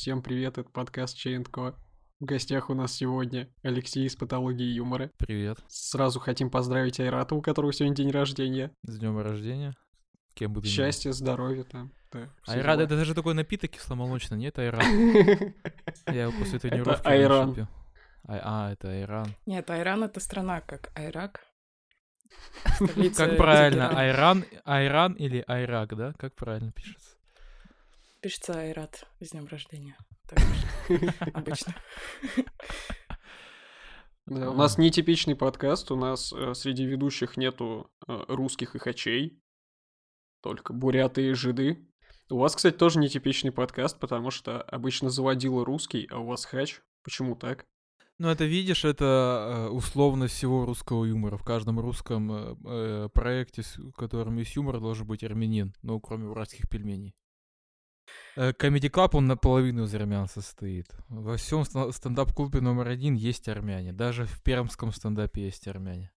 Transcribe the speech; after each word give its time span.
всем 0.00 0.22
привет, 0.22 0.56
это 0.56 0.70
подкаст 0.70 1.14
Чейнко. 1.14 1.74
В 2.20 2.24
гостях 2.24 2.70
у 2.70 2.74
нас 2.74 2.94
сегодня 2.94 3.50
Алексей 3.62 4.06
из 4.06 4.16
патологии 4.16 4.64
юмора. 4.64 5.10
Привет. 5.18 5.58
Сразу 5.68 6.18
хотим 6.20 6.50
поздравить 6.50 6.98
Айрата, 7.00 7.34
у 7.34 7.42
которого 7.42 7.70
сегодня 7.70 7.96
день 7.96 8.10
рождения. 8.10 8.74
С 8.82 8.98
днем 8.98 9.18
рождения. 9.18 9.76
Кем 10.32 10.54
бы. 10.54 10.64
Счастья, 10.64 11.12
здоровья 11.12 11.64
там. 11.64 11.92
Да, 12.12 12.30
Айрат, 12.46 12.80
это 12.80 13.04
же 13.04 13.14
такой 13.14 13.34
напиток 13.34 13.72
кисломолочный, 13.72 14.38
нет, 14.38 14.58
Айрат? 14.58 14.82
Я 16.06 16.22
его 16.22 16.32
после 16.32 16.58
тренировки 16.58 17.06
Айран. 17.06 17.38
раньше 17.38 17.54
пил. 17.56 17.68
Ай- 18.26 18.40
А, 18.42 18.72
это 18.72 18.88
Айран. 18.88 19.26
Нет, 19.44 19.68
Айран 19.68 20.02
это 20.04 20.18
страна, 20.20 20.62
как 20.62 20.98
Айрак. 20.98 21.42
Как 23.18 23.36
правильно. 23.36 23.90
Айран, 23.90 24.46
Айран 24.64 25.12
или 25.12 25.44
Айрак, 25.46 25.94
да? 25.94 26.14
Как 26.14 26.34
правильно 26.36 26.72
пишется? 26.72 27.09
Пишется 28.20 28.52
Айрат 28.52 29.06
с 29.20 29.30
днем 29.30 29.46
рождения. 29.46 29.96
Обычно. 31.32 31.74
Да, 34.26 34.50
у 34.50 34.54
нас 34.54 34.76
нетипичный 34.76 35.34
подкаст, 35.34 35.90
у 35.90 35.96
нас 35.96 36.30
э, 36.34 36.52
среди 36.52 36.84
ведущих 36.84 37.38
нету 37.38 37.90
э, 38.06 38.24
русских 38.28 38.76
и 38.76 38.78
хачей, 38.78 39.42
только 40.42 40.74
буряты 40.74 41.30
и 41.30 41.32
жиды. 41.32 41.88
У 42.28 42.36
вас, 42.36 42.54
кстати, 42.54 42.76
тоже 42.76 42.98
нетипичный 42.98 43.52
подкаст, 43.52 43.98
потому 43.98 44.30
что 44.30 44.60
обычно 44.62 45.08
заводила 45.08 45.64
русский, 45.64 46.06
а 46.10 46.18
у 46.18 46.26
вас 46.26 46.44
хач. 46.44 46.82
Почему 47.02 47.36
так? 47.36 47.64
Ну, 48.18 48.28
это, 48.28 48.44
видишь, 48.44 48.84
это 48.84 49.06
э, 49.06 49.68
условность 49.70 50.34
всего 50.34 50.66
русского 50.66 51.06
юмора. 51.06 51.38
В 51.38 51.42
каждом 51.42 51.80
русском 51.80 52.30
э, 52.30 52.56
э, 52.66 53.08
проекте, 53.14 53.62
в 53.62 53.92
котором 53.92 54.36
есть 54.36 54.54
юмор, 54.56 54.78
должен 54.78 55.06
быть 55.06 55.24
армянин, 55.24 55.74
ну, 55.80 55.98
кроме 56.00 56.28
уральских 56.28 56.68
пельменей. 56.68 57.14
Comedy 58.58 58.88
Club, 58.88 59.14
он 59.14 59.26
наполовину 59.26 59.84
из 59.84 59.94
армян 59.94 60.28
состоит. 60.28 60.86
Во 61.08 61.36
всем 61.36 61.64
стендап-клубе 61.64 62.60
номер 62.60 62.88
один 62.88 63.14
есть 63.14 63.48
армяне. 63.48 63.92
Даже 63.92 64.24
в 64.24 64.42
пермском 64.42 64.92
стендапе 64.92 65.44
есть 65.44 65.66
армяне. 65.68 66.12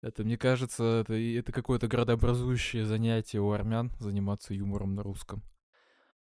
Это, 0.00 0.22
мне 0.22 0.36
кажется, 0.36 1.00
это, 1.00 1.14
это 1.14 1.50
какое-то 1.50 1.88
градообразующее 1.88 2.84
занятие 2.84 3.40
у 3.40 3.50
армян 3.50 3.90
заниматься 3.98 4.54
юмором 4.54 4.94
на 4.94 5.02
русском. 5.02 5.42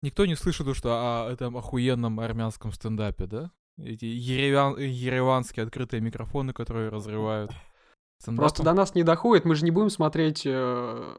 Никто 0.02 0.26
не 0.26 0.36
слышит, 0.36 0.76
что 0.76 0.92
о 0.94 1.32
этом 1.32 1.58
охуенном 1.58 2.20
армянском 2.20 2.72
стендапе, 2.72 3.26
да? 3.26 3.52
Эти 3.78 4.06
ереван- 4.06 4.80
ереванские 4.80 5.64
открытые 5.66 6.02
микрофоны, 6.02 6.54
которые 6.54 6.90
разрывают. 6.90 7.52
Просто 8.24 8.58
стендапом. 8.58 8.66
до 8.66 8.74
нас 8.74 8.96
не 8.96 9.04
доходит, 9.04 9.46
мы 9.46 9.56
же 9.56 9.66
не 9.66 9.72
будем 9.72 9.90
смотреть 9.90 10.44
э, 10.46 11.18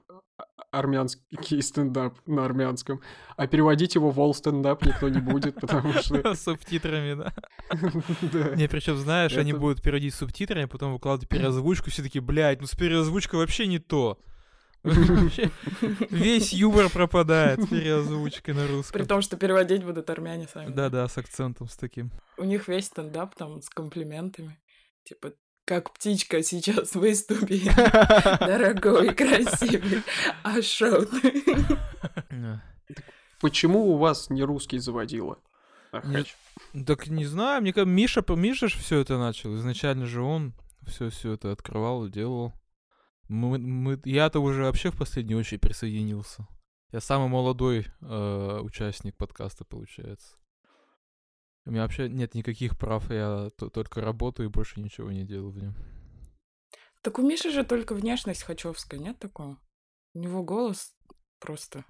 армянский 0.70 1.62
стендап 1.62 2.18
на 2.26 2.44
армянском, 2.44 3.00
а 3.36 3.46
переводить 3.46 3.94
его 3.94 4.10
в 4.10 4.18
all 4.18 4.32
стендап 4.32 4.84
никто 4.84 5.08
не 5.08 5.20
будет, 5.20 5.54
потому 5.60 5.92
что... 5.94 6.34
С 6.34 6.42
субтитрами, 6.42 7.14
да? 7.14 7.32
Не, 8.56 8.68
причем, 8.68 8.96
знаешь, 8.96 9.36
они 9.36 9.52
будут 9.52 9.82
переводить 9.82 10.14
субтитрами, 10.14 10.64
а 10.64 10.68
потом 10.68 10.92
выкладывать 10.92 11.28
переозвучку, 11.30 11.90
все 11.90 12.02
таки 12.02 12.20
блядь, 12.20 12.60
ну 12.60 12.66
с 12.66 12.74
переозвучкой 12.74 13.40
вообще 13.40 13.66
не 13.66 13.78
то. 13.78 14.18
Вообще 14.82 15.50
Весь 16.10 16.52
юмор 16.52 16.88
пропадает 16.90 17.60
с 17.60 17.66
переозвучкой 17.66 18.54
на 18.54 18.66
При 18.66 18.72
русском. 18.72 19.06
том, 19.06 19.20
что 19.20 19.36
переводить 19.36 19.82
будут 19.82 20.08
армяне 20.10 20.46
сами. 20.46 20.72
Да-да, 20.72 21.08
с 21.08 21.18
акцентом 21.18 21.68
с 21.68 21.76
таким. 21.76 22.12
У 22.38 22.44
них 22.44 22.68
весь 22.68 22.86
стендап 22.86 23.34
там 23.34 23.60
с 23.62 23.68
комплиментами. 23.68 24.60
Типа, 25.02 25.32
как 25.66 25.92
птичка 25.92 26.42
сейчас 26.42 26.94
выступи, 26.94 27.62
дорогой, 28.40 29.14
красивый, 29.14 30.02
а 30.42 30.62
шоу 30.62 31.04
ты?» 31.04 31.54
Да. 32.30 32.62
Почему 33.40 33.90
у 33.92 33.98
вас 33.98 34.30
не 34.30 34.42
русский 34.42 34.78
заводила? 34.78 35.38
Так 35.92 37.08
не 37.08 37.26
знаю, 37.26 37.60
мне 37.60 37.72
кажется, 37.72 37.92
Миша, 37.92 38.24
Миша 38.34 38.68
же 38.68 38.78
все 38.78 39.00
это 39.00 39.18
начал. 39.18 39.54
Изначально 39.56 40.06
же 40.06 40.22
он 40.22 40.54
все 40.86 41.10
все 41.10 41.32
это 41.32 41.52
открывал 41.52 42.06
и 42.06 42.10
делал. 42.10 42.52
Мы, 43.28 43.58
мы, 43.58 44.00
я-то 44.04 44.40
уже 44.40 44.62
вообще 44.62 44.90
в 44.90 44.96
последнюю 44.96 45.40
очередь 45.40 45.60
присоединился. 45.60 46.46
Я 46.92 47.00
самый 47.00 47.28
молодой 47.28 47.86
э, 48.00 48.60
участник 48.62 49.16
подкаста, 49.16 49.64
получается. 49.64 50.36
У 51.66 51.72
меня 51.72 51.82
вообще 51.82 52.08
нет 52.08 52.34
никаких 52.34 52.78
прав, 52.78 53.10
я 53.10 53.50
только 53.50 54.00
работаю 54.00 54.48
и 54.48 54.52
больше 54.52 54.80
ничего 54.80 55.10
не 55.10 55.24
делаю 55.24 55.50
в 55.50 55.58
нем. 55.58 55.74
Так 57.02 57.18
у 57.18 57.22
Миши 57.22 57.50
же 57.50 57.64
только 57.64 57.94
внешность 57.94 58.44
хачевская, 58.44 59.00
нет 59.00 59.18
такого? 59.18 59.58
У 60.14 60.20
него 60.20 60.44
голос 60.44 60.94
просто 61.40 61.84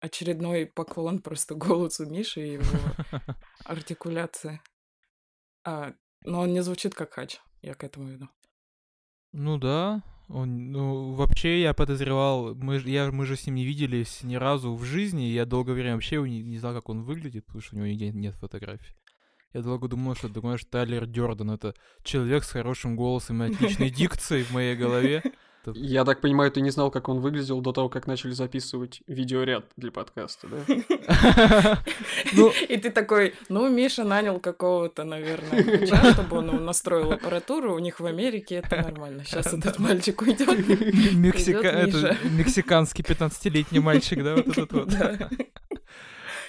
очередной 0.00 0.66
поклон 0.66 1.20
просто 1.20 1.54
голосу 1.54 2.06
Миши 2.06 2.46
и 2.46 2.52
его 2.54 2.64
артикуляция. 3.64 4.62
А, 5.64 5.92
но 6.22 6.40
он 6.40 6.54
не 6.54 6.62
звучит 6.62 6.94
как 6.94 7.12
хач, 7.12 7.40
я 7.60 7.74
к 7.74 7.84
этому 7.84 8.08
веду. 8.08 8.28
Ну 9.32 9.58
да, 9.58 10.02
он, 10.28 10.72
ну 10.72 11.12
вообще 11.12 11.60
я 11.60 11.74
подозревал, 11.74 12.54
мы, 12.54 12.78
я, 12.78 13.10
мы 13.10 13.26
же 13.26 13.36
с 13.36 13.46
ним 13.46 13.56
не 13.56 13.64
виделись 13.64 14.22
ни 14.22 14.36
разу 14.36 14.74
в 14.74 14.84
жизни, 14.84 15.22
я 15.22 15.44
долгое 15.44 15.74
время 15.74 15.94
вообще 15.94 16.20
не, 16.22 16.42
не 16.42 16.58
знал, 16.58 16.74
как 16.74 16.88
он 16.88 17.02
выглядит, 17.02 17.44
потому 17.46 17.62
что 17.62 17.76
у 17.76 17.78
него 17.78 17.88
нигде 17.88 18.10
нет 18.10 18.34
фотографий. 18.36 18.94
Я 19.52 19.62
долго 19.62 19.86
думал, 19.86 20.16
что, 20.16 20.28
думаешь, 20.28 20.64
Тайлер 20.64 21.06
Дёрден— 21.06 21.50
это 21.52 21.74
человек 22.02 22.42
с 22.42 22.50
хорошим 22.50 22.96
голосом 22.96 23.42
и 23.42 23.52
отличной 23.52 23.90
дикцией 23.90 24.42
в 24.42 24.50
моей 24.50 24.74
голове. 24.74 25.22
Я 25.74 26.04
так 26.04 26.20
понимаю, 26.20 26.50
ты 26.50 26.60
не 26.60 26.70
знал, 26.70 26.90
как 26.90 27.08
он 27.08 27.20
выглядел 27.20 27.60
до 27.60 27.72
того, 27.72 27.88
как 27.88 28.06
начали 28.06 28.32
записывать 28.32 29.02
видеоряд 29.06 29.64
для 29.76 29.90
подкаста, 29.90 30.48
да? 30.48 31.78
Ну, 32.32 32.52
И 32.68 32.76
ты 32.76 32.90
такой, 32.90 33.34
ну, 33.48 33.68
Миша 33.68 34.04
нанял 34.04 34.40
какого-то, 34.40 35.04
наверное, 35.04 35.86
чтобы 36.12 36.38
он 36.38 36.64
настроил 36.64 37.12
аппаратуру. 37.12 37.74
У 37.74 37.78
них 37.78 38.00
в 38.00 38.06
Америке 38.06 38.56
это 38.56 38.76
нормально. 38.76 39.24
Сейчас 39.24 39.52
этот 39.52 39.78
мальчик 39.78 40.20
уйдет. 40.22 40.48
Мексиканский 42.24 43.02
15-летний 43.02 43.80
мальчик, 43.80 44.22
да, 44.22 44.36
вот 44.36 44.48
этот 44.48 44.72
вот. 44.72 44.92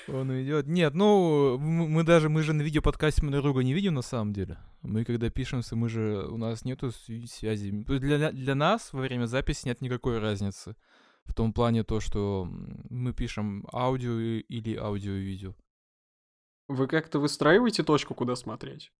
Он 0.07 0.41
идет. 0.41 0.67
Нет, 0.67 0.93
ну, 0.93 1.57
мы 1.57 2.03
даже, 2.03 2.29
мы 2.29 2.43
же 2.43 2.53
на 2.53 2.61
видеоподкасте 2.61 3.23
мы 3.23 3.31
друг 3.31 3.43
друга 3.43 3.63
не 3.63 3.73
видим 3.73 3.93
на 3.93 4.01
самом 4.01 4.33
деле. 4.33 4.57
Мы 4.81 5.03
когда 5.03 5.29
пишемся, 5.29 5.75
мы 5.75 5.89
же, 5.89 6.27
у 6.29 6.37
нас 6.37 6.63
нету 6.63 6.91
связи. 6.91 7.71
Для, 7.71 8.31
для 8.31 8.55
нас 8.55 8.93
во 8.93 9.01
время 9.01 9.25
записи 9.25 9.67
нет 9.67 9.81
никакой 9.81 10.19
разницы. 10.19 10.75
В 11.25 11.33
том 11.33 11.53
плане 11.53 11.83
то, 11.83 11.99
что 11.99 12.47
мы 12.89 13.13
пишем 13.13 13.65
аудио 13.73 14.19
или 14.19 14.75
аудио 14.75 15.13
и 15.13 15.21
видео. 15.21 15.55
Вы 16.67 16.87
как-то 16.87 17.19
выстраиваете 17.19 17.83
точку, 17.83 18.13
куда 18.13 18.35
смотреть? 18.35 18.91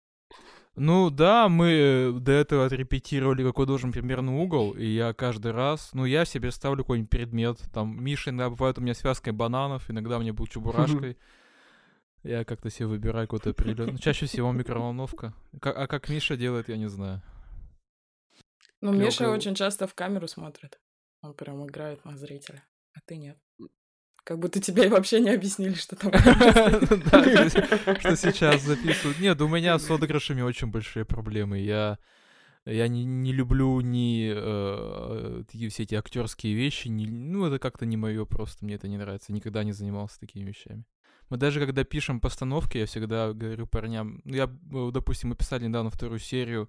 Ну 0.75 1.09
да, 1.09 1.47
мы 1.47 1.67
э, 1.67 2.11
до 2.11 2.33
этого 2.33 2.65
отрепетировали, 2.65 3.43
какой 3.43 3.65
должен 3.65 3.91
примерно 3.93 4.41
угол, 4.41 4.71
и 4.73 4.85
я 4.85 5.13
каждый 5.13 5.53
раз, 5.53 5.91
ну 5.93 6.03
я 6.03 6.25
себе 6.25 6.51
ставлю 6.51 6.83
какой-нибудь 6.83 7.09
предмет, 7.09 7.59
там, 7.73 8.03
Миша 8.03 8.31
иногда 8.31 8.49
бывает 8.49 8.77
у 8.77 8.81
меня 8.81 8.93
связкой 8.93 9.31
бананов, 9.31 9.89
иногда 9.89 10.19
мне 10.19 10.33
был 10.33 10.47
чебурашкой, 10.47 11.17
я 12.23 12.43
как-то 12.43 12.69
себе 12.69 12.87
выбираю 12.87 13.25
какой-то 13.27 13.51
определенный, 13.51 13.93
ну, 13.93 13.97
чаще 13.99 14.25
всего 14.25 14.51
микроволновка, 14.51 15.33
Ка- 15.61 15.71
а 15.71 15.87
как 15.87 16.09
Миша 16.09 16.35
делает, 16.35 16.67
я 16.67 16.75
не 16.75 16.89
знаю. 16.89 17.21
Ну, 18.81 18.91
Миша 18.91 19.29
очень 19.29 19.55
часто 19.55 19.87
в 19.87 19.93
камеру 19.95 20.27
смотрит. 20.27 20.79
Он 21.21 21.33
прям 21.33 21.65
играет 21.65 22.03
на 22.05 22.17
зрителя. 22.17 22.63
А 22.93 22.99
ты 23.05 23.15
нет. 23.15 23.37
Как 24.25 24.39
будто 24.39 24.59
тебе 24.59 24.89
вообще 24.89 25.19
не 25.19 25.29
объяснили, 25.29 25.75
что 25.75 25.95
там 25.95 26.11
что 27.99 28.15
сейчас 28.17 28.63
записывают. 28.63 29.19
Нет, 29.19 29.39
у 29.39 29.47
меня 29.47 29.77
с 29.77 29.89
отыгрышами 29.89 30.41
очень 30.41 30.67
большие 30.67 31.05
проблемы. 31.05 31.59
Я 31.59 31.99
я 32.66 32.87
не, 32.87 33.05
не 33.05 33.31
люблю 33.31 33.79
ни 33.81 34.33
э, 34.35 35.43
такие 35.45 35.69
все 35.69 35.83
эти 35.83 35.93
актерские 35.93 36.55
вещи. 36.55 36.87
ни- 36.87 37.05
ну, 37.05 37.45
это 37.45 37.59
как-то 37.59 37.85
не 37.85 37.97
мое 37.97 38.25
просто. 38.25 38.66
Мне 38.66 38.73
это 38.73 38.87
не 38.87 38.97
нравится. 38.97 39.31
Никогда 39.31 39.63
не 39.63 39.73
занимался 39.73 40.19
такими 40.19 40.49
вещами. 40.49 40.83
Мы 41.29 41.37
даже 41.37 41.59
когда 41.59 41.83
пишем 41.83 42.19
постановки, 42.19 42.79
я 42.79 42.87
всегда 42.87 43.31
говорю 43.31 43.67
парням. 43.67 44.21
Ну, 44.25 44.35
я, 44.35 44.45
э, 44.45 44.89
допустим, 44.91 45.29
мы 45.29 45.35
писали 45.35 45.67
недавно 45.67 45.91
вторую 45.91 46.17
серию 46.17 46.67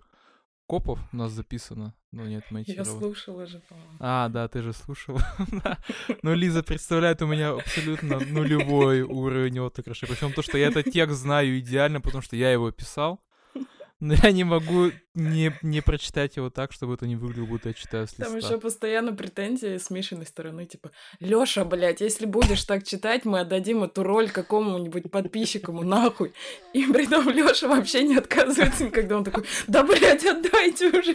копов 0.66 0.98
у 1.12 1.16
нас 1.16 1.32
записано, 1.32 1.94
но 2.12 2.26
нет 2.26 2.44
Я 2.48 2.54
монтировано. 2.54 2.98
слушала 2.98 3.46
же, 3.46 3.60
по-моему. 3.68 3.90
А, 4.00 4.28
да, 4.28 4.48
ты 4.48 4.62
же 4.62 4.72
слушал. 4.72 5.18
Да. 5.62 5.78
Ну, 6.22 6.34
Лиза 6.34 6.62
представляет 6.62 7.22
у 7.22 7.26
меня 7.26 7.50
абсолютно 7.50 8.18
нулевой 8.20 9.02
уровень 9.02 9.58
отыгрыша. 9.60 10.06
Причем 10.06 10.32
то, 10.32 10.42
что 10.42 10.58
я 10.58 10.68
этот 10.68 10.90
текст 10.90 11.18
знаю 11.20 11.58
идеально, 11.58 12.00
потому 12.00 12.22
что 12.22 12.36
я 12.36 12.50
его 12.52 12.70
писал. 12.70 13.20
Но 13.98 14.12
я 14.12 14.30
не 14.30 14.44
могу 14.44 14.90
не, 15.14 15.56
не 15.62 15.80
прочитать 15.80 16.36
его 16.36 16.50
так, 16.50 16.72
чтобы 16.72 16.94
это 16.94 17.06
не 17.06 17.16
выглядело, 17.16 17.46
будто 17.46 17.70
я 17.70 17.74
читаю 17.74 18.06
с 18.06 18.10
листа. 18.10 18.26
Там 18.26 18.36
еще 18.36 18.60
постоянно 18.60 19.14
претензии 19.14 19.78
с 19.78 19.88
Мишиной 19.88 20.26
стороны, 20.26 20.66
типа, 20.66 20.90
Лёша, 21.18 21.64
блядь, 21.64 22.02
если 22.02 22.26
будешь 22.26 22.64
так 22.64 22.84
читать, 22.84 23.24
мы 23.24 23.40
отдадим 23.40 23.84
эту 23.84 24.02
роль 24.02 24.30
какому-нибудь 24.30 25.10
подписчику 25.10 25.72
нахуй. 25.72 26.34
И 26.74 26.84
при 26.84 27.06
том 27.06 27.26
Лёша 27.30 27.68
вообще 27.68 28.02
не 28.02 28.16
отказывается 28.16 28.84
никогда. 28.84 29.16
Он 29.16 29.24
такой, 29.24 29.44
да, 29.66 29.82
блядь, 29.82 30.26
отдайте 30.26 30.88
уже. 30.88 31.12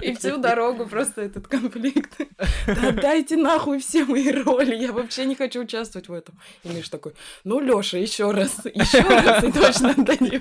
И 0.00 0.14
всю 0.14 0.36
дорогу 0.36 0.86
просто 0.86 1.22
этот 1.22 1.48
конфликт. 1.48 2.20
Да 2.68 2.88
отдайте 2.90 3.36
нахуй 3.36 3.80
все 3.80 4.04
мои 4.04 4.30
роли, 4.30 4.76
я 4.76 4.92
вообще 4.92 5.24
не 5.24 5.34
хочу 5.34 5.62
участвовать 5.62 6.08
в 6.08 6.12
этом. 6.12 6.38
И 6.62 6.68
Миша 6.68 6.92
такой, 6.92 7.14
ну, 7.42 7.58
Лёша, 7.58 7.98
еще 7.98 8.30
раз, 8.30 8.64
еще 8.64 9.00
раз, 9.00 9.42
и 9.42 9.50
точно 9.50 9.90
отдадим. 9.90 10.40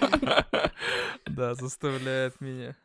Да, 1.25 1.55
заставляет 1.55 2.39
меня. 2.41 2.75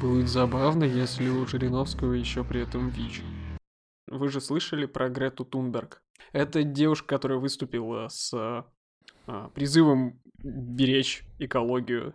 Будет 0.00 0.28
забавно, 0.28 0.84
если 0.84 1.28
у 1.28 1.46
Жириновского 1.46 2.12
еще 2.12 2.44
при 2.44 2.62
этом 2.62 2.88
ВИЧ. 2.88 3.22
Вы 4.06 4.28
же 4.28 4.40
слышали 4.40 4.86
про 4.86 5.08
Грету 5.08 5.44
Тунберг? 5.44 6.02
Это 6.32 6.62
девушка, 6.62 7.06
которая 7.06 7.38
выступила 7.38 8.08
с 8.08 8.32
а, 9.26 9.48
призывом 9.50 10.20
беречь 10.42 11.24
экологию, 11.38 12.14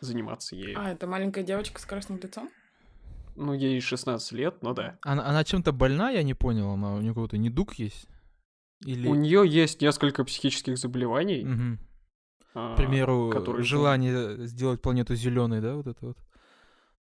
заниматься 0.00 0.56
ею. 0.56 0.78
А, 0.78 0.90
это 0.90 1.06
маленькая 1.06 1.44
девочка 1.44 1.80
с 1.80 1.86
красным 1.86 2.18
лицом? 2.18 2.50
Ну, 3.36 3.54
ей 3.54 3.80
16 3.80 4.32
лет, 4.32 4.62
но 4.62 4.74
да. 4.74 4.98
Она, 5.02 5.26
она 5.26 5.44
чем-то 5.44 5.72
больна, 5.72 6.10
я 6.10 6.22
не 6.22 6.34
понял. 6.34 6.70
Она, 6.70 6.94
у 6.94 7.00
нее 7.00 7.14
какой-то 7.14 7.38
недуг 7.38 7.74
есть? 7.74 8.06
Или... 8.84 9.08
У 9.08 9.14
нее 9.14 9.44
есть 9.46 9.80
несколько 9.80 10.24
психических 10.24 10.76
заболеваний. 10.76 11.44
Мгм. 11.44 11.78
А, 12.54 12.74
К 12.74 12.76
примеру, 12.76 13.30
которые- 13.32 13.64
желание 13.64 14.46
сделать 14.46 14.80
планету 14.82 15.14
зеленой, 15.14 15.60
да, 15.60 15.74
вот 15.74 15.86
это 15.86 16.06
вот. 16.06 16.18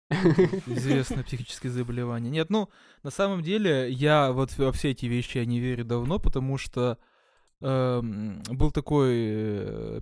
Известное 0.67 1.23
психическое 1.23 1.69
заболевание. 1.69 2.29
Нет, 2.31 2.49
ну, 2.49 2.69
на 3.03 3.11
самом 3.11 3.41
деле, 3.41 3.89
я 3.89 4.31
вот 4.33 4.57
во 4.57 4.71
все 4.73 4.91
эти 4.91 5.05
вещи 5.05 5.37
я 5.37 5.45
не 5.45 5.59
верю 5.59 5.85
давно, 5.85 6.19
потому 6.19 6.57
что 6.57 6.97
эм, 7.61 8.43
был 8.49 8.71
такой 8.71 9.13
э, 9.13 10.01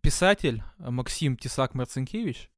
писатель 0.00 0.62
э, 0.78 0.90
Максим 0.90 1.36
Тесак 1.36 1.74
Марцинкевич. 1.74 2.50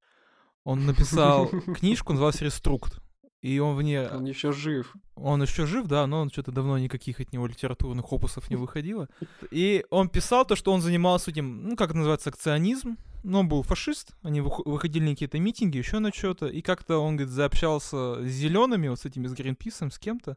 Он 0.62 0.86
написал 0.86 1.48
книжку, 1.76 2.12
называлась 2.12 2.40
«Реструкт». 2.40 3.01
И 3.42 3.58
он 3.58 3.76
в 3.76 3.82
ней 3.82 4.06
Он 4.06 4.24
еще 4.24 4.52
жив. 4.52 4.94
он 5.16 5.42
еще 5.42 5.66
жив, 5.66 5.86
да, 5.88 6.06
но 6.06 6.20
он 6.20 6.30
что-то 6.30 6.52
давно 6.52 6.78
никаких 6.78 7.18
от 7.20 7.32
него 7.32 7.46
литературных 7.48 8.12
опусов 8.12 8.48
не 8.50 8.56
выходило. 8.64 9.08
И 9.50 9.84
он 9.90 10.08
писал 10.08 10.44
то, 10.46 10.54
что 10.56 10.72
он 10.72 10.80
занимался 10.80 11.32
этим, 11.32 11.68
ну, 11.68 11.76
как 11.76 11.90
это 11.90 11.98
называется, 11.98 12.30
акционизм. 12.30 12.96
Ну, 13.24 13.40
он 13.40 13.48
был 13.48 13.62
фашист, 13.62 14.16
они 14.22 14.40
вых- 14.40 14.62
выходили 14.64 15.04
на 15.04 15.10
какие-то 15.10 15.38
митинги, 15.38 15.78
еще 15.78 15.98
на 15.98 16.12
что-то. 16.12 16.46
И 16.46 16.60
как-то 16.62 16.98
он, 16.98 17.16
говорит, 17.16 17.32
заобщался 17.34 18.24
с 18.24 18.28
зелеными, 18.30 18.88
вот 18.88 19.00
с 19.00 19.04
этими, 19.06 19.26
с 19.26 19.32
Гринписом, 19.32 19.90
с 19.90 19.98
кем-то. 19.98 20.36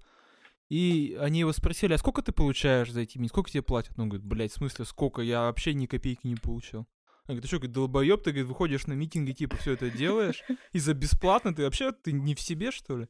И 0.69 1.16
они 1.22 1.40
его 1.42 1.54
спросили, 1.54 1.94
а 1.94 1.98
сколько 2.00 2.24
ты 2.24 2.31
получаешь 2.31 2.92
за 2.92 3.01
эти 3.01 3.18
митинги? 3.18 3.30
Сколько 3.30 3.51
тебе 3.51 3.62
платят? 3.62 3.98
Ну, 3.98 4.04
он 4.04 4.10
говорит, 4.10 4.25
блядь, 4.28 4.51
в 4.51 4.56
смысле, 4.56 4.86
сколько? 4.86 5.22
Я 5.22 5.42
вообще 5.42 5.74
ни 5.75 5.86
копейки 5.86 6.25
не 6.25 6.36
получил. 6.36 6.88
Он 7.27 7.33
говорит, 7.33 7.44
ты 7.44 7.48
что, 7.48 7.57
говорит, 7.57 7.74
долбоеб, 7.74 8.24
ты, 8.24 8.31
говорит, 8.31 8.48
выходишь 8.48 8.86
на 8.86 8.94
митинги, 8.94 9.31
типа, 9.31 9.57
все 9.57 9.74
это 9.74 9.89
делаешь, 9.89 10.44
и 10.74 10.80
за 10.80 10.94
бесплатно? 10.94 11.56
Ты 11.56 11.63
вообще, 11.63 11.92
ты 11.92 12.12
не 12.12 12.36
в 12.36 12.39
себе, 12.39 12.72
что 12.72 12.98
ли? 13.00 13.07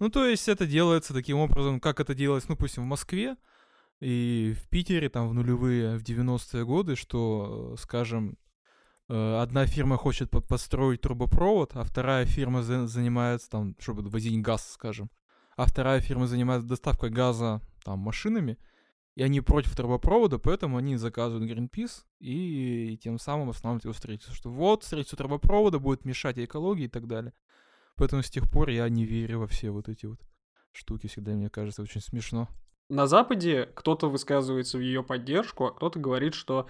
Ну, 0.00 0.08
то 0.10 0.26
есть 0.26 0.48
это 0.48 0.66
делается 0.66 1.14
таким 1.14 1.38
образом, 1.38 1.80
как 1.80 2.00
это 2.00 2.14
делалось, 2.14 2.48
ну, 2.48 2.54
допустим, 2.56 2.82
в 2.84 2.86
Москве 2.86 3.36
и 4.00 4.54
в 4.56 4.68
Питере, 4.68 5.08
там, 5.08 5.28
в 5.28 5.34
нулевые, 5.34 5.96
в 5.98 6.02
90-е 6.02 6.64
годы, 6.64 6.96
что, 6.96 7.76
скажем, 7.78 8.36
э, 9.08 9.38
одна 9.40 9.66
фирма 9.66 9.96
хочет 9.96 10.30
по- 10.30 10.40
построить 10.40 11.00
трубопровод, 11.00 11.72
а 11.74 11.82
вторая 11.82 12.24
фирма 12.26 12.62
за- 12.62 12.86
занимается, 12.86 13.50
там, 13.50 13.74
чтобы 13.80 14.02
возить 14.08 14.40
газ, 14.40 14.70
скажем, 14.72 15.10
а 15.56 15.66
вторая 15.66 16.00
фирма 16.00 16.26
занимается 16.26 16.68
доставкой 16.68 17.10
газа, 17.10 17.60
там, 17.84 17.98
машинами, 17.98 18.56
и 19.18 19.22
они 19.24 19.40
против 19.40 19.74
трубопровода, 19.74 20.38
поэтому 20.38 20.76
они 20.76 20.94
заказывают 20.94 21.50
Greenpeace, 21.50 22.04
и 22.20 22.96
тем 23.02 23.18
самым 23.18 23.50
останавливают 23.50 23.96
строительство, 23.96 24.32
что 24.32 24.48
вот, 24.48 24.84
строительство 24.84 25.18
трубопровода 25.18 25.80
будет 25.80 26.04
мешать 26.04 26.38
экологии 26.38 26.84
и 26.84 26.88
так 26.88 27.08
далее. 27.08 27.32
Поэтому 27.96 28.22
с 28.22 28.30
тех 28.30 28.48
пор 28.48 28.68
я 28.68 28.88
не 28.88 29.04
верю 29.04 29.40
во 29.40 29.48
все 29.48 29.70
вот 29.70 29.88
эти 29.88 30.06
вот 30.06 30.20
штуки. 30.70 31.08
Всегда 31.08 31.32
мне 31.32 31.50
кажется 31.50 31.82
очень 31.82 32.00
смешно. 32.00 32.46
На 32.88 33.08
Западе 33.08 33.68
кто-то 33.74 34.08
высказывается 34.08 34.78
в 34.78 34.82
ее 34.82 35.02
поддержку, 35.02 35.64
а 35.64 35.74
кто-то 35.74 35.98
говорит, 35.98 36.34
что 36.34 36.68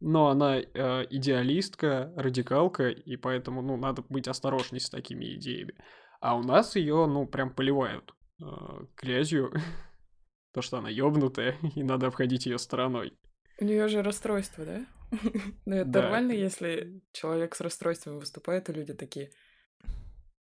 ну, 0.00 0.26
она 0.26 0.56
э, 0.56 1.06
идеалистка, 1.08 2.12
радикалка, 2.16 2.88
и 2.88 3.14
поэтому, 3.14 3.62
ну, 3.62 3.76
надо 3.76 4.02
быть 4.08 4.26
осторожней 4.26 4.80
с 4.80 4.90
такими 4.90 5.36
идеями. 5.36 5.74
А 6.20 6.34
у 6.34 6.42
нас 6.42 6.74
ее, 6.74 7.06
ну, 7.06 7.28
прям 7.28 7.50
поливают 7.50 8.12
э, 8.42 8.44
грязью, 8.96 9.52
то, 10.56 10.62
что 10.62 10.78
она 10.78 10.88
ёбнутая, 10.88 11.56
и 11.74 11.82
надо 11.82 12.06
обходить 12.06 12.46
ее 12.46 12.58
стороной. 12.58 13.12
У 13.60 13.64
нее 13.64 13.88
же 13.88 14.02
расстройство, 14.02 14.64
да? 14.64 14.86
Ну, 15.66 15.76
это 15.76 15.90
Да. 15.90 16.02
нормально, 16.02 16.32
если 16.32 17.02
человек 17.12 17.54
с 17.54 17.60
расстройством 17.60 18.18
выступает, 18.18 18.70
и 18.70 18.72
люди 18.72 18.94
такие, 18.94 19.30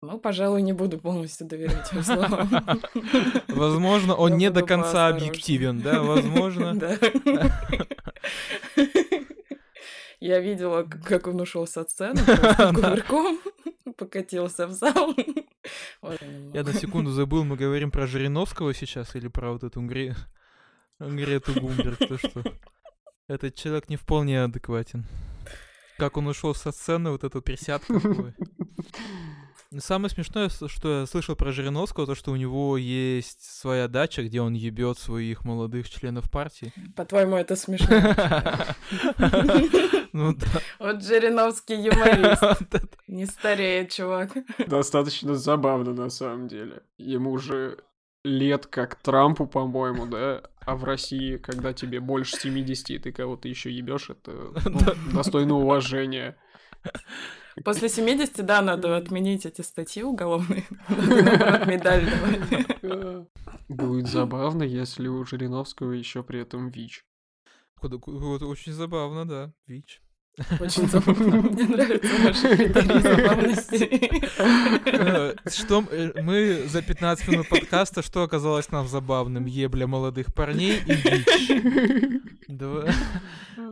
ну, 0.03 0.19
пожалуй, 0.19 0.61
не 0.61 0.75
буду 0.75 0.99
полностью 0.99 1.47
доверять 1.47 1.91
его 1.91 2.03
словам. 2.03 2.51
Возможно, 3.49 4.15
он 4.15 4.33
Я 4.33 4.37
не 4.37 4.51
до 4.51 4.63
конца 4.63 5.09
объективен, 5.09 5.81
да? 5.81 6.03
Возможно. 6.03 6.75
Да. 6.75 6.99
Я 10.21 10.41
видела, 10.41 10.83
как 10.83 11.27
он 11.27 11.41
ушел 11.41 11.67
со 11.67 11.85
сцены, 11.85 12.21
кувырком 12.75 13.39
покатился 13.97 14.67
в 14.67 14.73
зал. 14.73 15.15
Немного. 16.03 16.57
Я 16.57 16.65
на 16.65 16.73
секунду 16.73 17.11
забыл, 17.13 17.45
мы 17.45 17.57
говорим 17.57 17.91
про 17.91 18.07
Жириновского 18.07 18.75
сейчас 18.75 19.15
или 19.17 19.29
про 19.29 19.53
вот 19.53 19.65
эту 19.65 19.81
Гре... 19.83 20.17
Грету 21.01 21.61
Гумберг, 21.61 21.99
то 21.99 22.19
что 22.19 22.45
этот 23.27 23.57
человек 23.57 23.89
не 23.89 23.97
вполне 23.97 24.45
адекватен. 24.45 25.05
Как 25.99 26.17
он 26.17 26.29
ушел 26.29 26.55
со 26.55 26.71
сцены, 26.73 27.11
вот 27.11 27.25
эту 27.25 27.43
присядку. 27.43 28.01
Самое 29.79 30.11
смешное, 30.11 30.49
что 30.49 31.01
я 31.01 31.07
слышал 31.07 31.37
про 31.37 31.53
Жириновского, 31.53 32.07
то 32.07 32.15
что 32.15 32.33
у 32.33 32.37
него 32.37 32.77
есть 32.77 33.43
своя 33.43 33.89
дача, 33.89 34.23
где 34.23 34.41
он 34.41 34.55
ебет 34.55 34.99
своих 34.99 35.45
молодых 35.45 35.89
членов 35.89 36.31
партии. 36.31 36.73
По-твоему, 36.97 37.37
это 37.37 37.57
смешно? 37.57 37.89
Ну 40.13 40.33
да. 40.33 40.47
Вот 40.79 41.03
Жириновский 41.03 41.75
юморист. 41.75 42.63
Не 43.09 43.27
стареет, 43.27 43.91
чувак. 43.91 44.31
Достаточно 44.65 45.35
забавно, 45.35 45.93
на 45.93 46.09
самом 46.09 46.47
деле. 46.47 46.83
Ему 46.99 47.33
уже 47.33 47.79
лет 48.23 48.67
как 48.67 48.95
Трампу, 48.95 49.47
по-моему, 49.47 50.07
да? 50.07 50.43
А 50.61 50.77
в 50.77 50.85
России, 50.85 51.37
когда 51.37 51.73
тебе 51.73 51.99
больше 51.99 52.37
70, 52.37 52.91
и 52.91 52.99
ты 52.99 53.13
кого-то 53.13 53.49
еще 53.49 53.73
ебешь, 53.73 54.09
это 54.09 54.53
ну, 54.65 54.79
достойно 55.13 55.57
уважения. 55.57 56.37
После 57.63 57.89
70, 57.89 58.45
да, 58.45 58.63
надо 58.63 58.97
отменить 58.97 59.47
эти 59.47 59.61
статьи 59.61 60.03
уголовные. 60.03 60.65
Медаль 60.89 62.11
давать. 62.83 63.29
Будет 63.69 64.09
забавно, 64.09 64.63
если 64.63 65.09
у 65.09 65.25
Жириновского 65.25 65.93
еще 65.93 66.23
при 66.23 66.41
этом 66.41 66.71
ВИЧ. 66.71 67.05
Очень 67.81 68.73
забавно, 68.73 69.27
да. 69.27 69.53
ВИЧ. 69.67 70.03
Очень 70.61 70.89
забавно. 70.89 71.43
Мне 71.51 71.65
нравятся 71.65 72.09
ваши 72.25 72.57
критерии 72.57 73.01
забавности. 73.01 74.11
Э, 74.87 75.35
Что 75.49 75.85
э, 75.91 76.23
мы 76.23 76.65
за 76.67 76.83
15 76.83 77.29
минут 77.29 77.49
подкаста, 77.49 78.03
что 78.03 78.23
оказалось 78.23 78.71
нам 78.71 78.89
забавным? 78.89 79.47
Ебля 79.47 79.87
молодых 79.87 80.35
парней 80.35 80.79
и 80.79 80.93
ВИЧ. 80.93 82.23
Два, 82.49 82.85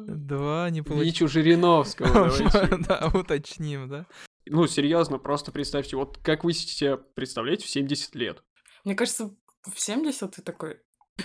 два 0.06 0.70
не 0.70 0.82
получилось. 0.82 1.08
ВИЧ 1.08 1.22
у 1.22 1.28
Жириновского. 1.28 2.30
Да, 2.88 3.10
уточним, 3.12 3.88
да? 3.88 4.06
Ну, 4.46 4.66
серьезно, 4.66 5.18
просто 5.18 5.52
представьте, 5.52 5.96
вот 5.96 6.18
как 6.18 6.44
вы 6.44 6.52
себе 6.52 6.96
представляете 6.96 7.66
в 7.66 7.70
70 7.70 8.14
лет? 8.14 8.42
Мне 8.84 8.94
кажется, 8.94 9.34
в 9.62 9.80
70 9.80 10.30
ты 10.34 10.42
такой... 10.42 10.78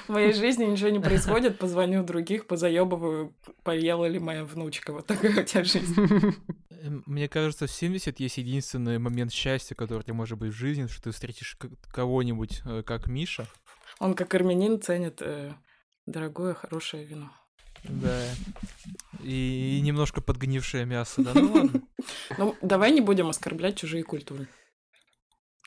В 0.06 0.10
моей 0.10 0.34
жизни 0.34 0.66
ничего 0.66 0.90
не 0.90 1.00
происходит, 1.00 1.58
позвоню 1.58 2.04
других, 2.04 2.48
позаебываю, 2.48 3.36
поела 3.64 4.06
ли 4.06 4.20
моя 4.20 4.46
внучка. 4.46 4.94
Вот 4.94 5.08
такая 5.08 5.42
у 5.42 5.44
тебя 5.44 5.64
жизнь. 5.64 5.96
Э, 6.70 6.90
Мне 7.06 7.28
кажется, 7.28 7.68
в 7.68 7.72
70 7.72 8.20
есть 8.20 8.38
единственный 8.38 9.00
момент 9.00 9.32
счастья, 9.32 9.76
который 9.76 10.00
у 10.00 10.04
тебя 10.04 10.14
может 10.14 10.38
быть 10.38 10.54
в 10.54 10.58
жизни, 10.58 10.88
что 10.88 11.04
ты 11.04 11.12
встретишь 11.12 11.58
кого-нибудь, 11.92 12.62
э, 12.66 12.84
как 12.84 13.08
Миша. 13.08 13.48
Он, 14.00 14.14
как 14.14 14.34
армянин, 14.36 14.82
ценит 14.82 15.22
э, 15.22 15.54
дорогое, 16.06 16.54
хорошее 16.54 17.06
вино. 17.06 17.32
Да. 17.84 18.26
И, 19.24 19.78
и 19.78 19.82
немножко 19.82 20.22
подгнившее 20.22 20.86
мясо, 20.86 21.24
да? 21.24 21.34
Ну 21.34 21.54
ладно. 21.54 21.82
Ну, 22.38 22.56
давай 22.62 22.92
не 22.92 23.02
будем 23.02 23.30
оскорблять 23.30 23.78
чужие 23.78 24.04
культуры. 24.04 24.48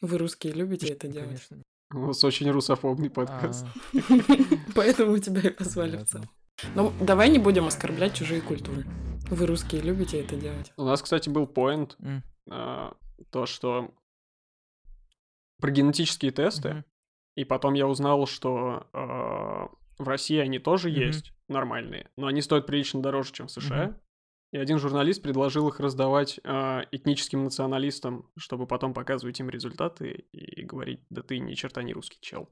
Вы, 0.00 0.18
русские, 0.18 0.52
любите 0.54 0.88
это 0.88 1.08
делать. 1.08 1.28
Конечно. 1.48 1.62
У 1.92 2.00
вас 2.00 2.22
очень 2.22 2.48
русофобный 2.50 3.10
подкаст. 3.10 3.66
А, 3.66 3.98
Поэтому 4.76 5.18
тебя 5.18 5.40
и 5.40 5.50
позвали 5.50 5.96
в 5.96 6.08
зал. 6.08 6.22
Ну, 6.76 6.92
давай 7.00 7.30
не 7.30 7.38
будем 7.40 7.66
оскорблять 7.66 8.14
чужие 8.14 8.40
культуры. 8.40 8.84
Вы 9.28 9.46
русские 9.46 9.80
любите 9.80 10.20
это 10.20 10.36
делать? 10.36 10.72
У 10.76 10.84
нас, 10.84 11.02
кстати, 11.02 11.28
был 11.28 11.48
поинт, 11.48 11.96
а, 12.48 12.94
то, 13.30 13.46
что 13.46 13.92
про 15.60 15.70
генетические 15.72 16.30
тесты, 16.30 16.84
и 17.34 17.44
потом 17.44 17.74
я 17.74 17.88
узнал, 17.88 18.26
что 18.26 18.86
а, 18.92 19.68
в 19.98 20.06
России 20.06 20.38
они 20.38 20.60
тоже 20.60 20.90
есть 20.90 21.32
нормальные, 21.48 22.08
но 22.16 22.28
они 22.28 22.40
стоят 22.40 22.66
прилично 22.66 23.02
дороже, 23.02 23.32
чем 23.32 23.48
в 23.48 23.50
США. 23.50 23.96
И 24.52 24.58
один 24.58 24.78
журналист 24.78 25.22
предложил 25.22 25.68
их 25.68 25.78
раздавать 25.78 26.40
а, 26.44 26.82
этническим 26.90 27.44
националистам, 27.44 28.28
чтобы 28.36 28.66
потом 28.66 28.94
показывать 28.94 29.38
им 29.38 29.48
результаты 29.48 30.24
и 30.32 30.64
говорить, 30.64 31.00
да 31.08 31.22
ты 31.22 31.38
ни 31.38 31.54
черта 31.54 31.82
не 31.82 31.92
русский 31.92 32.18
чел. 32.20 32.48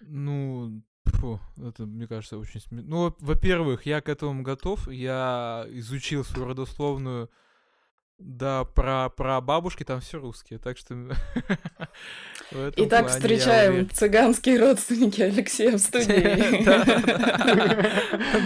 Ну, 0.00 0.82
фу, 1.04 1.40
это, 1.58 1.86
мне 1.86 2.08
кажется, 2.08 2.38
очень 2.38 2.60
смешно. 2.60 2.88
Ну, 2.88 2.96
во- 3.04 3.16
во-первых, 3.20 3.86
я 3.86 4.00
к 4.00 4.08
этому 4.08 4.42
готов. 4.42 4.88
Я 4.88 5.66
изучил 5.70 6.24
свою 6.24 6.48
родословную. 6.48 7.30
Да, 8.24 8.64
про, 8.64 9.08
про 9.08 9.40
бабушки 9.40 9.82
там 9.82 10.00
все 10.00 10.18
русские, 10.18 10.60
так 10.60 10.78
что... 10.78 10.94
Итак, 12.76 13.08
встречаем 13.08 13.90
цыганские 13.90 14.60
родственники 14.60 15.20
Алексея 15.22 15.72
в 15.72 15.78
студии. 15.78 16.62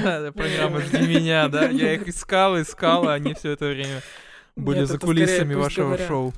Да, 0.03 0.33
программа 0.33 0.81
«Жди 0.81 1.07
меня», 1.07 1.49
да. 1.49 1.69
Я 1.69 1.93
их 1.95 2.09
искал, 2.09 2.61
искал, 2.61 3.07
а 3.09 3.15
они 3.15 3.35
все 3.35 3.51
это 3.51 3.67
время 3.67 4.01
были 4.57 4.85
за 4.85 4.99
кулисами 4.99 5.55
вашего 5.55 5.99
шоу. 5.99 6.33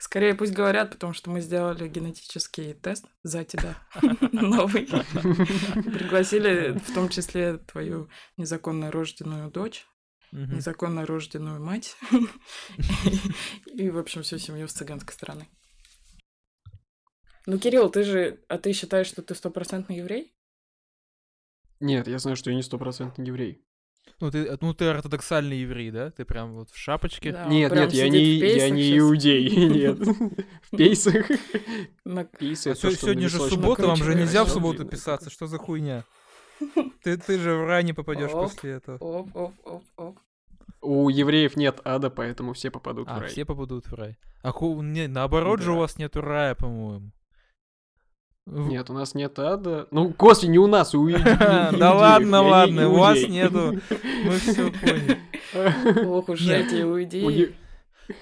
Скорее 0.00 0.34
пусть 0.34 0.54
говорят, 0.54 0.92
потому 0.92 1.12
что 1.12 1.28
мы 1.28 1.42
сделали 1.42 1.86
генетический 1.86 2.72
тест 2.72 3.04
за 3.22 3.44
тебя. 3.44 3.76
Новый. 4.32 4.86
Пригласили 5.74 6.78
в 6.78 6.94
том 6.94 7.10
числе 7.10 7.58
твою 7.58 8.08
незаконно 8.38 8.90
рожденную 8.90 9.50
дочь, 9.50 9.86
Мгм. 10.32 10.56
незаконно 10.56 11.06
рожденную 11.06 11.60
мать 11.60 11.96
и, 13.66 13.90
в 13.90 13.98
общем, 13.98 14.22
всю 14.22 14.38
семью 14.38 14.68
с 14.68 14.72
цыганской 14.72 15.12
стороны. 15.12 15.48
Ну, 17.46 17.58
Кирилл, 17.58 17.90
ты 17.90 18.04
же... 18.04 18.38
А 18.48 18.58
ты 18.58 18.72
считаешь, 18.72 19.08
что 19.08 19.22
ты 19.22 19.34
стопроцентный 19.34 19.96
еврей? 19.96 20.32
Нет, 21.80 22.06
я 22.06 22.18
знаю, 22.18 22.36
что 22.36 22.50
я 22.50 22.56
не 22.56 22.62
стопроцентный 22.62 23.26
еврей. 23.26 23.64
Ну 24.20 24.30
ты, 24.30 24.58
ну, 24.60 24.74
ты 24.74 24.86
ортодоксальный 24.86 25.58
еврей, 25.58 25.90
да? 25.90 26.10
Ты 26.10 26.24
прям 26.24 26.52
вот 26.52 26.70
в 26.70 26.76
шапочке. 26.76 27.32
Да, 27.32 27.46
нет, 27.46 27.72
нет, 27.72 27.92
я 27.92 28.08
не, 28.08 28.22
я 28.36 28.68
не 28.68 28.98
иудей, 28.98 29.48
нет. 29.68 29.98
В 30.70 30.76
пейсах. 30.76 31.30
А 32.04 32.74
сегодня 32.74 33.28
же 33.28 33.38
суббота, 33.38 33.86
вам 33.86 33.96
же 33.96 34.14
нельзя 34.14 34.44
в 34.44 34.50
субботу 34.50 34.84
писаться. 34.84 35.30
Что 35.30 35.46
за 35.46 35.58
хуйня? 35.58 36.04
Ты, 37.02 37.16
ты 37.16 37.38
же 37.38 37.54
в 37.56 37.64
ране 37.66 37.94
попадешь 37.94 38.30
Оп, 38.32 38.50
после 38.50 38.72
этого. 38.72 38.96
Оп, 38.98 39.34
оп, 39.34 39.54
оп, 39.64 39.84
оп. 39.96 40.18
У 40.82 41.08
евреев 41.08 41.56
нет 41.56 41.80
ада, 41.84 42.10
поэтому 42.10 42.52
все 42.54 42.70
попадут 42.70 43.08
в 43.08 43.12
А, 43.12 43.20
рай. 43.20 43.28
все 43.28 43.44
попадут 43.44 43.86
в 43.86 43.94
рай. 43.94 44.16
А 44.42 44.50
ху- 44.52 44.80
не, 44.82 45.08
наоборот 45.08 45.60
же 45.60 45.72
у 45.72 45.74
Да. 45.74 45.80
вас 45.80 45.98
нету 45.98 46.20
рая, 46.22 46.54
по-моему. 46.54 47.10
В- 48.46 48.68
Нет, 48.68 48.88
у 48.90 48.94
нас 48.94 49.14
нет 49.14 49.38
ада. 49.38 49.86
Ну, 49.90 50.12
Кости, 50.12 50.46
не 50.46 50.58
у 50.58 50.66
нас, 50.66 50.94
у 50.94 51.08
Да 51.08 51.94
ладно, 51.94 52.26
не 52.42 52.50
ладно, 52.50 52.88
у 52.88 52.96
вас 52.98 53.18
нету. 53.28 53.78
Мы 54.24 54.30
все 54.38 54.70
поняли. 54.72 55.18
Ох 56.06 56.28
уж 56.28 56.40
Нет. 56.40 56.66
эти 56.66 56.82
иудеи. 56.82 57.54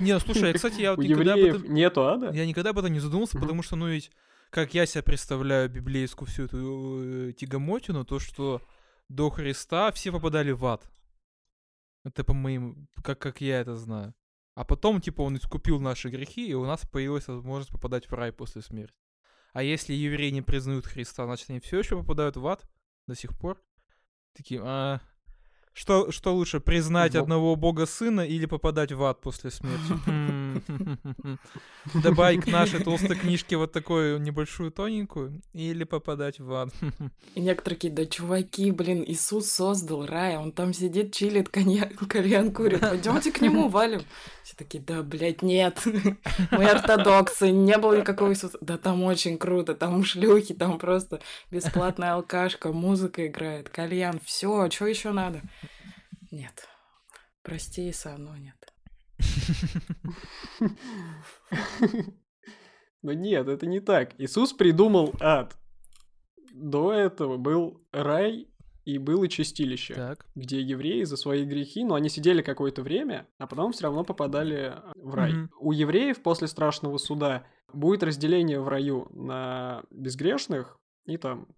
Не, 0.01 0.19
слушай, 0.21 0.53
кстати, 0.53 0.81
я 0.83 0.95
вот 0.95 1.03
никогда 1.05 1.35
нету 1.37 2.07
ада? 2.07 2.31
Я 2.33 2.45
никогда 2.47 2.71
об 2.71 2.79
этом 2.79 2.93
не 2.93 3.01
задумался, 3.01 3.39
потому 3.39 3.63
что, 3.63 3.77
ну 3.77 3.87
ведь, 3.89 4.11
как 4.51 4.75
я 4.75 4.87
себя 4.87 5.03
представляю 5.03 5.69
библейскую 5.69 6.29
всю 6.29 6.45
эту 6.45 7.29
э, 7.29 7.33
тягомотину, 7.33 8.05
то, 8.05 8.19
что 8.19 8.63
до 9.09 9.31
Христа 9.31 9.91
все 9.93 10.13
попадали 10.13 10.53
в 10.53 10.65
ад. 10.67 10.91
Это 12.05 12.25
по 12.25 12.35
моим, 12.35 12.89
как, 13.03 13.19
как 13.19 13.41
я 13.41 13.61
это 13.61 13.77
знаю. 13.77 14.15
А 14.55 14.65
потом, 14.65 15.01
типа, 15.01 15.23
он 15.23 15.37
искупил 15.37 15.81
наши 15.81 16.09
грехи, 16.09 16.49
и 16.49 16.55
у 16.55 16.65
нас 16.65 16.87
появилась 16.87 17.29
возможность 17.29 17.71
попадать 17.71 18.11
в 18.11 18.13
рай 18.13 18.33
после 18.33 18.63
смерти. 18.63 18.95
А 19.53 19.63
если 19.63 19.93
евреи 19.93 20.31
не 20.31 20.43
признают 20.43 20.87
Христа, 20.87 21.25
значит, 21.27 21.51
они 21.51 21.61
все 21.61 21.79
еще 21.79 21.97
попадают 21.97 22.37
в 22.37 22.47
ад 22.47 22.69
до 23.07 23.15
сих 23.15 23.39
пор? 23.39 23.63
Такие, 24.35 24.61
а... 24.63 25.01
Что, 25.73 26.11
что 26.11 26.35
лучше, 26.35 26.59
признать 26.59 27.15
Во- 27.15 27.21
одного 27.21 27.55
бога 27.55 27.87
сына 27.87 28.23
или 28.23 28.47
попадать 28.47 28.91
в 28.91 29.03
ад 29.05 29.21
после 29.21 29.51
смерти? 29.51 30.38
Добавить 32.03 32.45
к 32.45 32.49
нашей 32.49 32.83
толстой 32.83 33.17
книжке 33.17 33.57
вот 33.57 33.73
такую 33.73 34.21
небольшую 34.21 34.71
тоненькую 34.71 35.41
или 35.53 35.85
попадать 35.85 36.39
в 36.41 36.53
ад? 36.53 36.71
И 37.35 37.41
некоторые 37.41 37.77
такие, 37.77 37.93
да 37.93 38.07
чуваки, 38.07 38.71
блин, 38.71 39.05
Иисус 39.07 39.51
создал 39.51 40.07
рай, 40.07 40.37
он 40.37 40.53
там 40.53 40.73
сидит, 40.73 41.15
чилит, 41.15 41.49
коньяк, 41.49 41.97
кальян 42.09 42.53
курит, 42.53 42.81
пойдемте 42.89 43.33
к 43.33 43.41
нему, 43.41 43.69
валим. 43.69 44.03
Все 44.43 44.57
такие, 44.57 44.83
да, 44.83 45.03
блядь, 45.03 45.43
нет, 45.43 45.83
мы 46.51 46.65
ортодоксы, 46.65 47.51
не 47.51 47.77
было 47.79 48.01
никакого 48.01 48.31
Иисуса. 48.31 48.59
Да 48.61 48.79
там 48.79 49.03
очень 49.05 49.39
круто, 49.39 49.75
там 49.75 50.05
шлюхи, 50.05 50.55
там 50.55 50.79
просто 50.79 51.21
бесплатная 51.51 52.15
алкашка, 52.15 52.73
музыка 52.73 53.27
играет, 53.27 53.69
кальян, 53.69 54.21
все, 54.25 54.71
что 54.71 54.87
еще 54.87 55.13
надо? 55.13 55.43
Нет, 56.31 56.69
прости, 57.43 57.89
Иса, 57.89 58.17
но 58.19 58.37
нет. 58.37 58.57
Ну 63.03 63.13
нет, 63.13 63.47
это 63.47 63.67
не 63.67 63.81
так. 63.81 64.15
Иисус 64.19 64.53
придумал 64.53 65.15
ад. 65.21 65.57
До 66.53 66.93
этого 66.93 67.37
был 67.37 67.87
рай 67.93 68.49
и 68.85 68.99
было 68.99 69.29
чистилище, 69.29 69.95
Так. 69.95 70.27
где 70.35 70.61
евреи 70.61 71.05
за 71.05 71.17
свои 71.17 71.45
грехи, 71.45 71.85
но 71.85 71.95
они 71.95 72.09
сидели 72.09 72.43
какое-то 72.43 72.83
время, 72.83 73.29
а 73.39 73.47
потом 73.47 73.73
все 73.73 73.85
равно 73.85 74.03
попадали 74.03 74.75
в 74.97 75.15
рай. 75.15 75.33
Мгм. 75.33 75.51
У 75.61 75.73
евреев 75.73 76.23
после 76.23 76.49
страшного 76.49 76.97
суда 76.97 77.47
будет 77.73 78.03
разделение 78.03 78.61
в 78.61 78.69
раю 78.69 79.07
на 79.13 79.85
безгрешных 79.91 80.79
и 81.07 81.19
там 81.19 81.49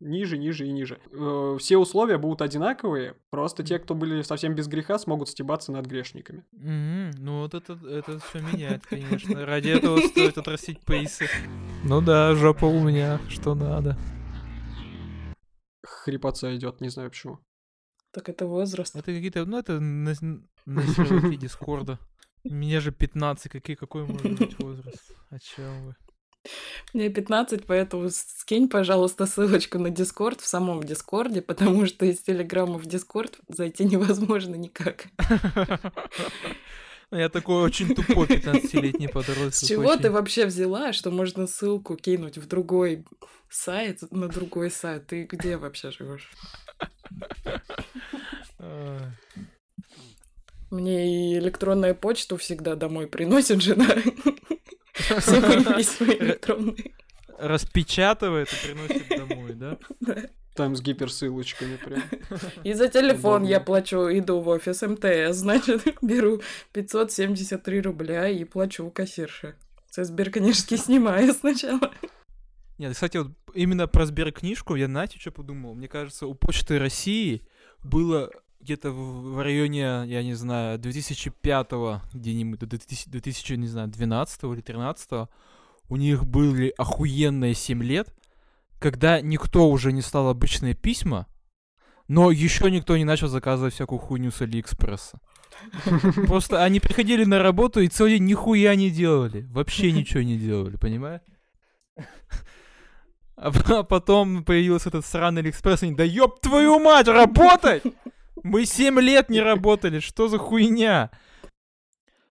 ниже, 0.00 0.38
ниже 0.38 0.66
и 0.66 0.72
ниже. 0.72 0.98
Э, 1.12 1.56
Все 1.58 1.76
условия 1.76 2.18
будут 2.18 2.42
одинаковые, 2.42 3.14
просто 3.30 3.62
те, 3.62 3.78
кто 3.78 3.94
были 3.94 4.22
совсем 4.22 4.54
без 4.54 4.66
греха, 4.66 4.98
смогут 4.98 5.28
стебаться 5.28 5.72
над 5.72 5.86
грешниками. 5.86 6.44
Мгм. 6.52 7.10
Ну 7.18 7.40
вот 7.40 7.54
это, 7.54 7.78
это 7.86 8.18
все 8.18 8.40
меняет, 8.40 8.86
конечно. 8.86 9.46
Ради 9.46 9.68
этого 9.68 9.98
стоит 10.00 10.38
отрастить 10.38 10.80
пейсы. 10.84 11.26
Ну 11.84 12.00
да, 12.00 12.34
жопа 12.34 12.64
у 12.64 12.80
меня, 12.80 13.20
что 13.28 13.54
надо. 13.54 13.96
Хрипотца 15.84 16.54
идет, 16.56 16.80
не 16.80 16.88
знаю 16.88 17.10
почему. 17.10 17.38
Так 18.12 18.28
это 18.28 18.46
возраст. 18.46 18.96
Это 18.96 19.12
какие-то, 19.12 19.44
ну 19.44 19.58
это 19.58 19.78
на, 19.78 20.14
на 20.66 20.82
Дискорда. 21.36 21.98
Мне 22.42 22.80
же 22.80 22.90
15, 22.90 23.52
какие, 23.52 23.76
какой 23.76 24.06
может 24.06 24.38
быть 24.38 24.58
возраст? 24.58 25.12
О 25.30 25.38
чем 25.38 25.86
вы? 25.86 25.96
Мне 26.94 27.10
15, 27.10 27.66
поэтому 27.66 28.08
скинь, 28.10 28.68
пожалуйста, 28.68 29.26
ссылочку 29.26 29.78
на 29.78 29.90
Дискорд 29.90 30.40
в 30.40 30.46
самом 30.46 30.82
Дискорде, 30.82 31.42
потому 31.46 31.86
что 31.86 32.06
из 32.06 32.18
Телеграма 32.20 32.78
в 32.78 32.86
Дискорд 32.86 33.38
зайти 33.48 33.84
невозможно 33.84 34.54
никак. 34.54 35.06
Ну, 37.12 37.18
Я 37.18 37.28
такой 37.28 37.62
очень 37.62 37.92
тупой 37.94 38.28
15-летний 38.28 39.08
подросток. 39.12 39.54
С 39.54 39.66
чего 39.66 39.88
очень. 39.88 40.02
ты 40.02 40.10
вообще 40.12 40.46
взяла, 40.46 40.92
что 40.92 41.10
можно 41.10 41.48
ссылку 41.48 41.96
кинуть 41.96 42.38
в 42.38 42.46
другой 42.46 43.04
сайт, 43.48 44.02
на 44.12 44.28
другой 44.28 44.70
сайт? 44.70 45.08
Ты 45.08 45.24
где 45.24 45.56
вообще 45.56 45.90
живешь? 45.90 46.30
Мне 50.70 51.32
и 51.34 51.38
электронную 51.38 51.96
почту 51.96 52.36
всегда 52.36 52.76
домой 52.76 53.08
приносит 53.08 53.60
жена. 53.60 53.88
Все 55.20 55.40
мои 55.40 55.64
письма 55.64 56.12
электронные. 56.12 56.92
Распечатывает 57.38 58.48
и 58.52 58.66
приносит 58.66 59.08
домой, 59.08 59.52
да? 59.54 59.78
Там 60.54 60.76
с 60.76 60.82
гиперссылочками 60.82 61.76
прям. 61.76 62.02
И 62.64 62.72
за 62.74 62.88
телефон 62.88 63.44
я 63.44 63.60
плачу, 63.60 64.08
иду 64.10 64.40
в 64.40 64.48
офис 64.48 64.82
МТС, 64.82 65.36
значит, 65.36 65.82
беру 66.02 66.42
573 66.72 67.80
рубля 67.80 68.28
и 68.28 68.44
плачу 68.44 68.84
у 68.84 68.90
кассирши. 68.90 69.54
Со 69.90 70.04
сберкнижки 70.04 70.76
снимаю 70.76 71.32
сначала. 71.32 71.92
Нет, 72.78 72.94
кстати, 72.94 73.18
вот 73.18 73.32
именно 73.54 73.86
про 73.86 74.06
сберкнижку 74.06 74.74
я, 74.74 74.86
знаете, 74.86 75.18
что 75.18 75.30
подумал? 75.30 75.74
Мне 75.74 75.88
кажется, 75.88 76.26
у 76.26 76.34
Почты 76.34 76.78
России 76.78 77.46
было 77.82 78.30
где-то 78.60 78.90
в, 78.90 79.42
районе, 79.42 80.04
я 80.06 80.22
не 80.22 80.34
знаю, 80.34 80.78
2005 80.78 81.70
где-нибудь, 82.12 82.60
до 82.60 82.66
2000, 82.66 83.10
2000, 83.10 83.52
не 83.54 83.66
знаю, 83.66 83.88
12 83.88 84.44
или 84.44 84.60
13 84.60 85.28
у 85.88 85.96
них 85.96 86.24
были 86.24 86.72
охуенные 86.76 87.54
7 87.54 87.82
лет, 87.82 88.14
когда 88.78 89.20
никто 89.20 89.68
уже 89.68 89.92
не 89.92 90.02
стал 90.02 90.28
обычные 90.28 90.74
письма, 90.74 91.26
но 92.06 92.30
еще 92.30 92.70
никто 92.70 92.96
не 92.96 93.04
начал 93.04 93.28
заказывать 93.28 93.74
всякую 93.74 93.98
хуйню 93.98 94.30
с 94.30 94.40
Алиэкспресса. 94.40 95.20
Просто 96.26 96.62
они 96.62 96.80
приходили 96.80 97.24
на 97.24 97.38
работу 97.38 97.80
и 97.80 97.88
целый 97.88 98.18
день 98.18 98.24
нихуя 98.24 98.74
не 98.74 98.90
делали. 98.90 99.46
Вообще 99.50 99.92
ничего 99.92 100.22
не 100.22 100.38
делали, 100.38 100.76
понимаешь? 100.76 101.22
А 103.36 103.84
потом 103.84 104.44
появился 104.44 104.90
этот 104.90 105.06
сраный 105.06 105.40
Алиэкспресс, 105.40 105.82
и 105.82 105.86
они, 105.86 105.94
да 105.94 106.04
ёб 106.04 106.40
твою 106.40 106.78
мать, 106.78 107.08
работать! 107.08 107.82
Мы 108.42 108.64
семь 108.64 108.98
лет 109.00 109.28
не 109.28 109.40
работали, 109.40 110.00
что 110.00 110.28
за 110.28 110.38
хуйня? 110.38 111.10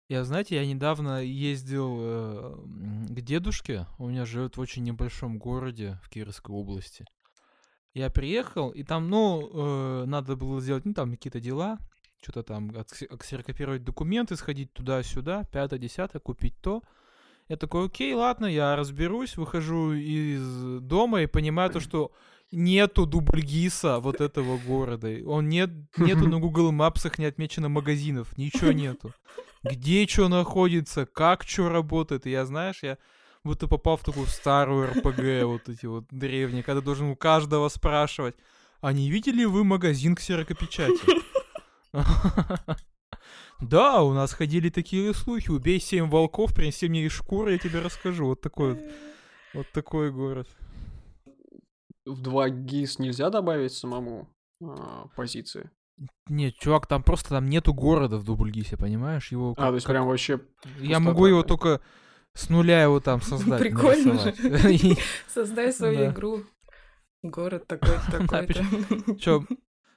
Я, 0.08 0.24
знаете, 0.24 0.56
я 0.56 0.64
недавно 0.64 1.22
ездил 1.22 1.98
э, 2.00 2.56
к 3.08 3.20
дедушке, 3.20 3.86
у 3.98 4.08
меня 4.08 4.24
живет 4.24 4.56
в 4.56 4.60
очень 4.60 4.84
небольшом 4.84 5.38
городе 5.38 5.98
в 6.02 6.08
Кировской 6.08 6.54
области. 6.54 7.04
Я 7.92 8.08
приехал, 8.08 8.70
и 8.70 8.84
там, 8.84 9.10
ну, 9.10 9.50
э, 9.52 10.04
надо 10.06 10.34
было 10.34 10.62
сделать, 10.62 10.86
ну, 10.86 10.94
там 10.94 11.10
какие-то 11.10 11.40
дела, 11.40 11.78
что-то 12.22 12.42
там, 12.42 12.72
ксерокопировать 13.18 13.84
документы, 13.84 14.36
сходить 14.36 14.72
туда-сюда, 14.72 15.44
пятое, 15.52 15.78
десятое, 15.78 16.20
купить 16.20 16.54
то. 16.62 16.82
Я 17.48 17.56
такой, 17.56 17.86
окей, 17.86 18.14
ладно, 18.14 18.46
я 18.46 18.76
разберусь, 18.76 19.36
выхожу 19.36 19.92
из 19.92 20.80
дома 20.80 21.22
и 21.22 21.26
понимаю 21.26 21.70
то, 21.70 21.80
что 21.80 22.12
нету 22.50 23.06
дубльгиса 23.06 23.98
вот 24.00 24.20
этого 24.20 24.58
города. 24.58 25.08
Он 25.26 25.48
нет, 25.48 25.70
нету 25.96 26.28
на 26.28 26.38
Google 26.40 26.72
Maps 26.72 27.12
не 27.18 27.26
отмечено 27.26 27.68
магазинов, 27.68 28.36
ничего 28.36 28.72
нету. 28.72 29.12
Где 29.62 30.06
что 30.06 30.28
находится, 30.28 31.06
как 31.06 31.42
что 31.42 31.68
работает. 31.68 32.26
И 32.26 32.30
я, 32.30 32.46
знаешь, 32.46 32.78
я 32.82 32.98
будто 33.44 33.66
попал 33.66 33.96
в 33.96 34.04
такую 34.04 34.26
старую 34.26 34.90
РПГ, 34.90 35.44
вот 35.44 35.68
эти 35.68 35.86
вот 35.86 36.04
древние, 36.10 36.62
когда 36.62 36.80
должен 36.80 37.08
у 37.08 37.16
каждого 37.16 37.68
спрашивать, 37.68 38.36
а 38.80 38.92
не 38.92 39.10
видели 39.10 39.44
вы 39.44 39.64
магазин 39.64 40.14
ксерокопечати? 40.14 41.00
Да, 43.60 44.02
у 44.02 44.12
нас 44.12 44.34
ходили 44.34 44.68
такие 44.68 45.12
слухи. 45.14 45.50
Убей 45.50 45.80
семь 45.80 46.08
волков, 46.08 46.54
принеси 46.54 46.88
мне 46.88 47.04
их 47.04 47.12
шкуры, 47.12 47.54
я 47.54 47.58
тебе 47.58 47.80
расскажу. 47.80 48.26
Вот 48.26 48.40
такой 48.40 48.74
вот, 48.74 48.82
вот 49.52 49.66
такой 49.72 50.12
город. 50.12 50.48
В 52.08 52.22
2 52.22 52.48
ГИС 52.48 52.98
нельзя 52.98 53.30
добавить 53.30 53.72
самому 53.72 54.28
а, 54.62 55.06
позиции? 55.14 55.70
Нет, 56.28 56.54
чувак, 56.58 56.86
там 56.86 57.02
просто 57.02 57.30
там 57.30 57.46
нету 57.46 57.74
города 57.74 58.18
в 58.18 58.24
Дубльгисе, 58.24 58.76
понимаешь? 58.76 59.32
Его 59.32 59.54
как, 59.54 59.64
а, 59.64 59.68
то 59.68 59.74
есть 59.74 59.86
как... 59.86 59.94
прям 59.94 60.06
вообще... 60.06 60.40
Я 60.80 61.00
могу 61.00 61.26
его 61.26 61.42
только 61.42 61.80
с 62.34 62.48
нуля 62.50 62.82
его 62.82 63.00
там 63.00 63.20
создать. 63.20 63.60
Прикольно 63.60 64.18
же. 64.18 64.34
Создай 65.26 65.72
свою 65.72 66.10
игру. 66.10 66.44
Город 67.22 67.66
такой-то, 67.66 68.26
такой-то. 68.26 69.16
Чё, 69.16 69.44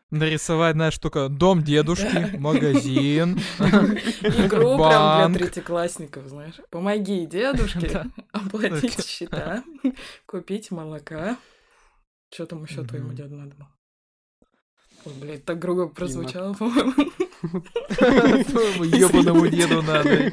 нарисовать, 0.10 0.74
знаешь, 0.74 0.98
только 0.98 1.30
дом 1.30 1.62
дедушки, 1.62 2.36
магазин, 2.38 3.40
Игру 3.60 4.78
прям 4.78 5.34
для 5.34 5.40
третьеклассников, 5.40 6.28
знаешь. 6.28 6.56
Помоги 6.72 7.26
дедушке 7.28 8.06
оплатить 8.32 9.06
счета, 9.06 9.64
купить 10.26 10.72
молока. 10.72 11.38
Что 12.34 12.46
там 12.46 12.64
еще 12.64 12.84
твоему 12.84 13.14
деду 13.14 13.36
надо 13.36 13.56
было? 13.56 13.70
Ой, 15.06 15.14
блядь, 15.20 15.46
так 15.46 15.60
грубо 15.60 15.88
прозвучало, 15.88 16.54
по-моему. 16.54 16.94
Твоему 17.90 18.84
ебаному 18.84 19.48
деду 19.48 19.82
надо. 19.82 20.32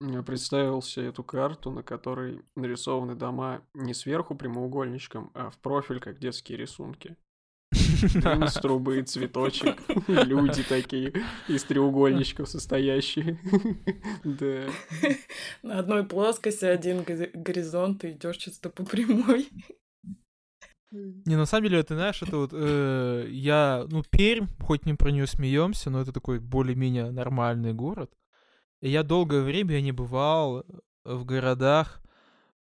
Я 0.00 0.22
представил 0.22 0.80
себе 0.80 1.08
эту 1.08 1.22
карту, 1.22 1.70
на 1.70 1.82
которой 1.82 2.42
нарисованы 2.56 3.14
дома 3.14 3.62
не 3.74 3.94
сверху 3.94 4.34
прямоугольничком, 4.34 5.30
а 5.34 5.50
в 5.50 5.58
профиль, 5.58 6.00
как 6.00 6.18
детские 6.18 6.56
рисунки. 6.56 7.16
Из 8.02 8.54
трубы, 8.54 9.02
цветочек, 9.02 9.76
люди 10.08 10.62
такие, 10.62 11.12
из 11.48 11.64
треугольничков 11.64 12.48
состоящие. 12.48 13.38
Да. 14.24 14.64
На 15.62 15.78
одной 15.78 16.04
плоскости 16.04 16.64
один 16.64 17.02
горизонт, 17.02 18.02
ты 18.02 18.12
идешь 18.12 18.36
чисто 18.36 18.70
по 18.70 18.84
прямой. 18.84 19.48
Не, 20.90 21.36
на 21.36 21.44
самом 21.44 21.68
деле, 21.68 21.82
ты 21.82 21.94
знаешь, 21.94 22.22
это 22.22 22.36
вот 22.36 22.50
э, 22.54 23.26
я, 23.30 23.84
ну, 23.90 24.02
Пермь, 24.08 24.46
хоть 24.60 24.86
не 24.86 24.94
про 24.94 25.10
нее 25.10 25.26
смеемся, 25.26 25.90
но 25.90 26.00
это 26.00 26.12
такой 26.12 26.38
более-менее 26.40 27.10
нормальный 27.10 27.74
город. 27.74 28.10
И 28.80 28.88
я 28.88 29.02
долгое 29.02 29.42
время 29.42 29.74
я 29.74 29.82
не 29.82 29.92
бывал 29.92 30.64
в 31.04 31.24
городах, 31.26 32.00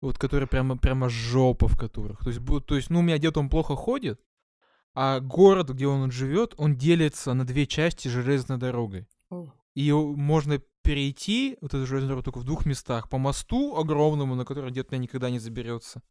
вот 0.01 0.19
которые 0.19 0.47
прямо, 0.47 0.77
прямо 0.77 1.09
жопа 1.09 1.67
в 1.67 1.77
которых. 1.77 2.21
То 2.21 2.31
есть, 2.31 2.41
то 2.67 2.77
есть, 2.77 2.91
ну, 2.91 3.01
у 3.01 3.03
меня 3.03 3.19
где-то 3.19 3.41
он 3.41 3.49
плохо 3.49 3.75
ходит, 3.75 4.21
а 4.95 5.21
город, 5.21 5.71
где 5.71 5.87
он 5.87 6.11
живет, 6.11 6.55
он 6.57 6.77
делится 6.77 7.35
на 7.35 7.47
две 7.47 7.67
части 7.67 8.09
железной 8.09 8.59
дорогой. 8.59 9.07
И 9.75 9.91
можно 9.93 10.61
перейти 10.83 11.57
вот 11.61 11.73
эту 11.73 11.87
железную 11.87 12.09
дорогу 12.09 12.25
только 12.25 12.39
в 12.41 12.45
двух 12.45 12.67
местах. 12.67 13.09
По 13.09 13.19
мосту 13.19 13.77
огромному, 13.77 14.35
на 14.35 14.45
который 14.45 14.71
где-то 14.71 14.97
никогда 14.99 15.31
не 15.31 15.39
заберется. 15.39 16.03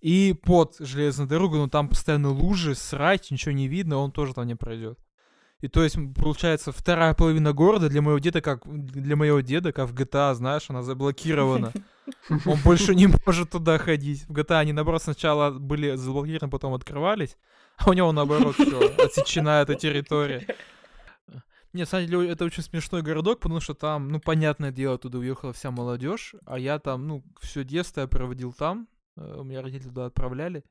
И 0.00 0.34
под 0.44 0.76
железной 0.78 1.26
дорогой, 1.26 1.58
но 1.58 1.68
там 1.68 1.88
постоянно 1.88 2.30
лужи, 2.30 2.74
срать, 2.74 3.30
ничего 3.30 3.52
не 3.52 3.66
видно, 3.66 3.96
он 3.96 4.12
тоже 4.12 4.34
там 4.34 4.46
не 4.46 4.54
пройдет. 4.54 4.98
И 5.60 5.68
то 5.68 5.82
есть, 5.82 5.96
получается, 6.14 6.70
вторая 6.70 7.14
половина 7.14 7.52
города 7.52 7.88
для 7.88 8.02
моего 8.02 8.18
деда, 8.18 8.42
как 8.42 8.62
для 8.66 9.16
моего 9.16 9.40
деда, 9.40 9.72
как 9.72 9.88
в 9.88 9.94
GTA, 9.94 10.34
знаешь, 10.34 10.68
она 10.68 10.82
заблокирована. 10.82 11.72
Он 12.44 12.58
больше 12.62 12.94
не 12.94 13.08
может 13.24 13.50
туда 13.50 13.78
ходить. 13.78 14.26
В 14.28 14.32
GTA 14.32 14.58
они, 14.58 14.72
наоборот, 14.72 15.02
сначала 15.02 15.50
были 15.50 15.96
заблокированы, 15.96 16.50
потом 16.50 16.74
открывались, 16.74 17.36
а 17.78 17.90
у 17.90 17.94
него, 17.94 18.12
наоборот, 18.12 18.54
все, 18.54 18.94
отсечена 18.98 19.62
эта 19.62 19.74
территория. 19.74 20.46
Нет, 21.72 21.86
на 21.86 21.86
самом 21.86 22.06
деле, 22.06 22.30
это 22.30 22.44
очень 22.44 22.62
смешной 22.62 23.02
городок, 23.02 23.40
потому 23.40 23.60
что 23.60 23.74
там, 23.74 24.08
ну, 24.08 24.20
понятное 24.20 24.70
дело, 24.70 24.98
туда 24.98 25.18
уехала 25.18 25.52
вся 25.52 25.70
молодежь, 25.70 26.34
а 26.46 26.58
я 26.58 26.78
там, 26.78 27.06
ну, 27.06 27.24
все 27.40 27.64
детство 27.64 28.02
я 28.02 28.06
проводил 28.06 28.52
там, 28.52 28.88
э, 29.16 29.36
у 29.38 29.44
меня 29.44 29.60
родители 29.60 29.88
туда 29.88 30.06
отправляли. 30.06 30.64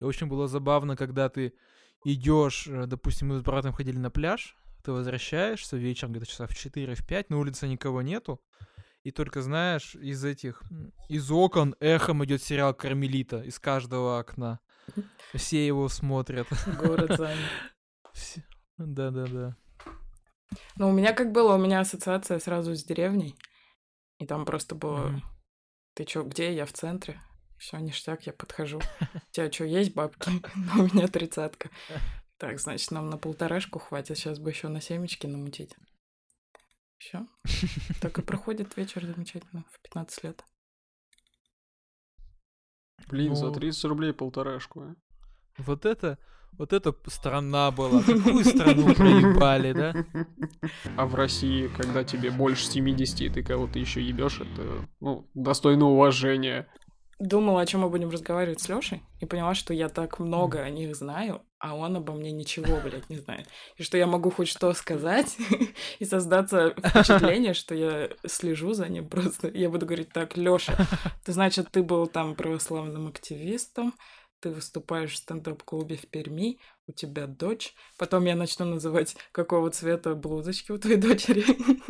И 0.00 0.04
очень 0.04 0.28
было 0.28 0.48
забавно, 0.48 0.96
когда 0.96 1.28
ты 1.28 1.52
идешь, 2.04 2.66
э, 2.66 2.86
допустим, 2.86 3.28
мы 3.28 3.38
с 3.38 3.42
братом 3.42 3.72
ходили 3.72 3.98
на 3.98 4.10
пляж, 4.10 4.56
ты 4.82 4.92
возвращаешься 4.92 5.76
вечером 5.76 6.12
где-то 6.12 6.26
часов 6.26 6.50
в 6.50 6.56
4 6.56 6.94
в 6.94 7.06
5, 7.06 7.30
на 7.30 7.38
улице 7.38 7.68
никого 7.68 8.02
нету, 8.02 8.40
и 9.02 9.10
только, 9.10 9.42
знаешь, 9.42 9.94
из 9.94 10.24
этих, 10.24 10.62
из 11.08 11.30
окон 11.30 11.74
эхом 11.80 12.24
идет 12.24 12.42
сериал 12.42 12.74
«Кармелита» 12.74 13.40
из 13.40 13.58
каждого 13.58 14.18
окна. 14.18 14.60
Все 15.34 15.66
его 15.66 15.88
смотрят. 15.88 16.46
Город 16.78 17.12
занят. 17.16 17.38
Да-да-да. 18.76 19.56
Ну, 20.76 20.88
у 20.88 20.92
меня 20.92 21.12
как 21.12 21.32
было, 21.32 21.54
у 21.54 21.58
меня 21.58 21.80
ассоциация 21.80 22.38
сразу 22.40 22.74
с 22.74 22.84
деревней. 22.84 23.34
И 24.18 24.26
там 24.26 24.44
просто 24.44 24.74
было... 24.74 25.08
Mm-hmm. 25.08 25.20
Ты 25.94 26.04
чё, 26.04 26.22
где? 26.22 26.54
Я 26.54 26.66
в 26.66 26.72
центре. 26.72 27.22
Все, 27.60 27.76
ништяк, 27.76 28.26
я 28.26 28.32
подхожу. 28.32 28.78
У 29.14 29.32
тебя 29.32 29.52
что, 29.52 29.64
есть 29.64 29.92
бабки? 29.92 30.30
У 30.78 30.82
меня 30.82 31.08
тридцатка. 31.08 31.68
Так, 32.38 32.58
значит, 32.58 32.90
нам 32.90 33.10
на 33.10 33.18
полторашку 33.18 33.78
хватит. 33.78 34.16
Сейчас 34.16 34.38
бы 34.38 34.48
еще 34.48 34.68
на 34.68 34.80
семечки 34.80 35.26
намутить. 35.26 35.76
Все. 36.96 37.26
Так 38.00 38.18
и 38.18 38.22
проходит 38.22 38.76
вечер 38.78 39.04
замечательно 39.04 39.64
в 39.70 39.80
15 39.82 40.24
лет. 40.24 40.44
Блин, 43.08 43.36
за 43.36 43.50
30 43.50 43.82
ну. 43.84 43.88
рублей 43.90 44.14
полторашку, 44.14 44.80
а? 44.80 44.94
Вот 45.58 45.84
это, 45.84 46.18
вот 46.52 46.72
это 46.72 46.94
страна 47.08 47.70
была. 47.70 48.02
Какую 48.02 48.42
страну 48.42 48.94
проебали, 48.94 49.72
да? 49.72 50.06
А 50.96 51.04
в 51.04 51.14
России, 51.14 51.68
когда 51.76 52.04
тебе 52.04 52.30
больше 52.30 52.64
70, 52.64 53.20
и 53.20 53.28
ты 53.28 53.42
кого-то 53.42 53.78
еще 53.78 54.02
ебешь, 54.02 54.40
это, 54.40 54.88
ну, 55.00 55.28
достойно 55.34 55.86
уважения 55.86 56.66
думала, 57.20 57.60
о 57.60 57.66
чем 57.66 57.82
мы 57.82 57.90
будем 57.90 58.10
разговаривать 58.10 58.60
с 58.60 58.68
Лешей, 58.68 59.02
и 59.20 59.26
поняла, 59.26 59.54
что 59.54 59.72
я 59.74 59.88
так 59.88 60.18
много 60.18 60.60
о 60.60 60.70
них 60.70 60.96
знаю, 60.96 61.42
а 61.58 61.76
он 61.76 61.96
обо 61.96 62.14
мне 62.14 62.32
ничего, 62.32 62.80
блядь, 62.82 63.08
не 63.10 63.18
знает. 63.18 63.46
И 63.76 63.82
что 63.82 63.98
я 63.98 64.06
могу 64.06 64.30
хоть 64.30 64.48
что 64.48 64.72
сказать 64.72 65.36
и 65.98 66.04
создаться 66.04 66.70
впечатление, 66.70 67.52
что 67.52 67.74
я 67.74 68.08
слежу 68.26 68.72
за 68.72 68.88
ним 68.88 69.06
просто. 69.08 69.48
Я 69.48 69.68
буду 69.68 69.84
говорить 69.86 70.08
так, 70.12 70.36
Лёша, 70.36 70.86
ты, 71.24 71.32
значит, 71.32 71.68
ты 71.70 71.82
был 71.82 72.06
там 72.06 72.34
православным 72.34 73.08
активистом, 73.08 73.92
ты 74.40 74.50
выступаешь 74.50 75.12
в 75.12 75.16
стендап-клубе 75.16 75.96
в 75.96 76.06
Перми, 76.08 76.58
у 76.86 76.92
тебя 76.92 77.26
дочь. 77.26 77.74
Потом 77.98 78.24
я 78.24 78.34
начну 78.34 78.64
называть, 78.64 79.14
какого 79.32 79.70
цвета 79.70 80.14
блузочки 80.14 80.72
у 80.72 80.78
твоей 80.78 80.96
дочери, 80.96 81.44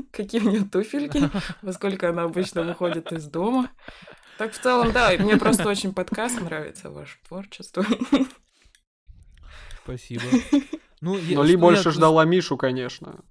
какие 0.12 0.40
у 0.40 0.50
нее 0.50 0.64
туфельки, 0.64 1.30
во 1.62 1.72
сколько 1.72 2.08
она 2.08 2.24
обычно 2.24 2.64
выходит 2.64 3.12
из 3.12 3.26
дома. 3.26 3.70
Так 4.40 4.54
в 4.54 4.58
целом, 4.58 4.90
да, 4.92 5.10
мне 5.18 5.36
просто 5.36 5.68
очень 5.68 5.92
подкаст 5.92 6.40
нравится, 6.40 6.88
ваше 6.88 7.18
творчество. 7.28 7.84
Спасибо. 9.84 10.22
Ну, 11.02 11.16
я, 11.16 11.36
Но 11.36 11.44
Ли 11.44 11.56
больше 11.56 11.88
я... 11.88 11.90
ждала 11.92 12.26
Мишу, 12.26 12.58
конечно. 12.58 13.24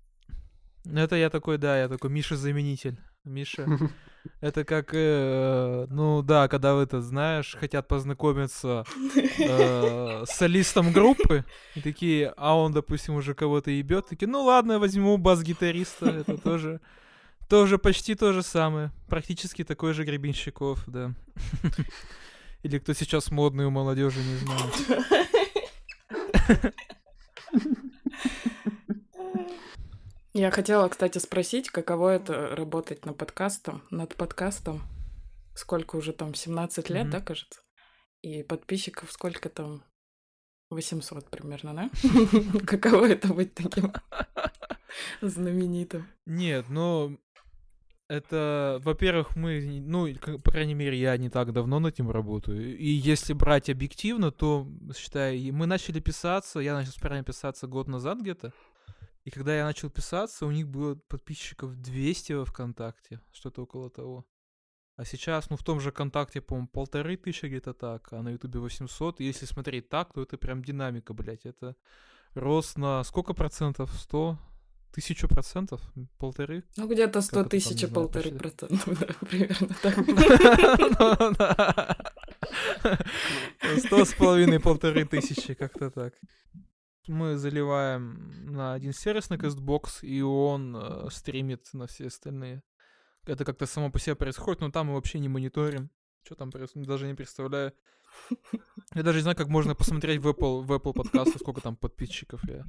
Ну, 0.85 0.99
это 0.99 1.15
я 1.15 1.29
такой, 1.29 1.59
да, 1.59 1.79
я 1.79 1.87
такой 1.87 2.09
Миша-заменитель. 2.09 2.99
Миша. 3.23 3.67
Это 4.41 4.65
как, 4.65 4.89
э, 4.93 5.85
ну 5.89 6.23
да, 6.23 6.47
когда 6.47 6.73
вы 6.73 6.83
это 6.83 7.01
знаешь, 7.01 7.55
хотят 7.59 7.87
познакомиться 7.87 8.83
э, 9.15 10.25
с 10.25 10.31
солистом 10.31 10.91
группы, 10.91 11.45
и 11.75 11.81
такие, 11.81 12.33
а 12.37 12.55
он, 12.55 12.73
допустим, 12.73 13.15
уже 13.15 13.33
кого-то 13.33 13.71
ебет, 13.71 14.07
такие, 14.07 14.27
ну 14.27 14.43
ладно, 14.43 14.77
возьму 14.77 15.17
бас-гитариста, 15.17 16.07
это 16.07 16.37
тоже 16.37 16.81
тоже 17.49 17.77
почти 17.77 18.15
то 18.15 18.31
же 18.31 18.43
самое. 18.43 18.91
Практически 19.07 19.63
такой 19.63 19.93
же 19.93 20.05
Гребенщиков, 20.05 20.83
да. 20.87 21.13
Или 22.63 22.77
кто 22.77 22.93
сейчас 22.93 23.31
модный 23.31 23.65
у 23.65 23.71
молодежи, 23.71 24.19
не 24.19 24.35
знаю. 24.37 24.71
Я 30.33 30.51
хотела, 30.51 30.87
кстати, 30.87 31.17
спросить, 31.17 31.69
каково 31.69 32.09
это 32.09 32.55
работать 32.55 33.05
на 33.05 33.13
подкастом, 33.13 33.81
над 33.89 34.15
подкастом. 34.15 34.81
Сколько 35.55 35.95
уже 35.95 36.13
там, 36.13 36.35
17 36.35 36.89
лет, 36.89 37.09
да, 37.09 37.19
кажется? 37.19 37.61
И 38.21 38.43
подписчиков 38.43 39.11
сколько 39.11 39.49
там? 39.49 39.83
800 40.69 41.29
примерно, 41.29 41.73
да? 41.73 41.89
Каково 42.65 43.07
это 43.09 43.33
быть 43.33 43.55
таким 43.55 43.91
знаменитым? 45.21 46.07
Нет, 46.27 46.65
ну, 46.69 47.19
это, 48.09 48.81
во-первых, 48.83 49.35
мы, 49.35 49.81
ну, 49.85 50.07
по 50.43 50.51
крайней 50.51 50.73
мере, 50.73 50.99
я 50.99 51.15
не 51.15 51.29
так 51.29 51.53
давно 51.53 51.79
над 51.79 51.93
этим 51.93 52.09
работаю. 52.09 52.75
И 52.75 52.89
если 52.89 53.33
брать 53.33 53.69
объективно, 53.69 54.31
то, 54.31 54.67
считай, 54.97 55.51
мы 55.51 55.67
начали 55.67 55.99
писаться, 55.99 56.59
я 56.59 56.73
начал 56.73 56.93
правильно 56.99 57.23
писаться 57.23 57.67
год 57.67 57.87
назад 57.87 58.19
где-то. 58.19 58.51
И 59.25 59.29
когда 59.29 59.55
я 59.55 59.63
начал 59.63 59.91
писаться, 59.91 60.47
у 60.47 60.51
них 60.51 60.67
было 60.67 60.95
подписчиков 60.95 61.75
200 61.75 62.33
во 62.33 62.45
ВКонтакте, 62.45 63.21
что-то 63.31 63.61
около 63.61 63.91
того. 63.91 64.25
А 64.95 65.05
сейчас, 65.05 65.51
ну, 65.51 65.55
в 65.55 65.63
том 65.63 65.79
же 65.79 65.91
ВКонтакте, 65.91 66.41
по-моему, 66.41 66.67
полторы 66.67 67.15
тысячи 67.15 67.45
где-то 67.45 67.73
так, 67.73 68.11
а 68.11 68.23
на 68.23 68.29
Ютубе 68.29 68.59
800. 68.59 69.21
И 69.21 69.25
если 69.25 69.45
смотреть 69.45 69.87
так, 69.87 70.11
то 70.13 70.23
это 70.23 70.37
прям 70.37 70.63
динамика, 70.63 71.13
блядь. 71.13 71.45
Это 71.45 71.75
рост 72.33 72.75
на 72.75 73.03
сколько 73.03 73.35
процентов? 73.35 73.91
100? 73.93 74.39
Тысячу 74.91 75.27
процентов? 75.27 75.81
Полторы? 76.17 76.63
Ну, 76.77 76.87
где-то 76.87 77.21
100 77.21 77.39
это 77.39 77.41
там, 77.41 77.49
тысяч 77.49 77.83
и 77.83 77.87
полторы 77.87 78.31
процентов, 78.31 78.83
примерно 79.29 79.75
так. 79.81 79.97
Ну. 83.63 83.77
Сто 83.77 84.05
с 84.05 84.13
половиной, 84.13 84.59
полторы 84.59 85.05
тысячи, 85.05 85.53
как-то 85.53 85.91
так. 85.91 86.13
Мы 87.07 87.37
заливаем 87.37 88.53
на 88.53 88.73
один 88.73 88.93
сервис 88.93 89.29
на 89.29 89.35
CastBox, 89.35 90.01
и 90.01 90.21
он 90.21 90.75
э, 90.75 91.09
стримит 91.11 91.67
на 91.73 91.87
все 91.87 92.07
остальные. 92.07 92.61
Это 93.25 93.45
как-то 93.45 93.65
само 93.65 93.91
по 93.91 93.99
себе 93.99 94.15
происходит, 94.15 94.61
но 94.61 94.71
там 94.71 94.87
мы 94.87 94.93
вообще 94.95 95.19
не 95.19 95.29
мониторим. 95.29 95.89
Что 96.23 96.35
там 96.35 96.51
происходит, 96.51 96.87
даже 96.87 97.07
не 97.07 97.13
представляю. 97.13 97.73
Я 98.95 99.03
даже 99.03 99.19
не 99.19 99.21
знаю, 99.23 99.37
как 99.37 99.47
можно 99.47 99.75
посмотреть 99.75 100.19
в 100.19 100.27
Apple, 100.27 100.61
в 100.61 100.71
Apple 100.71 100.93
подкасты, 100.93 101.39
сколько 101.39 101.61
там 101.61 101.75
подписчиков. 101.75 102.41
Я... 102.47 102.65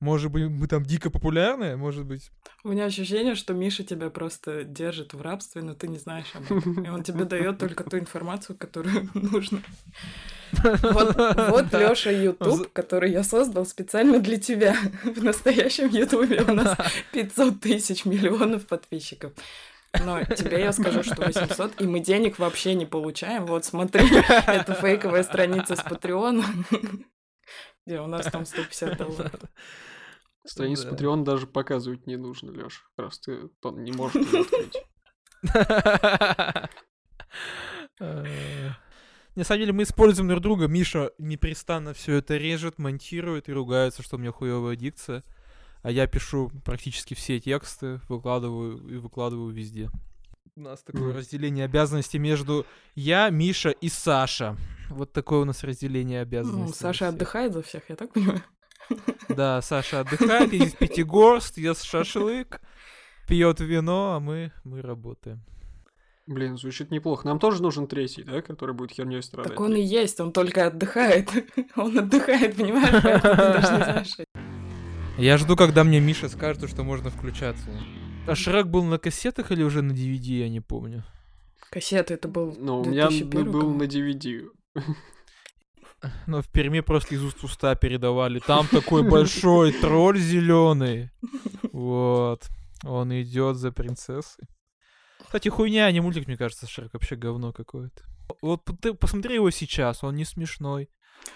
Может 0.00 0.30
быть, 0.30 0.44
мы 0.44 0.66
там 0.66 0.84
дико 0.84 1.10
популярные, 1.10 1.76
может 1.76 2.04
быть. 2.04 2.30
У 2.64 2.68
меня 2.68 2.84
ощущение, 2.84 3.34
что 3.34 3.54
Миша 3.54 3.82
тебя 3.82 4.10
просто 4.10 4.64
держит 4.64 5.14
в 5.14 5.22
рабстве, 5.22 5.62
но 5.62 5.74
ты 5.74 5.88
не 5.88 5.98
знаешь 5.98 6.34
об 6.34 6.44
этом. 6.44 6.84
И 6.84 6.88
он 6.88 7.02
тебе 7.02 7.24
дает 7.24 7.58
только 7.58 7.82
ту 7.84 7.98
информацию, 7.98 8.56
которую 8.56 9.08
нужно. 9.14 9.62
Вот, 10.52 11.16
вот. 11.16 11.72
Лёша 11.72 12.10
YouTube, 12.10 12.72
который 12.72 13.10
я 13.10 13.24
создал 13.24 13.64
специально 13.66 14.18
для 14.18 14.38
тебя. 14.38 14.76
В 15.02 15.24
настоящем 15.24 15.88
Ютубе 15.88 16.42
у 16.42 16.52
нас 16.52 16.76
500 17.12 17.60
тысяч 17.60 18.04
миллионов 18.04 18.66
подписчиков. 18.66 19.32
Но 20.04 20.22
тебе 20.24 20.60
я 20.60 20.72
скажу, 20.72 21.02
что 21.02 21.22
800, 21.22 21.80
и 21.80 21.84
мы 21.86 22.00
денег 22.00 22.38
вообще 22.38 22.74
не 22.74 22.86
получаем. 22.86 23.46
Вот 23.46 23.64
смотри, 23.64 24.06
это 24.46 24.74
фейковая 24.74 25.22
страница 25.22 25.76
с 25.76 25.82
Патреона, 25.82 26.44
где 27.86 28.00
у 28.00 28.06
нас 28.06 28.26
там 28.26 28.44
150 28.46 28.98
долларов. 28.98 29.40
Страницу 30.44 30.84
Да. 30.84 30.96
Patreon 30.96 31.24
даже 31.24 31.46
показывать 31.46 32.06
не 32.06 32.16
нужно, 32.16 32.50
Лёш. 32.50 32.88
Просто 32.96 33.48
он 33.62 33.82
не 33.84 33.92
может 33.92 34.16
её 34.16 34.42
открыть. 34.42 34.76
Э, 37.98 38.24
На 39.34 39.44
самом 39.44 39.60
деле 39.60 39.72
мы 39.72 39.82
используем 39.84 40.28
друг 40.28 40.40
друга. 40.42 40.66
Миша 40.66 41.12
непрестанно 41.18 41.94
все 41.94 42.16
это 42.16 42.36
режет, 42.36 42.78
монтирует 42.78 43.48
и 43.48 43.52
ругается, 43.52 44.02
что 44.02 44.16
у 44.16 44.18
меня 44.18 44.32
хуевая 44.32 44.76
дикция. 44.76 45.24
А 45.82 45.90
я 45.90 46.06
пишу 46.06 46.50
практически 46.64 47.14
все 47.14 47.38
тексты, 47.38 48.00
выкладываю 48.08 48.78
и 48.88 48.96
выкладываю 48.96 49.52
везде. 49.52 49.90
У 50.56 50.60
нас 50.60 50.82
такое 50.82 51.12
разделение 51.14 51.64
обязанностей 51.66 52.18
между 52.18 52.66
я, 52.94 53.28
Миша 53.30 53.70
и 53.70 53.88
Саша. 53.88 54.56
Вот 54.90 55.12
такое 55.12 55.40
у 55.40 55.44
нас 55.44 55.64
разделение 55.64 56.20
обязанностей. 56.20 56.66
Ну, 56.66 56.72
Саша 56.72 57.08
отдыхает 57.08 57.52
за 57.52 57.62
всех, 57.62 57.82
я 57.88 57.96
так 57.96 58.12
понимаю. 58.12 58.42
Да, 59.28 59.60
Саша 59.62 60.00
отдыхает, 60.00 60.52
едет 60.52 60.74
в 60.74 60.76
Пятигорск, 60.76 61.58
ест 61.58 61.82
шашлык, 61.82 62.60
пьет 63.26 63.58
вино, 63.58 64.14
а 64.14 64.20
мы, 64.20 64.52
мы 64.62 64.80
работаем. 64.80 65.42
Блин, 66.28 66.56
звучит 66.56 66.90
неплохо. 66.90 67.26
Нам 67.26 67.38
тоже 67.38 67.62
нужен 67.62 67.86
третий, 67.86 68.24
да, 68.24 68.42
который 68.42 68.74
будет 68.74 68.92
херней 68.92 69.22
страдать. 69.22 69.52
Так 69.52 69.60
он 69.60 69.74
и 69.74 69.80
есть, 69.80 70.20
он 70.20 70.32
только 70.32 70.66
отдыхает. 70.66 71.30
Он 71.76 71.96
отдыхает, 71.98 72.56
понимаешь? 72.56 73.02
Поэтому 73.02 73.34
ты 73.34 73.60
даже 73.60 73.72
не 73.72 73.84
знаешь. 73.84 74.16
Я 75.18 75.38
жду, 75.38 75.56
когда 75.56 75.84
мне 75.84 76.00
Миша 76.00 76.28
скажет, 76.28 76.68
что 76.68 76.82
можно 76.82 77.10
включаться. 77.10 77.70
А 78.26 78.34
Шрек 78.34 78.66
был 78.66 78.82
на 78.82 78.98
кассетах 78.98 79.52
или 79.52 79.62
уже 79.62 79.82
на 79.82 79.92
DVD, 79.92 80.40
я 80.40 80.48
не 80.48 80.60
помню. 80.60 81.04
Кассеты 81.70 82.14
это 82.14 82.28
был 82.28 82.56
Ну, 82.58 82.80
у 82.80 82.84
меня 82.84 83.08
2001 83.08 83.50
был 83.50 83.70
на 83.72 83.84
DVD. 83.84 84.48
Но 86.26 86.42
в 86.42 86.48
Перми 86.48 86.80
просто 86.80 87.14
из 87.14 87.24
уст 87.24 87.42
уста 87.42 87.74
передавали. 87.74 88.38
Там 88.38 88.66
такой 88.68 89.02
большой 89.02 89.72
тролль 89.72 90.18
зеленый. 90.18 91.10
Вот. 91.72 92.48
Он 92.84 93.12
идет 93.20 93.56
за 93.56 93.72
принцессой. 93.72 94.46
Кстати, 95.24 95.48
хуйня, 95.48 95.86
а 95.86 95.92
не 95.92 96.00
мультик, 96.00 96.26
мне 96.26 96.36
кажется, 96.36 96.66
Шрек 96.68 96.92
вообще 96.92 97.16
говно 97.16 97.52
какое-то. 97.52 98.02
Вот 98.42 98.64
ты 98.80 98.94
посмотри 98.94 99.36
его 99.36 99.50
сейчас, 99.50 100.04
он 100.04 100.14
не 100.14 100.24
смешной. 100.24 100.88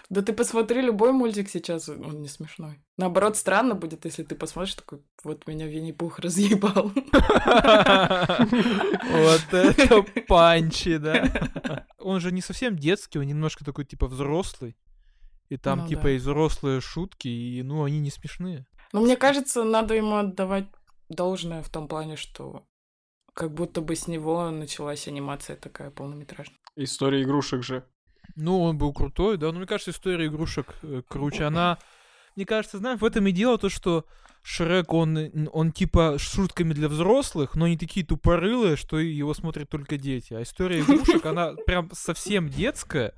Да 0.09 0.21
ты 0.21 0.33
посмотри 0.33 0.81
любой 0.81 1.13
мультик 1.13 1.49
сейчас, 1.49 1.87
он 1.87 2.21
не 2.21 2.27
смешной. 2.27 2.81
Наоборот, 2.97 3.37
странно 3.37 3.75
будет, 3.75 4.03
если 4.03 4.23
ты 4.23 4.35
посмотришь 4.35 4.75
такой, 4.75 4.99
вот 5.23 5.47
меня 5.47 5.67
Винни-Пух 5.67 6.19
разъебал. 6.23 6.91
Вот 9.11 9.45
это 9.51 10.03
панчи, 10.27 10.97
да. 10.97 11.85
Он 11.97 12.19
же 12.19 12.31
не 12.31 12.41
совсем 12.41 12.75
детский, 12.75 13.19
он 13.19 13.25
немножко 13.25 13.63
такой, 13.63 13.85
типа, 13.85 14.07
взрослый. 14.07 14.75
И 15.47 15.57
там, 15.57 15.79
Ну 15.79 15.87
типа, 15.87 16.11
и 16.11 16.17
взрослые 16.17 16.81
шутки, 16.81 17.27
и, 17.27 17.63
ну, 17.63 17.83
они 17.83 17.99
не 17.99 18.09
смешные. 18.11 18.65
Но 18.93 19.01
мне 19.01 19.15
кажется, 19.15 19.63
надо 19.63 19.95
ему 19.95 20.15
отдавать 20.15 20.67
должное 21.09 21.61
в 21.61 21.69
том 21.69 21.87
плане, 21.87 22.15
что 22.15 22.65
как 23.33 23.53
будто 23.53 23.81
бы 23.81 23.95
с 23.95 24.07
него 24.07 24.49
началась 24.49 25.07
анимация 25.07 25.55
такая 25.55 25.89
полнометражная. 25.89 26.57
История 26.75 27.23
игрушек 27.23 27.63
же. 27.63 27.85
Ну, 28.35 28.61
он 28.61 28.77
был 28.77 28.93
крутой, 28.93 29.37
да. 29.37 29.51
Но 29.51 29.59
мне 29.59 29.67
кажется, 29.67 29.91
история 29.91 30.27
игрушек 30.27 30.75
э, 30.83 31.01
круче. 31.07 31.45
Она, 31.45 31.77
мне 32.35 32.45
кажется, 32.45 32.77
знаешь, 32.77 32.99
в 32.99 33.05
этом 33.05 33.27
и 33.27 33.31
дело 33.31 33.57
то, 33.57 33.69
что 33.69 34.05
Шрек, 34.43 34.91
он, 34.93 35.49
он 35.53 35.71
типа 35.71 36.17
шутками 36.17 36.73
для 36.73 36.89
взрослых, 36.89 37.55
но 37.55 37.67
не 37.67 37.77
такие 37.77 38.05
тупорылые, 38.05 38.75
что 38.75 38.97
его 38.97 39.33
смотрят 39.33 39.69
только 39.69 39.97
дети. 39.97 40.33
А 40.33 40.41
история 40.41 40.81
игрушек, 40.81 41.25
она 41.25 41.53
прям 41.65 41.89
совсем 41.93 42.49
детская, 42.49 43.13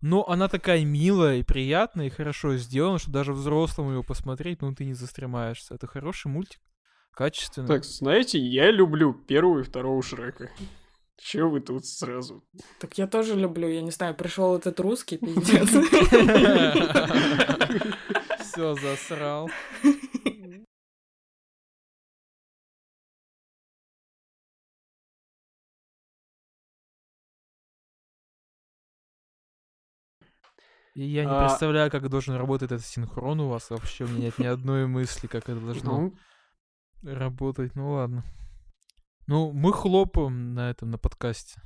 но 0.00 0.28
она 0.28 0.48
такая 0.48 0.84
милая 0.84 1.38
и 1.38 1.42
приятная, 1.42 2.06
и 2.06 2.10
хорошо 2.10 2.56
сделана, 2.56 2.98
что 2.98 3.10
даже 3.10 3.32
взрослому 3.32 3.92
его 3.92 4.02
посмотреть, 4.04 4.62
ну, 4.62 4.72
ты 4.74 4.84
не 4.84 4.94
застремаешься. 4.94 5.74
Это 5.74 5.88
хороший 5.88 6.28
мультик, 6.28 6.60
качественный. 7.12 7.68
Так, 7.68 7.84
знаете, 7.84 8.38
я 8.38 8.70
люблю 8.70 9.14
первого 9.14 9.60
и 9.60 9.64
второго 9.64 10.00
Шрека. 10.02 10.50
Че 11.22 11.44
вы 11.48 11.60
тут 11.60 11.86
сразу? 11.86 12.42
Так 12.80 12.98
я 12.98 13.06
тоже 13.06 13.36
люблю, 13.36 13.68
я 13.68 13.80
не 13.80 13.92
знаю, 13.92 14.12
пришел 14.16 14.56
этот 14.56 14.80
русский 14.80 15.18
пиздец. 15.18 15.68
Все 18.40 18.74
засрал. 18.74 19.48
И 30.94 31.04
я 31.04 31.24
не 31.24 31.30
А- 31.30 31.46
представляю, 31.46 31.90
как 31.90 32.08
должен 32.08 32.34
работать 32.34 32.72
этот 32.72 32.84
синхрон 32.84 33.40
у 33.40 33.48
вас. 33.48 33.70
Вообще 33.70 34.04
у 34.04 34.08
меня 34.08 34.24
нет 34.26 34.38
ни 34.38 34.44
одной 34.46 34.86
мысли, 34.86 35.26
как 35.28 35.48
это 35.48 35.60
должно 35.60 36.12
Ну, 37.02 37.14
работать. 37.14 37.74
Ну 37.76 37.92
ладно. 37.92 38.24
Ну, 39.26 39.52
мы 39.52 39.72
хлопаем 39.72 40.54
на 40.54 40.70
этом, 40.70 40.90
на 40.90 40.98
подкасте. 40.98 41.60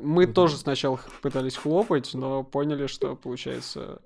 мы 0.00 0.26
Вот. 0.26 0.34
тоже 0.34 0.56
сначала 0.56 0.98
пытались 1.22 1.56
хлопать, 1.56 2.14
но 2.14 2.42
поняли, 2.42 2.86
что 2.86 3.16
получается 3.16 4.00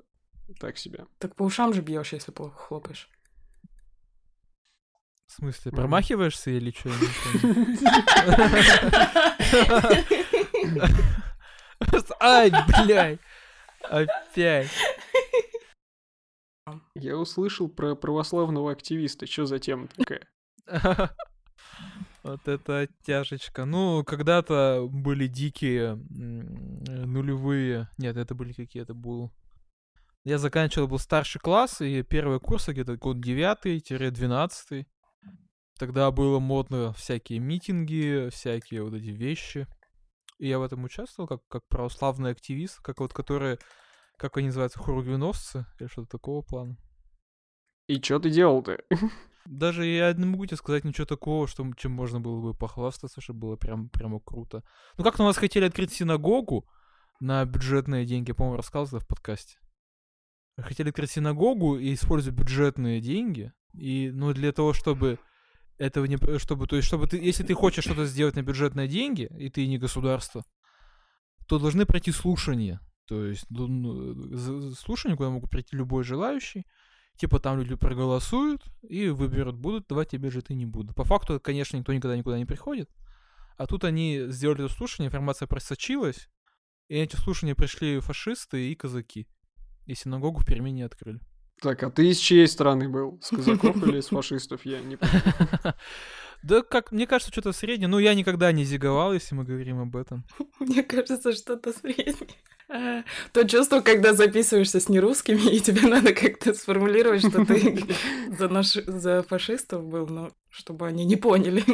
так 0.60 0.78
себе. 0.78 1.06
Так 1.18 1.36
по 1.36 1.44
ушам 1.44 1.72
же 1.74 1.82
бьешь, 1.82 2.12
если 2.12 2.32
плохо 2.32 2.56
хлопаешь. 2.58 3.08
В 5.26 5.32
смысле, 5.32 5.72
промахиваешься 5.72 6.50
или 6.50 6.70
что? 6.70 6.90
Ай, 12.20 12.50
блядь. 12.84 13.20
Опять. 13.82 14.68
Я 16.94 17.16
услышал 17.16 17.68
про 17.68 17.94
православного 17.94 18.72
активиста. 18.72 19.26
Что 19.26 19.46
за 19.46 19.58
тема 19.58 19.88
такая? 19.88 20.26
Вот 22.22 22.48
это 22.48 22.80
оттяжечка. 22.80 23.64
Ну, 23.64 24.04
когда-то 24.04 24.88
были 24.90 25.26
дикие 25.26 25.92
э, 25.92 25.96
нулевые. 25.96 27.88
Нет, 27.96 28.16
это 28.16 28.34
были 28.34 28.52
какие-то 28.52 28.94
был 28.94 29.32
Я 30.24 30.38
заканчивал 30.38 30.88
был 30.88 30.98
старший 30.98 31.40
класс, 31.40 31.80
и 31.80 32.02
первые 32.02 32.40
курсы 32.40 32.72
где-то 32.72 32.96
год 32.96 33.18
9-12. 33.18 34.86
Тогда 35.78 36.10
было 36.10 36.40
модно 36.40 36.92
всякие 36.92 37.38
митинги, 37.38 38.28
всякие 38.30 38.82
вот 38.82 38.94
эти 38.94 39.10
вещи. 39.10 39.68
И 40.38 40.48
я 40.48 40.58
в 40.58 40.62
этом 40.62 40.84
участвовал 40.84 41.28
как, 41.28 41.46
как 41.48 41.66
православный 41.68 42.32
активист, 42.32 42.80
как 42.80 43.00
вот 43.00 43.12
которые, 43.12 43.58
как 44.16 44.36
они 44.36 44.48
называются, 44.48 44.80
хоругвеносцы 44.80 45.66
или 45.78 45.86
что-то 45.86 46.10
такого 46.10 46.42
плана. 46.42 46.76
И 47.86 48.00
что 48.02 48.18
ты 48.18 48.30
делал-то? 48.30 48.78
Даже 49.46 49.86
я 49.86 50.12
не 50.12 50.24
могу 50.24 50.46
тебе 50.46 50.56
сказать 50.56 50.84
ничего 50.84 51.06
такого, 51.06 51.46
что, 51.48 51.66
чем 51.76 51.92
можно 51.92 52.20
было 52.20 52.40
бы 52.40 52.54
похвастаться, 52.54 53.20
что 53.20 53.32
было 53.32 53.56
прям, 53.56 53.88
прямо 53.88 54.20
круто. 54.20 54.62
Ну 54.96 55.04
как-то 55.04 55.22
у 55.22 55.26
нас 55.26 55.36
хотели 55.36 55.64
открыть 55.64 55.92
синагогу 55.92 56.68
на 57.20 57.44
бюджетные 57.44 58.04
деньги, 58.04 58.32
по-моему, 58.32 58.56
рассказывал 58.56 59.00
в 59.00 59.06
подкасте. 59.08 59.58
Хотели 60.58 60.88
открыть 60.90 61.10
синагогу 61.10 61.78
и 61.78 61.94
использовать 61.94 62.38
бюджетные 62.38 63.00
деньги. 63.00 63.52
И, 63.74 64.10
ну, 64.12 64.32
для 64.32 64.52
того, 64.52 64.72
чтобы 64.72 65.18
этого 65.78 66.04
не... 66.06 66.16
Чтобы, 66.38 66.66
то 66.66 66.76
есть, 66.76 66.88
чтобы 66.88 67.06
ты... 67.06 67.16
Если 67.16 67.44
ты 67.44 67.54
хочешь 67.54 67.84
что-то 67.84 68.06
сделать 68.06 68.34
на 68.34 68.42
бюджетные 68.42 68.88
деньги, 68.88 69.28
и 69.38 69.50
ты 69.50 69.66
не 69.66 69.78
государство, 69.78 70.44
то 71.46 71.58
должны 71.58 71.86
пройти 71.86 72.10
слушания. 72.10 72.80
То 73.06 73.24
есть, 73.24 73.46
ну, 73.50 74.74
слушание, 74.74 75.16
куда 75.16 75.30
могут 75.30 75.50
прийти 75.50 75.76
любой 75.76 76.02
желающий, 76.02 76.66
Типа 77.18 77.40
там 77.40 77.58
люди 77.58 77.74
проголосуют 77.74 78.62
и 78.88 79.08
выберут, 79.08 79.56
будут 79.56 79.88
давать 79.88 80.08
тебе 80.08 80.30
же 80.30 80.40
ты 80.40 80.54
не 80.54 80.66
буду. 80.66 80.94
По 80.94 81.02
факту, 81.02 81.40
конечно, 81.40 81.76
никто 81.76 81.92
никогда 81.92 82.16
никуда 82.16 82.38
не 82.38 82.44
приходит. 82.44 82.88
А 83.56 83.66
тут 83.66 83.82
они 83.82 84.26
сделали 84.28 84.64
это 84.64 84.72
слушание, 84.72 85.08
информация 85.08 85.48
просочилась, 85.48 86.28
и 86.88 86.94
эти 86.94 87.16
слушания 87.16 87.56
пришли 87.56 87.98
фашисты 87.98 88.70
и 88.70 88.74
казаки. 88.76 89.26
И 89.86 89.96
синагогу 89.96 90.38
в 90.38 90.46
Перми 90.46 90.70
не 90.70 90.82
открыли. 90.82 91.20
Так, 91.60 91.82
а 91.82 91.90
ты 91.90 92.08
из 92.08 92.18
чьей 92.18 92.46
страны 92.46 92.88
был? 92.88 93.18
С 93.20 93.30
казаков 93.30 93.76
или 93.84 93.98
из 93.98 94.06
фашистов? 94.06 94.64
Я 94.64 94.80
не 94.80 94.96
помню. 94.96 95.74
Да 96.42 96.62
как, 96.62 96.92
мне 96.92 97.06
кажется, 97.06 97.32
что-то 97.32 97.52
среднее. 97.52 97.88
Ну, 97.88 97.98
я 97.98 98.14
никогда 98.14 98.52
не 98.52 98.64
зиговал, 98.64 99.12
если 99.12 99.34
мы 99.34 99.44
говорим 99.44 99.80
об 99.80 99.96
этом. 99.96 100.24
Мне 100.60 100.82
кажется, 100.82 101.32
что-то 101.32 101.72
среднее. 101.72 102.28
То 103.32 103.48
чувство, 103.48 103.80
когда 103.80 104.12
записываешься 104.12 104.80
с 104.80 104.88
нерусскими, 104.88 105.40
и 105.50 105.60
тебе 105.60 105.88
надо 105.88 106.12
как-то 106.12 106.54
сформулировать, 106.54 107.26
что 107.26 107.44
ты 107.44 107.82
за, 108.38 108.48
наш... 108.48 108.74
за 108.74 109.22
фашистов 109.22 109.84
был, 109.84 110.06
но 110.06 110.30
чтобы 110.50 110.86
они 110.86 111.04
не 111.04 111.16
поняли. 111.16 111.64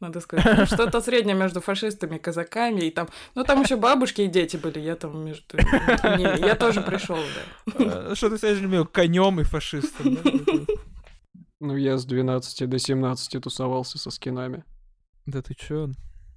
Надо 0.00 0.20
сказать. 0.20 0.58
Ну, 0.58 0.66
что-то 0.66 1.00
среднее 1.00 1.36
между 1.36 1.60
фашистами, 1.60 2.18
казаками 2.18 2.82
и 2.82 2.90
там. 2.90 3.08
Ну, 3.34 3.44
там 3.44 3.62
еще 3.62 3.76
бабушки 3.76 4.22
и 4.22 4.26
дети 4.26 4.56
были. 4.56 4.78
Я 4.78 4.96
там 4.96 5.24
между 5.24 5.56
ними. 5.56 6.46
Я 6.46 6.54
тоже 6.54 6.80
пришел, 6.82 7.16
да. 7.16 8.10
А, 8.10 8.14
что 8.14 8.30
ты 8.30 8.38
связь 8.38 8.58
между 8.60 8.86
конем 8.86 9.40
и 9.40 9.44
фашистом? 9.44 10.18
Ну, 11.64 11.76
я 11.76 11.96
с 11.96 12.04
12 12.04 12.68
до 12.68 12.76
17 12.76 13.40
тусовался 13.40 13.96
со 13.96 14.10
скинами. 14.10 14.64
Да 15.26 15.42
ты 15.42 15.54
чё? 15.54 15.92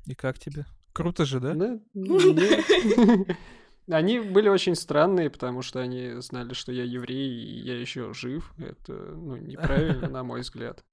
И 0.06 0.14
как 0.14 0.38
тебе? 0.38 0.68
Круто 0.94 1.26
же, 1.26 1.40
да? 1.40 1.56
Да, 1.56 1.80
Они 3.98 4.20
были 4.20 4.50
очень 4.50 4.76
странные, 4.76 5.32
потому 5.32 5.64
что 5.64 5.80
они 5.80 6.22
знали, 6.22 6.54
что 6.54 6.72
я 6.72 6.84
еврей, 6.84 7.44
и 7.44 7.60
я 7.60 7.80
еще 7.80 8.14
жив. 8.14 8.54
Это, 8.60 8.94
ну, 8.94 9.36
неправильно, 9.38 10.10
на 10.10 10.24
мой 10.24 10.42
взгляд. 10.42 10.86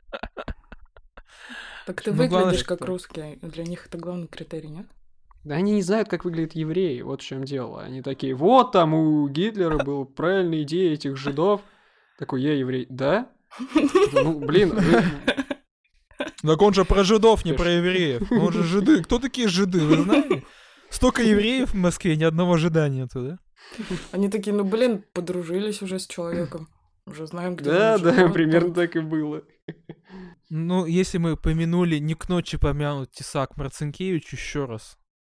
Так 1.84 2.00
ты 2.00 2.12
ну, 2.12 2.22
выглядишь 2.22 2.64
как 2.64 2.80
русский. 2.86 3.38
Для 3.42 3.64
них 3.64 3.86
это 3.86 3.98
главный 3.98 4.28
критерий, 4.28 4.70
нет? 4.70 4.86
Да 5.44 5.56
они 5.56 5.72
не 5.72 5.82
знают, 5.82 6.08
как 6.08 6.24
выглядят 6.24 6.54
евреи, 6.54 7.02
вот 7.02 7.20
в 7.20 7.24
чем 7.24 7.44
дело. 7.44 7.82
Они 7.82 8.00
такие, 8.00 8.34
вот 8.34 8.72
там 8.72 8.94
у 8.94 9.28
Гитлера 9.28 9.84
был 9.84 10.06
правильная 10.06 10.62
идея 10.62 10.94
этих 10.94 11.18
жидов. 11.18 11.60
Такой, 12.18 12.40
я 12.40 12.54
еврей. 12.54 12.86
Да? 12.88 13.30
Ну, 14.12 14.40
блин, 14.40 14.72
Так 16.42 16.62
он 16.62 16.74
же 16.74 16.84
про 16.84 17.04
жидов, 17.04 17.44
не 17.44 17.52
про 17.52 17.70
евреев. 17.70 18.30
Он 18.32 18.52
же 18.52 18.62
жиды. 18.62 19.02
Кто 19.02 19.18
такие 19.18 19.48
жиды, 19.48 19.80
вы 19.80 20.02
знаете? 20.02 20.44
Столько 20.90 21.22
евреев 21.22 21.72
в 21.72 21.76
Москве, 21.76 22.16
ни 22.16 22.24
одного 22.24 22.56
жида 22.56 22.88
нету, 22.88 23.22
да? 23.22 23.38
Они 24.10 24.28
такие, 24.28 24.54
ну 24.54 24.64
блин, 24.64 25.04
подружились 25.12 25.80
уже 25.82 25.98
с 25.98 26.06
человеком. 26.06 26.68
Уже 27.06 27.26
знаем, 27.26 27.56
где 27.56 27.70
Да, 27.70 27.98
да, 27.98 28.14
живет, 28.14 28.32
примерно 28.32 28.74
так 28.74 28.94
и 28.94 29.00
было. 29.00 29.42
Ну, 30.50 30.86
если 30.86 31.18
мы 31.18 31.36
помянули, 31.36 31.96
не 31.96 32.14
к 32.14 32.28
ночи 32.28 32.58
помянут 32.58 33.10
Тесак 33.10 33.56
Марцинкевич 33.56 34.32
еще 34.32 34.66
раз. 34.66 34.98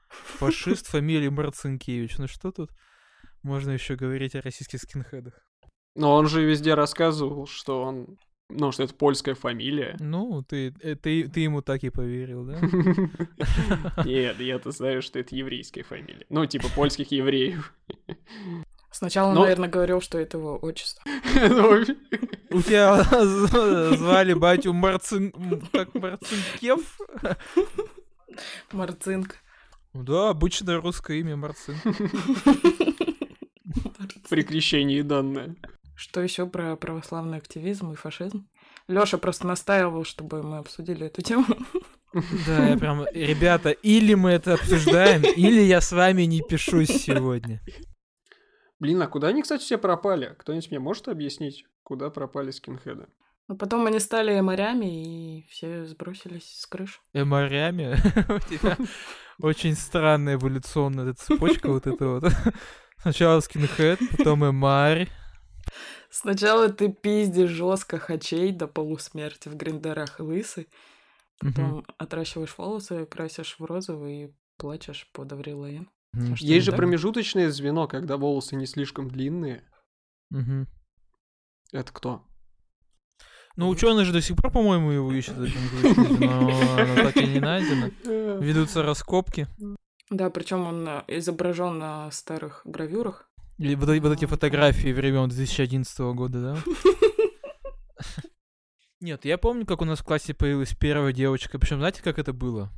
Фашист 0.09 0.87
фамилии 0.87 1.29
Марцинкевич. 1.29 2.17
Ну 2.17 2.27
что 2.27 2.51
тут 2.51 2.71
можно 3.43 3.71
еще 3.71 3.95
говорить 3.95 4.35
о 4.35 4.41
российских 4.41 4.81
скинхедах? 4.81 5.35
Но 5.95 6.15
он 6.15 6.27
же 6.27 6.43
везде 6.43 6.73
рассказывал, 6.73 7.47
что 7.47 7.83
он 7.83 8.17
ну, 8.49 8.71
что 8.71 8.83
это 8.83 8.93
польская 8.93 9.33
фамилия. 9.33 9.95
Ну, 9.99 10.43
ты, 10.43 10.75
э, 10.81 10.95
ты, 10.95 11.27
ты 11.27 11.39
ему 11.39 11.61
так 11.61 11.83
и 11.83 11.89
поверил, 11.89 12.45
да? 12.45 12.59
Нет, 14.05 14.39
я-то 14.39 14.71
знаю, 14.71 15.01
что 15.01 15.17
это 15.17 15.35
еврейская 15.35 15.83
фамилия. 15.83 16.25
Ну, 16.29 16.45
типа 16.45 16.67
польских 16.75 17.11
евреев. 17.11 17.73
Сначала 18.91 19.29
он, 19.29 19.35
наверное, 19.35 19.69
говорил, 19.69 20.01
что 20.01 20.19
это 20.19 20.37
его 20.37 20.59
отчество. 20.61 21.03
У 22.51 22.61
тебя 22.61 23.03
звали 23.95 24.33
батю 24.33 24.73
Марцин... 24.73 25.33
Как 25.71 25.95
Марцинкев? 25.95 26.99
Марцинк. 28.71 29.37
Да, 29.93 30.29
обычное 30.29 30.79
русское 30.79 31.19
имя 31.19 31.35
Марцин. 31.35 31.75
При 34.29 34.43
крещении 34.43 35.01
данное. 35.01 35.55
Что 35.95 36.21
еще 36.21 36.47
про 36.47 36.75
православный 36.75 37.37
активизм 37.37 37.91
и 37.91 37.95
фашизм? 37.95 38.47
Лёша 38.87 39.17
просто 39.17 39.47
настаивал, 39.47 40.03
чтобы 40.03 40.43
мы 40.43 40.57
обсудили 40.57 41.05
эту 41.07 41.21
тему. 41.21 41.45
Да, 42.45 42.67
я 42.69 42.77
прям, 42.77 43.05
ребята, 43.13 43.71
или 43.71 44.13
мы 44.13 44.31
это 44.31 44.53
обсуждаем, 44.53 45.23
или 45.23 45.61
я 45.61 45.81
с 45.81 45.91
вами 45.91 46.23
не 46.23 46.41
пишусь 46.41 46.89
сегодня. 46.89 47.61
Блин, 48.79 49.01
а 49.01 49.07
куда 49.07 49.29
они, 49.29 49.41
кстати, 49.41 49.61
все 49.61 49.77
пропали? 49.77 50.35
Кто-нибудь 50.37 50.69
мне 50.69 50.79
может 50.79 51.07
объяснить, 51.07 51.65
куда 51.83 52.09
пропали 52.09 52.51
скинхеды? 52.51 53.07
Ну, 53.47 53.57
потом 53.57 53.85
они 53.87 53.99
стали 53.99 54.39
эморями, 54.39 55.39
и 55.39 55.47
все 55.49 55.85
сбросились 55.85 56.59
с 56.59 56.65
крыш. 56.65 57.01
Эморями? 57.13 57.95
У 58.29 58.39
тебя 58.39 58.77
очень 59.39 59.75
странная 59.75 60.35
эволюционная 60.35 61.13
цепочка 61.13 61.69
вот 61.69 61.87
эта 61.87 62.07
вот. 62.07 62.23
Сначала 63.01 63.39
скинхед, 63.41 63.99
потом 64.17 64.49
эмарь, 64.49 65.09
Сначала 66.13 66.69
ты 66.69 66.89
пиздишь 66.89 67.49
жестко 67.49 67.97
хачей 67.97 68.51
до 68.51 68.67
полусмерти 68.67 69.49
в 69.49 69.55
гриндерах 69.55 70.19
и 70.19 70.23
лысый. 70.23 70.69
Потом 71.39 71.77
угу. 71.79 71.85
отращиваешь 71.97 72.55
волосы, 72.55 73.07
красишь 73.07 73.55
в 73.57 73.65
розовый 73.65 74.25
и 74.25 74.33
плачешь 74.57 75.09
под 75.11 75.33
Аврил 75.33 75.61
Лейн. 75.61 75.89
Угу. 76.13 76.35
Есть 76.37 76.65
же 76.65 76.71
так? 76.71 76.77
промежуточное 76.77 77.49
звено, 77.49 77.87
когда 77.87 78.17
волосы 78.17 78.55
не 78.55 78.67
слишком 78.67 79.09
длинные. 79.09 79.63
Угу. 80.29 80.67
Это 81.71 81.91
кто? 81.91 82.23
Ну, 83.55 83.67
ученые 83.69 84.05
же 84.05 84.13
до 84.13 84.21
сих 84.21 84.37
пор, 84.37 84.51
по-моему, 84.51 84.91
его 84.91 85.11
ищут, 85.11 85.35
но 85.37 86.77
оно 86.77 86.95
так 86.95 87.17
и 87.17 87.25
не 87.25 87.39
найдено. 87.39 87.89
Ведутся 88.39 88.83
раскопки. 88.83 89.47
Да, 90.11 90.29
причем 90.29 90.61
он 90.61 90.87
э, 90.87 91.03
изображен 91.07 91.79
на 91.79 92.11
старых 92.11 92.61
гравюрах. 92.65 93.32
Или 93.57 93.75
вот, 93.75 93.87
вот 93.87 94.17
эти 94.17 94.25
фотографии 94.25 94.91
времен 94.91 95.29
2011 95.29 95.99
года, 96.15 96.41
да? 96.41 96.63
Нет, 98.99 99.25
я 99.25 99.37
помню, 99.37 99.65
как 99.65 99.81
у 99.81 99.85
нас 99.85 99.99
в 99.99 100.03
классе 100.03 100.33
появилась 100.33 100.73
первая 100.73 101.11
девочка. 101.11 101.59
Причем, 101.59 101.77
знаете, 101.77 102.01
как 102.01 102.17
это 102.17 102.31
было? 102.31 102.71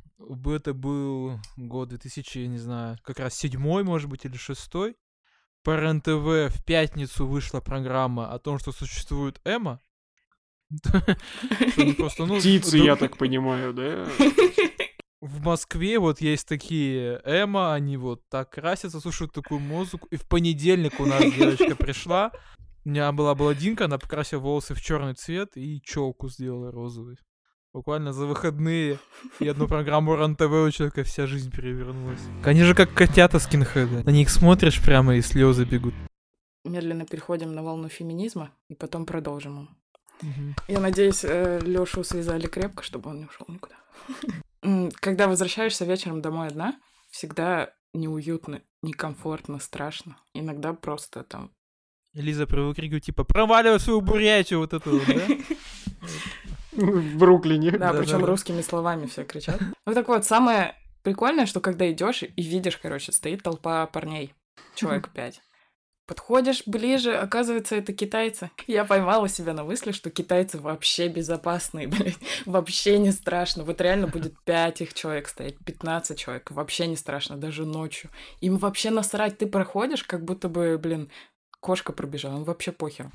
Это 0.44 0.74
был 0.74 1.38
год 1.56 1.90
2000, 1.90 2.38
не 2.46 2.58
знаю, 2.58 2.98
как 3.04 3.20
раз 3.20 3.34
седьмой, 3.34 3.84
может 3.84 4.10
быть, 4.10 4.24
или 4.24 4.36
шестой. 4.36 4.96
По 5.62 5.76
РНТВ 5.76 6.54
в 6.54 6.64
пятницу 6.64 7.26
вышла 7.26 7.60
программа 7.60 8.32
о 8.32 8.38
том, 8.38 8.58
что 8.58 8.72
существует 8.72 9.40
Эма. 9.44 9.80
Ну, 11.76 12.38
Птицы, 12.38 12.78
я 12.78 12.96
так 12.96 13.16
понимаю, 13.16 13.72
да? 13.72 14.06
в 15.26 15.42
Москве 15.44 15.98
вот 15.98 16.20
есть 16.20 16.48
такие 16.48 17.20
Эма, 17.24 17.74
они 17.74 17.96
вот 17.96 18.28
так 18.28 18.50
красятся, 18.50 19.00
слушают 19.00 19.32
такую 19.32 19.60
музыку. 19.60 20.08
И 20.10 20.16
в 20.16 20.26
понедельник 20.26 21.00
у 21.00 21.06
нас 21.06 21.22
девочка 21.22 21.74
пришла. 21.76 22.32
У 22.84 22.88
меня 22.88 23.10
была 23.12 23.34
блондинка, 23.34 23.86
она 23.86 23.98
покрасила 23.98 24.40
волосы 24.40 24.74
в 24.74 24.80
черный 24.80 25.14
цвет 25.14 25.56
и 25.56 25.80
челку 25.82 26.28
сделала 26.28 26.70
розовой. 26.70 27.18
Буквально 27.72 28.12
за 28.12 28.24
выходные 28.26 28.98
и 29.38 29.48
одну 29.48 29.68
программу 29.68 30.16
РАН-ТВ 30.16 30.50
у 30.66 30.70
человека 30.70 31.02
вся 31.02 31.26
жизнь 31.26 31.50
перевернулась. 31.50 32.20
Они 32.42 32.62
же 32.62 32.74
как 32.74 32.94
котята 32.94 33.38
скинхеды. 33.38 34.02
На 34.02 34.10
них 34.10 34.30
смотришь 34.30 34.82
прямо 34.82 35.16
и 35.16 35.20
слезы 35.20 35.64
бегут. 35.64 35.92
Медленно 36.64 37.04
переходим 37.04 37.54
на 37.54 37.62
волну 37.62 37.88
феминизма 37.88 38.50
и 38.68 38.74
потом 38.74 39.04
продолжим. 39.04 39.76
Угу. 40.22 40.54
Я 40.68 40.80
надеюсь, 40.80 41.24
э, 41.24 41.60
Лешу 41.60 42.02
связали 42.02 42.46
крепко, 42.46 42.82
чтобы 42.82 43.10
он 43.10 43.18
не 43.18 43.26
ушел 43.26 43.46
никуда. 43.48 43.74
Когда 45.00 45.28
возвращаешься 45.28 45.84
вечером 45.84 46.22
домой 46.22 46.48
одна, 46.48 46.78
всегда 47.10 47.70
неуютно, 47.92 48.62
некомфортно, 48.82 49.58
страшно. 49.58 50.16
Иногда 50.34 50.72
просто 50.72 51.22
там 51.22 51.52
Лиза 52.16 52.46
выкрикивает, 52.46 53.04
типа, 53.04 53.24
проваливай 53.24 53.78
свою 53.78 54.00
бурятию, 54.00 54.60
вот 54.60 54.72
вот, 54.72 55.02
да? 55.06 55.26
В 56.72 57.18
Бруклине. 57.18 57.72
Да, 57.72 57.92
причем 57.92 58.24
русскими 58.24 58.62
словами 58.62 59.06
все 59.06 59.24
кричат. 59.24 59.60
Ну 59.86 59.94
так 59.94 60.08
вот, 60.08 60.24
самое 60.24 60.74
прикольное, 61.02 61.46
что 61.46 61.60
когда 61.60 61.90
идешь 61.90 62.22
и 62.22 62.42
видишь, 62.42 62.78
короче, 62.78 63.12
стоит 63.12 63.42
толпа 63.42 63.86
парней, 63.86 64.34
человек 64.74 65.10
пять. 65.10 65.42
Подходишь 66.06 66.62
ближе, 66.66 67.16
оказывается, 67.16 67.74
это 67.74 67.92
китайцы. 67.92 68.52
Я 68.68 68.84
поймала 68.84 69.28
себя 69.28 69.52
на 69.54 69.64
мысли, 69.64 69.90
что 69.90 70.08
китайцы 70.08 70.58
вообще 70.58 71.08
безопасные, 71.08 71.88
блядь. 71.88 72.18
Вообще 72.44 72.98
не 72.98 73.10
страшно. 73.10 73.64
Вот 73.64 73.80
реально 73.80 74.06
будет 74.06 74.38
5 74.44 74.82
их 74.82 74.94
человек 74.94 75.28
стоять, 75.28 75.58
15 75.64 76.16
человек. 76.16 76.50
Вообще 76.52 76.86
не 76.86 76.94
страшно, 76.96 77.36
даже 77.36 77.66
ночью. 77.66 78.10
Им 78.40 78.56
вообще 78.58 78.90
насрать. 78.90 79.38
Ты 79.38 79.46
проходишь, 79.46 80.04
как 80.04 80.24
будто 80.24 80.48
бы, 80.48 80.78
блин, 80.78 81.10
кошка 81.60 81.92
пробежала. 81.92 82.36
Им 82.36 82.44
вообще 82.44 82.70
похер. 82.70 83.10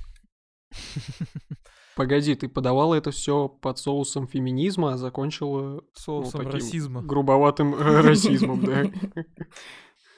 Погоди, 1.96 2.36
ты 2.36 2.50
подавала 2.50 2.96
это 2.96 3.12
все 3.12 3.48
под 3.48 3.78
соусом 3.78 4.28
феминизма, 4.28 4.94
а 4.94 4.98
закончила 4.98 5.84
Соусом 5.94 6.42
таким 6.42 6.54
расизма. 6.54 7.02
грубоватым 7.02 7.76
э, 7.76 8.02
расизмом, 8.02 8.66
да? 8.66 8.86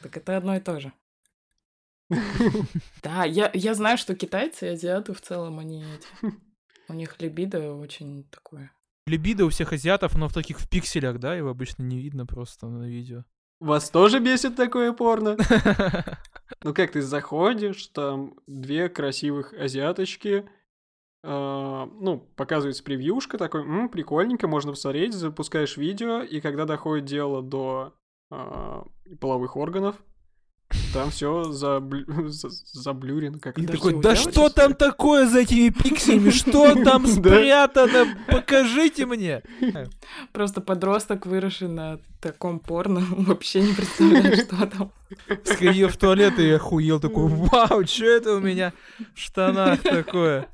Так 0.02 0.18
это 0.18 0.38
одно 0.38 0.56
и 0.56 0.60
то 0.60 0.80
же. 0.80 0.94
Да, 3.04 3.26
я, 3.26 3.52
я 3.54 3.74
знаю, 3.74 3.98
что 3.98 4.16
китайцы 4.16 4.68
и 4.68 4.70
азиаты 4.70 5.14
в 5.14 5.22
целом, 5.22 5.60
они 5.60 5.84
эти... 5.84 6.34
У 6.90 6.94
них 6.94 7.20
либидо 7.22 7.74
очень 7.74 8.26
такое. 8.26 8.72
Либидо 9.06 9.46
у 9.46 9.50
всех 9.50 9.74
азиатов, 9.74 10.16
оно 10.16 10.28
в 10.28 10.34
таких 10.34 10.60
в 10.60 10.70
пикселях, 10.70 11.20
да, 11.20 11.36
его 11.36 11.50
обычно 11.50 11.84
не 11.84 12.00
видно 12.00 12.26
просто 12.26 12.68
на 12.68 12.88
видео. 12.88 13.24
Вас 13.60 13.90
тоже 13.90 14.20
бесит 14.20 14.56
такое 14.56 14.94
порно? 14.94 15.38
Ну 16.64 16.74
как 16.74 16.92
ты 16.92 17.02
заходишь, 17.02 17.88
там 17.88 18.36
две 18.48 18.88
красивых 18.88 19.54
азиаточки, 19.54 20.48
а, 21.24 21.86
ну, 22.00 22.20
показывается 22.36 22.84
превьюшка, 22.84 23.38
такой, 23.38 23.62
«М, 23.62 23.90
прикольненько, 23.90 24.48
можно 24.48 24.72
посмотреть, 24.72 25.14
запускаешь 25.14 25.78
видео, 25.78 26.22
и 26.22 26.42
когда 26.42 26.66
доходит 26.66 27.06
дело 27.06 27.42
до 27.42 27.96
а, 28.30 28.86
половых 29.20 29.56
органов, 29.58 29.96
там 30.94 31.10
все 31.10 31.52
заблюрено, 31.52 33.40
как 33.42 33.58
И 33.58 33.66
такой, 33.66 34.00
да 34.00 34.16
что 34.16 34.50
там 34.50 34.70
ли?» 34.70 34.76
такое 34.76 35.28
за 35.28 35.40
этими 35.40 35.70
пикселями? 35.70 36.30
Что 36.30 36.76
там 36.84 37.08
спрятано? 37.08 38.16
Покажите 38.28 39.06
мне. 39.06 39.42
Просто 40.32 40.62
подросток, 40.62 41.26
выросший 41.26 41.68
на 41.68 42.00
таком 42.22 42.60
порно, 42.60 43.02
вообще 43.10 43.62
не 43.62 43.74
представляет, 43.74 44.46
что 44.46 44.68
там. 44.68 44.92
Сходил 45.44 45.90
в 45.90 45.98
туалет 45.98 46.40
и 46.40 46.50
охуел 46.50 47.00
такой, 47.00 47.28
вау, 47.28 47.86
что 47.86 48.06
это 48.06 48.36
у 48.36 48.40
меня 48.40 48.74
в 49.14 49.20
штанах 49.20 49.82
такое? 49.82 50.48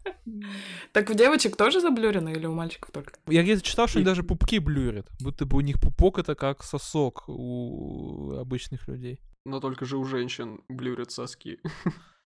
Так 0.91 1.09
у 1.09 1.13
девочек 1.13 1.55
тоже 1.55 1.79
заблюрено 1.79 2.29
или 2.29 2.45
у 2.45 2.53
мальчиков 2.53 2.91
только? 2.91 3.13
Я 3.27 3.43
где-то 3.43 3.61
читал, 3.61 3.87
что 3.87 3.99
они 3.99 4.05
даже 4.05 4.23
пупки 4.23 4.59
блюрят. 4.59 5.07
Будто 5.19 5.45
бы 5.45 5.57
у 5.57 5.61
них 5.61 5.79
пупок 5.79 6.19
это 6.19 6.35
как 6.35 6.63
сосок 6.63 7.23
у 7.27 8.35
обычных 8.37 8.87
людей. 8.87 9.19
Но 9.45 9.59
только 9.59 9.85
же 9.85 9.97
у 9.97 10.05
женщин 10.05 10.61
блюрят 10.69 11.11
соски. 11.11 11.59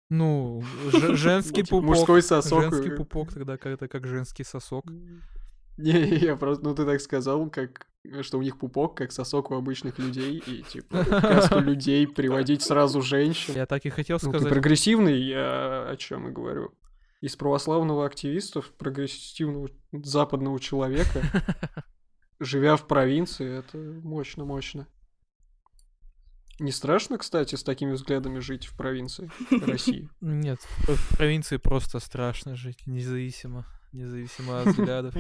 Ну, 0.09 0.63
женский 0.91 1.63
пупок. 1.63 1.83
Мужской 1.97 2.21
сосок. 2.21 2.63
Женский 2.73 2.91
пупок 2.91 3.33
тогда 3.33 3.57
как-то 3.57 3.87
как 3.87 4.07
женский 4.07 4.43
сосок. 4.43 4.85
Не, 5.77 6.15
я 6.17 6.35
просто, 6.35 6.63
ну 6.63 6.75
ты 6.75 6.85
так 6.85 7.01
сказал, 7.01 7.49
как 7.49 7.87
что 8.21 8.39
у 8.39 8.41
них 8.41 8.57
пупок, 8.57 8.97
как 8.97 9.11
сосок 9.11 9.51
у 9.51 9.55
обычных 9.55 9.99
людей, 9.99 10.41
и 10.45 10.63
типа 10.63 11.03
в 11.03 11.21
касту 11.21 11.59
людей 11.61 12.07
приводить 12.07 12.61
сразу 12.61 13.01
женщин. 13.01 13.53
Я 13.55 13.65
так 13.65 13.85
и 13.85 13.89
хотел 13.89 14.17
Ну, 14.21 14.31
ты 14.31 14.39
сказать. 14.39 14.49
прогрессивный, 14.49 15.21
я 15.21 15.87
о 15.89 15.95
чем 15.97 16.27
и 16.27 16.31
говорю. 16.31 16.73
Из 17.21 17.35
православного 17.35 18.05
активиста, 18.05 18.61
в 18.61 18.71
прогрессивного 18.71 19.69
западного 19.91 20.59
человека, 20.59 21.21
живя 22.39 22.75
в 22.75 22.87
провинции, 22.87 23.59
это 23.59 23.77
мощно-мощно. 23.77 24.87
Не 26.61 26.71
страшно, 26.71 27.17
кстати, 27.17 27.55
с 27.55 27.63
такими 27.63 27.93
взглядами 27.93 28.37
жить 28.37 28.67
в 28.67 28.77
провинции 28.77 29.31
России? 29.65 30.09
Нет, 30.21 30.59
в 30.87 31.17
провинции 31.17 31.57
просто 31.57 31.99
страшно 31.99 32.55
жить, 32.55 32.85
независимо. 32.85 33.65
Независимо 33.91 34.61
от 34.61 34.67
взглядов. 34.67 35.15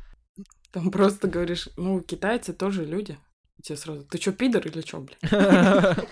Там 0.72 0.90
просто 0.90 1.28
говоришь, 1.28 1.68
ну, 1.76 2.00
китайцы 2.00 2.54
тоже 2.54 2.86
люди. 2.86 3.18
И 3.58 3.62
тебе 3.62 3.76
сразу, 3.76 4.04
ты 4.06 4.16
чё, 4.16 4.32
пидор 4.32 4.66
или 4.66 4.80
чё, 4.80 5.00
блядь? 5.00 5.20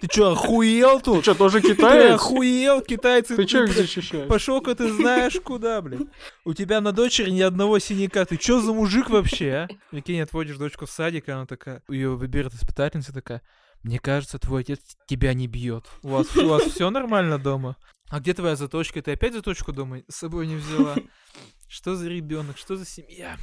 Ты 0.00 0.06
чё, 0.08 0.32
охуел 0.32 0.98
Ты 0.98 1.04
тут? 1.04 1.22
что, 1.22 1.34
тоже 1.36 1.60
Ты 1.60 1.74
китаец? 1.74 2.14
охуел, 2.14 2.80
китайцы? 2.82 3.36
Ты 3.36 3.44
чё 3.46 3.62
их 3.64 3.66
блядь, 3.70 3.76
защищаешь? 3.86 4.28
Пошел-ка 4.28 4.74
ты 4.74 4.92
знаешь 4.92 5.38
куда, 5.44 5.80
блин. 5.80 6.10
У 6.44 6.54
тебя 6.54 6.80
на 6.80 6.90
дочери 6.92 7.30
ни 7.30 7.40
одного 7.40 7.78
синяка. 7.78 8.24
Ты 8.24 8.36
чё 8.36 8.60
за 8.60 8.72
мужик 8.72 9.10
вообще, 9.10 9.50
а? 9.50 9.68
Прикинь, 9.92 10.20
отводишь 10.20 10.56
дочку 10.56 10.86
в 10.86 10.90
садик, 10.90 11.28
она 11.28 11.46
такая, 11.46 11.82
ее 11.88 12.16
выберет 12.16 12.54
испытательница 12.54 13.12
такая, 13.12 13.42
мне 13.82 13.98
кажется, 13.98 14.38
твой 14.38 14.62
отец 14.62 14.80
тебя 15.06 15.34
не 15.34 15.46
бьет. 15.46 15.86
У 16.02 16.08
вас, 16.08 16.36
у 16.36 16.48
вас 16.48 16.62
все 16.64 16.90
нормально 16.90 17.38
дома? 17.38 17.76
А 18.10 18.20
где 18.20 18.34
твоя 18.34 18.56
заточка? 18.56 19.02
Ты 19.02 19.12
опять 19.12 19.34
заточку 19.34 19.72
дома 19.72 19.98
с 20.08 20.16
собой 20.16 20.46
не 20.46 20.56
взяла? 20.56 20.96
Что 21.68 21.94
за 21.94 22.08
ребенок? 22.08 22.56
Что 22.56 22.76
за 22.76 22.86
семья? 22.86 23.36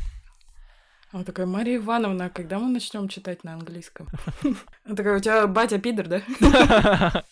Она 1.11 1.23
такая, 1.23 1.45
Мария 1.45 1.77
Ивановна, 1.77 2.25
а 2.25 2.29
когда 2.29 2.59
мы 2.59 2.69
начнем 2.69 3.07
читать 3.07 3.43
на 3.43 3.53
английском? 3.53 4.07
Она 4.85 4.95
такая, 4.95 5.17
у 5.17 5.19
тебя 5.19 5.47
батя 5.47 5.79
пидор, 5.79 6.07
да? 6.07 6.21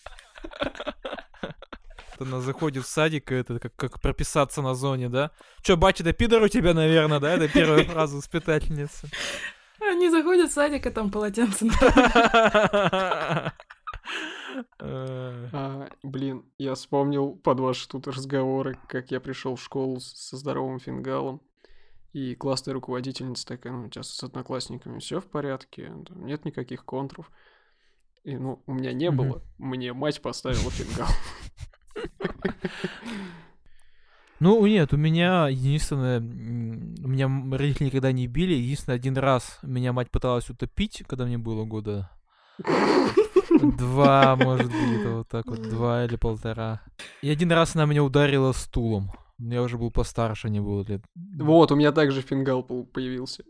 Она 2.18 2.40
заходит 2.40 2.84
в 2.84 2.88
садик, 2.88 3.32
и 3.32 3.34
это 3.34 3.58
как, 3.58 3.74
как 3.76 4.00
прописаться 4.00 4.62
на 4.62 4.74
зоне, 4.74 5.08
да? 5.08 5.32
Чё, 5.62 5.76
батя, 5.76 6.04
да 6.04 6.12
пидор 6.12 6.42
у 6.42 6.48
тебя, 6.48 6.72
наверное, 6.72 7.20
да? 7.20 7.34
Это 7.34 7.48
первая 7.48 7.84
фраза 7.84 8.16
воспитательницы. 8.16 9.10
Они 9.94 10.10
заходят 10.10 10.50
в 10.50 10.52
садик, 10.52 10.86
а 10.86 10.90
там 10.90 11.10
полотенце. 11.10 11.66
Э, 14.78 15.48
А, 15.52 15.88
блин, 16.02 16.44
я 16.58 16.74
вспомнил 16.74 17.34
под 17.36 17.60
ваши 17.60 17.88
тут 17.88 18.06
разговоры, 18.06 18.78
как 18.88 19.10
я 19.10 19.20
пришел 19.20 19.56
в 19.56 19.62
школу 19.62 19.98
со 20.00 20.36
здоровым 20.36 20.78
фингалом, 20.78 21.40
и 22.12 22.34
классная 22.34 22.74
руководительница 22.74 23.46
такая, 23.46 23.72
ну, 23.72 23.86
у 23.86 23.88
тебя 23.88 24.02
с 24.04 24.22
одноклассниками 24.22 24.98
все 24.98 25.20
в 25.20 25.26
порядке, 25.26 25.92
там 26.06 26.24
нет 26.24 26.44
никаких 26.44 26.84
контров. 26.84 27.30
И, 28.22 28.36
ну, 28.36 28.62
у 28.66 28.74
меня 28.74 28.92
не 28.92 29.10
было, 29.10 29.42
мне 29.58 29.92
мать 29.92 30.22
поставила 30.22 30.70
фингал. 30.70 31.08
Ну, 34.40 34.66
нет, 34.66 34.92
у 34.92 34.96
меня 34.96 35.48
единственное... 35.48 36.20
У 36.20 37.08
меня 37.08 37.56
родители 37.56 37.86
никогда 37.86 38.12
не 38.12 38.26
били. 38.26 38.54
Единственное, 38.54 38.96
один 38.96 39.16
раз 39.16 39.58
меня 39.62 39.92
мать 39.92 40.10
пыталась 40.10 40.50
утопить, 40.50 41.04
когда 41.06 41.24
мне 41.24 41.38
было 41.38 41.64
года... 41.64 42.10
Два, 43.78 44.36
может 44.36 44.66
быть, 44.66 45.06
вот 45.06 45.28
так 45.28 45.46
вот, 45.46 45.62
два 45.62 46.04
или 46.04 46.16
полтора. 46.16 46.82
И 47.22 47.30
один 47.30 47.52
раз 47.52 47.74
она 47.76 47.84
меня 47.86 48.02
ударила 48.02 48.52
стулом. 48.52 49.10
Я 49.38 49.62
уже 49.62 49.78
был 49.78 49.90
постарше, 49.90 50.50
не 50.50 50.60
было 50.60 50.84
лет. 50.84 51.02
Вот, 51.14 51.72
у 51.72 51.76
меня 51.76 51.92
также 51.92 52.22
фингал 52.22 52.62
появился. 52.62 53.44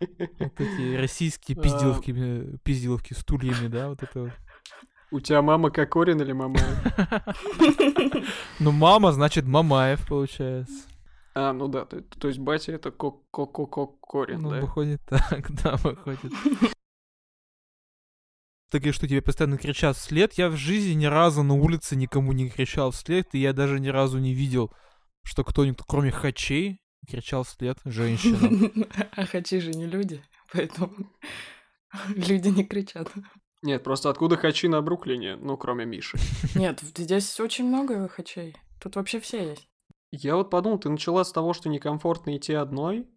Вот 0.00 0.60
эти 0.60 0.96
российские 0.96 1.56
А. 1.58 1.62
пизделовки, 1.62 2.14
э, 2.16 2.56
пизделовки 2.64 3.14
стульями, 3.14 3.68
да, 3.68 3.88
вот 3.88 4.02
это 4.02 4.22
вот. 4.22 4.32
У 5.12 5.20
тебя 5.20 5.42
мама 5.42 5.70
Кокорин 5.70 6.20
или 6.22 6.32
мама? 6.32 6.58
Ну, 8.60 8.72
мама, 8.72 9.12
значит, 9.12 9.44
Мамаев, 9.44 10.06
получается. 10.06 10.88
А, 11.34 11.52
ну 11.52 11.68
да, 11.68 11.84
то, 11.84 12.00
то 12.00 12.28
есть 12.28 12.38
батя 12.40 12.72
это 12.72 12.90
Кокорин, 12.90 14.40
Ну, 14.40 14.50
да? 14.50 14.60
выходит 14.60 15.02
так, 15.04 15.50
да, 15.62 15.76
выходит. 15.76 16.32
Ты 18.70 18.78
говоришь, 18.78 18.94
что 18.94 19.06
тебе 19.06 19.20
постоянно 19.20 19.58
кричат 19.58 19.96
вслед. 19.96 20.32
Я 20.34 20.48
в 20.48 20.56
жизни 20.56 20.92
ни 20.94 21.04
разу 21.04 21.42
на 21.42 21.54
улице 21.54 21.94
никому 21.94 22.32
не 22.32 22.48
кричал 22.48 22.90
вслед, 22.90 23.28
и 23.32 23.38
я 23.38 23.52
даже 23.52 23.80
ни 23.80 23.88
разу 23.88 24.18
не 24.18 24.32
видел, 24.32 24.72
что 25.24 25.44
кто-нибудь, 25.44 25.84
кроме 25.86 26.10
хачей, 26.10 26.80
кричал 27.06 27.42
вслед 27.44 27.78
женщинам. 27.84 28.86
А 29.16 29.26
хачи 29.26 29.60
же 29.60 29.72
не 29.72 29.84
люди, 29.86 30.24
поэтому 30.52 30.94
люди 32.08 32.48
не 32.48 32.64
кричат. 32.64 33.12
Нет, 33.62 33.84
просто 33.84 34.10
откуда 34.10 34.36
хачи 34.36 34.66
на 34.68 34.82
Бруклине, 34.82 35.36
ну, 35.36 35.56
кроме 35.56 35.84
Миши? 35.84 36.18
Нет, 36.54 36.80
здесь 36.80 37.38
очень 37.38 37.66
много 37.66 38.08
хачей. 38.08 38.56
Тут 38.80 38.96
вообще 38.96 39.20
все 39.20 39.50
есть. 39.50 39.68
Я 40.10 40.36
вот 40.36 40.50
подумал, 40.50 40.78
ты 40.78 40.88
начала 40.88 41.24
с 41.24 41.32
того, 41.32 41.52
что 41.54 41.68
некомфортно 41.68 42.36
идти 42.36 42.52
одной, 42.52 43.08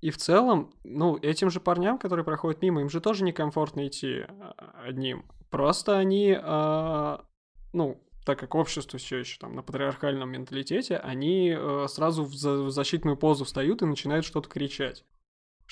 и 0.00 0.10
в 0.10 0.16
целом, 0.16 0.74
ну, 0.82 1.16
этим 1.16 1.48
же 1.48 1.60
парням, 1.60 1.96
которые 1.96 2.24
проходят 2.24 2.60
мимо, 2.60 2.80
им 2.80 2.90
же 2.90 3.00
тоже 3.00 3.22
некомфортно 3.22 3.86
идти 3.86 4.24
а, 4.26 4.82
одним. 4.84 5.24
Просто 5.48 5.96
они, 5.96 6.36
а, 6.36 7.24
ну, 7.72 8.02
так 8.26 8.38
как 8.38 8.56
общество 8.56 8.98
все 8.98 9.18
еще 9.18 9.38
там 9.38 9.54
на 9.54 9.62
патриархальном 9.62 10.30
менталитете, 10.30 10.96
они 10.96 11.54
э, 11.56 11.86
сразу 11.88 12.24
в, 12.24 12.34
за- 12.34 12.62
в 12.62 12.70
защитную 12.70 13.16
позу 13.16 13.44
встают 13.44 13.82
и 13.82 13.86
начинают 13.86 14.24
что-то 14.24 14.48
кричать. 14.48 15.04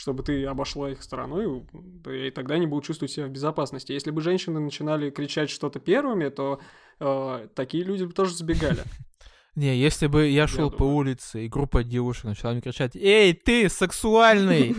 Чтобы 0.00 0.22
ты 0.22 0.46
обошла 0.46 0.90
их 0.90 1.02
стороной, 1.02 1.62
и 2.06 2.30
тогда 2.30 2.54
они 2.54 2.66
будут 2.66 2.86
чувствовать 2.86 3.12
себя 3.12 3.26
в 3.26 3.30
безопасности. 3.30 3.92
Если 3.92 4.10
бы 4.10 4.22
женщины 4.22 4.58
начинали 4.58 5.10
кричать 5.10 5.50
что-то 5.50 5.78
первыми, 5.78 6.30
то 6.30 6.58
э, 7.00 7.48
такие 7.54 7.84
люди 7.84 8.04
бы 8.04 8.12
тоже 8.14 8.34
сбегали. 8.34 8.82
Не, 9.56 9.76
если 9.76 10.06
бы 10.06 10.26
я 10.28 10.46
шел 10.46 10.70
по 10.70 10.84
улице, 10.84 11.44
и 11.44 11.48
группа 11.48 11.84
девушек 11.84 12.24
начала 12.24 12.52
мне 12.52 12.62
кричать, 12.62 12.96
«Эй, 12.96 13.34
ты, 13.34 13.68
сексуальный! 13.68 14.74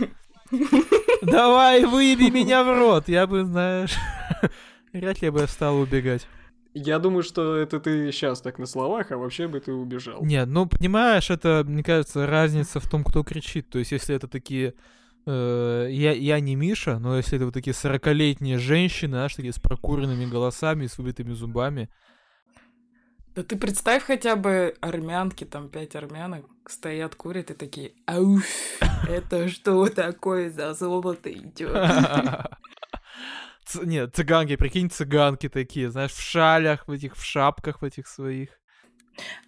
Давай, 1.22 1.84
выеби 1.84 2.30
меня 2.30 2.64
в 2.64 2.76
рот!» 2.76 3.08
Я 3.08 3.28
бы, 3.28 3.44
знаешь, 3.44 3.94
вряд 4.92 5.22
ли 5.22 5.30
бы 5.30 5.46
стал 5.46 5.78
убегать. 5.78 6.26
Я 6.74 6.98
думаю, 6.98 7.22
что 7.22 7.56
это 7.56 7.78
ты 7.78 8.10
сейчас 8.10 8.40
так 8.40 8.58
на 8.58 8.66
словах, 8.66 9.12
а 9.12 9.18
вообще 9.18 9.46
бы 9.46 9.60
ты 9.60 9.72
убежал. 9.72 10.24
Нет, 10.24 10.48
ну, 10.48 10.66
понимаешь, 10.66 11.30
это, 11.30 11.62
мне 11.64 11.84
кажется, 11.84 12.26
разница 12.26 12.80
в 12.80 12.90
том, 12.90 13.04
кто 13.04 13.22
кричит. 13.22 13.70
То 13.70 13.78
есть, 13.78 13.92
если 13.92 14.16
это 14.16 14.26
такие... 14.26 14.74
Э, 15.26 15.88
я, 15.90 16.12
я 16.12 16.40
не 16.40 16.56
Миша, 16.56 16.98
но 16.98 17.16
если 17.16 17.36
это 17.36 17.46
вот 17.46 17.54
такие 17.54 17.74
40-летние 17.74 18.58
женщины, 18.58 19.12
знаешь, 19.12 19.34
такие 19.34 19.52
с 19.52 19.58
прокуренными 19.58 20.26
голосами, 20.26 20.86
с 20.86 20.98
выбитыми 20.98 21.32
зубами, 21.32 21.88
да 23.34 23.42
ты 23.42 23.56
представь 23.56 24.02
хотя 24.02 24.36
бы 24.36 24.74
армянки, 24.82 25.44
там 25.44 25.70
пять 25.70 25.96
армянок 25.96 26.44
стоят, 26.66 27.14
курят 27.14 27.50
и 27.50 27.54
такие, 27.54 27.92
ауф, 28.06 28.44
это 29.08 29.48
что 29.48 29.88
такое 29.88 30.50
за 30.50 30.74
золото 30.74 31.32
идет? 31.32 31.72
Нет, 33.84 34.14
цыганки, 34.14 34.56
прикинь, 34.56 34.90
цыганки 34.90 35.48
такие, 35.48 35.90
знаешь, 35.90 36.12
в 36.12 36.20
шалях, 36.20 36.86
в 36.86 36.90
этих, 36.90 37.16
в 37.16 37.24
шапках 37.24 37.80
в 37.80 37.84
этих 37.86 38.06
своих. 38.06 38.50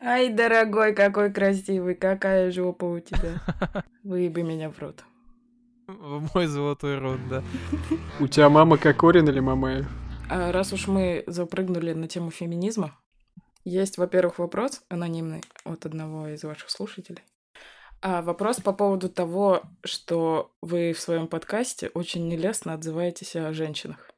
Ай, 0.00 0.30
дорогой, 0.30 0.94
какой 0.94 1.30
красивый, 1.30 1.94
какая 1.94 2.50
жопа 2.50 2.84
у 2.84 3.00
тебя. 3.00 3.42
Выеби 4.02 4.40
меня 4.40 4.70
в 4.70 4.78
рот. 4.78 5.04
В 5.86 6.30
мой 6.34 6.46
золотой 6.46 6.98
рот, 6.98 7.20
да. 7.28 7.42
У 8.20 8.26
тебя 8.26 8.48
мама 8.48 8.78
как 8.78 8.96
Корин 8.98 9.28
или 9.28 9.40
Мамаев? 9.40 9.86
А 10.30 10.52
раз 10.52 10.72
уж 10.72 10.86
мы 10.86 11.24
запрыгнули 11.26 11.92
на 11.92 12.08
тему 12.08 12.30
феминизма, 12.30 12.98
есть, 13.64 13.96
во-первых, 13.96 14.38
вопрос 14.38 14.82
анонимный 14.88 15.42
от 15.64 15.86
одного 15.86 16.28
из 16.28 16.44
ваших 16.44 16.70
слушателей. 16.70 17.22
А 18.02 18.20
вопрос 18.20 18.60
по 18.60 18.74
поводу 18.74 19.08
того, 19.08 19.62
что 19.84 20.54
вы 20.60 20.92
в 20.92 21.00
своем 21.00 21.26
подкасте 21.26 21.88
очень 21.88 22.28
нелестно 22.28 22.74
отзываетесь 22.74 23.36
о 23.36 23.54
женщинах. 23.54 24.10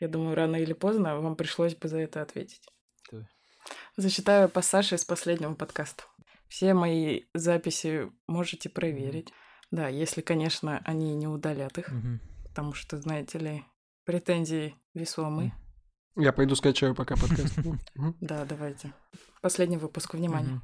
Я 0.00 0.08
думаю, 0.08 0.34
рано 0.34 0.56
или 0.56 0.72
поздно 0.72 1.20
вам 1.20 1.36
пришлось 1.36 1.76
бы 1.76 1.86
за 1.86 1.98
это 1.98 2.22
ответить. 2.22 2.66
Давай. 3.10 3.28
Зачитаю 3.96 4.48
пассаж 4.48 4.92
из 4.92 5.04
последнего 5.04 5.54
подкаста. 5.54 6.02
Все 6.48 6.74
мои 6.74 7.22
записи 7.34 8.10
можете 8.26 8.68
проверить. 8.68 9.32
Да, 9.72 9.88
если, 9.88 10.20
конечно, 10.20 10.80
они 10.84 11.14
не 11.16 11.26
удалят 11.26 11.78
их. 11.78 11.88
Mm-hmm. 11.88 12.18
Потому 12.44 12.74
что, 12.74 12.98
знаете 12.98 13.38
ли, 13.38 13.64
претензии 14.04 14.76
весомые. 14.94 15.56
Я 16.14 16.32
пойду 16.32 16.54
скачаю 16.54 16.94
пока 16.94 17.16
подкаст. 17.16 17.58
Да, 18.20 18.44
давайте. 18.44 18.92
Последний 19.40 19.78
выпуск, 19.78 20.12
внимание. 20.14 20.60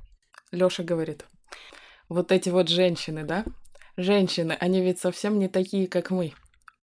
Лёша 0.52 0.84
говорит. 0.84 1.24
Вот 2.10 2.32
эти 2.32 2.50
вот 2.50 2.68
женщины, 2.68 3.24
да? 3.24 3.46
Женщины, 3.96 4.52
они 4.60 4.82
ведь 4.82 5.00
совсем 5.00 5.38
не 5.38 5.48
такие, 5.48 5.88
как 5.88 6.10
мы. 6.10 6.34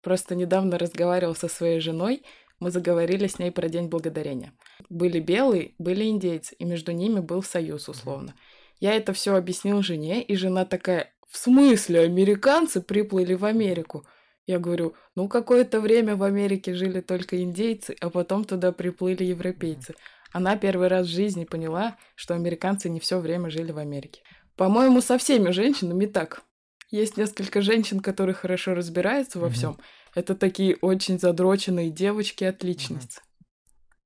Просто 0.01 0.33
недавно 0.33 0.77
разговаривал 0.79 1.35
со 1.35 1.47
своей 1.47 1.79
женой, 1.81 2.23
мы 2.59 2.71
заговорили 2.71 3.27
с 3.27 3.39
ней 3.39 3.51
про 3.51 3.67
День 3.67 3.87
Благодарения. 3.87 4.53
Были 4.89 5.19
белые, 5.19 5.75
были 5.77 6.05
индейцы, 6.05 6.55
и 6.55 6.63
между 6.63 6.93
ними 6.93 7.19
был 7.19 7.43
союз, 7.43 7.89
условно. 7.89 8.33
Я 8.79 8.93
это 8.93 9.13
все 9.13 9.35
объяснил 9.35 9.81
жене, 9.81 10.23
и 10.23 10.35
жена 10.35 10.65
такая, 10.65 11.12
в 11.33 11.37
смысле, 11.39 12.01
американцы 12.01 12.79
приплыли 12.79 13.33
в 13.33 13.43
Америку? 13.43 14.05
Я 14.45 14.59
говорю, 14.59 14.93
ну 15.15 15.27
какое-то 15.27 15.81
время 15.81 16.15
в 16.15 16.21
Америке 16.21 16.75
жили 16.75 17.01
только 17.01 17.41
индейцы, 17.41 17.95
а 17.99 18.11
потом 18.11 18.45
туда 18.45 18.71
приплыли 18.71 19.23
европейцы. 19.23 19.95
Она 20.31 20.57
первый 20.57 20.89
раз 20.89 21.07
в 21.07 21.09
жизни 21.09 21.45
поняла, 21.45 21.97
что 22.13 22.35
американцы 22.35 22.87
не 22.87 22.99
все 22.99 23.17
время 23.17 23.49
жили 23.49 23.71
в 23.71 23.79
Америке. 23.79 24.21
По-моему, 24.55 25.01
со 25.01 25.17
всеми 25.17 25.49
женщинами 25.49 26.05
так. 26.05 26.43
Есть 26.91 27.17
несколько 27.17 27.63
женщин, 27.63 28.01
которые 28.01 28.35
хорошо 28.35 28.75
разбираются 28.75 29.39
во 29.39 29.49
всем. 29.49 29.79
Это 30.13 30.35
такие 30.35 30.77
очень 30.81 31.17
задроченные 31.17 31.89
девочки-отличницы. 31.89 33.21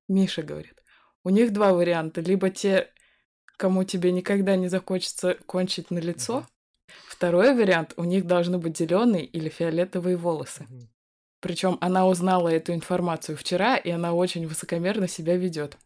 Миша 0.07 0.43
говорит, 0.43 0.81
у 1.25 1.29
них 1.29 1.51
два 1.51 1.73
варианта. 1.73 2.21
Либо 2.21 2.49
те, 2.51 2.87
кому 3.57 3.83
тебе 3.83 4.13
никогда 4.13 4.55
не 4.55 4.69
захочется 4.69 5.33
кончить 5.45 5.91
на 5.91 5.99
лицо, 5.99 6.47
Второй 7.07 7.55
вариант, 7.55 7.93
у 7.97 8.03
них 8.03 8.25
должны 8.25 8.57
быть 8.57 8.77
зеленые 8.77 9.25
или 9.25 9.49
фиолетовые 9.49 10.17
волосы. 10.17 10.67
Причем 11.39 11.77
она 11.81 12.07
узнала 12.07 12.49
эту 12.49 12.73
информацию 12.73 13.37
вчера, 13.37 13.77
и 13.77 13.89
она 13.89 14.13
очень 14.13 14.47
высокомерно 14.47 15.07
себя 15.07 15.37
ведет. 15.37 15.77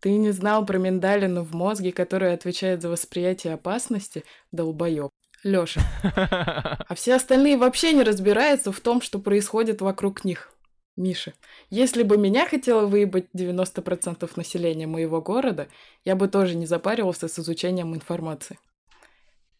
Ты 0.00 0.12
не 0.12 0.30
знал 0.30 0.64
про 0.64 0.78
миндалину 0.78 1.42
в 1.42 1.54
мозге, 1.54 1.92
которая 1.92 2.34
отвечает 2.34 2.80
за 2.80 2.88
восприятие 2.88 3.54
опасности? 3.54 4.24
Долбоёб. 4.50 5.10
Лёша. 5.42 5.80
А 6.88 6.94
все 6.94 7.14
остальные 7.14 7.56
вообще 7.56 7.92
не 7.92 8.02
разбираются 8.02 8.72
в 8.72 8.80
том, 8.80 9.00
что 9.00 9.18
происходит 9.18 9.80
вокруг 9.80 10.24
них. 10.24 10.52
Миша, 10.96 11.32
если 11.70 12.02
бы 12.02 12.18
меня 12.18 12.46
хотело 12.46 12.86
выебать 12.86 13.26
90% 13.34 14.30
населения 14.36 14.86
моего 14.86 15.22
города, 15.22 15.68
я 16.04 16.16
бы 16.16 16.28
тоже 16.28 16.56
не 16.56 16.66
запаривался 16.66 17.28
с 17.28 17.38
изучением 17.38 17.94
информации. 17.94 18.58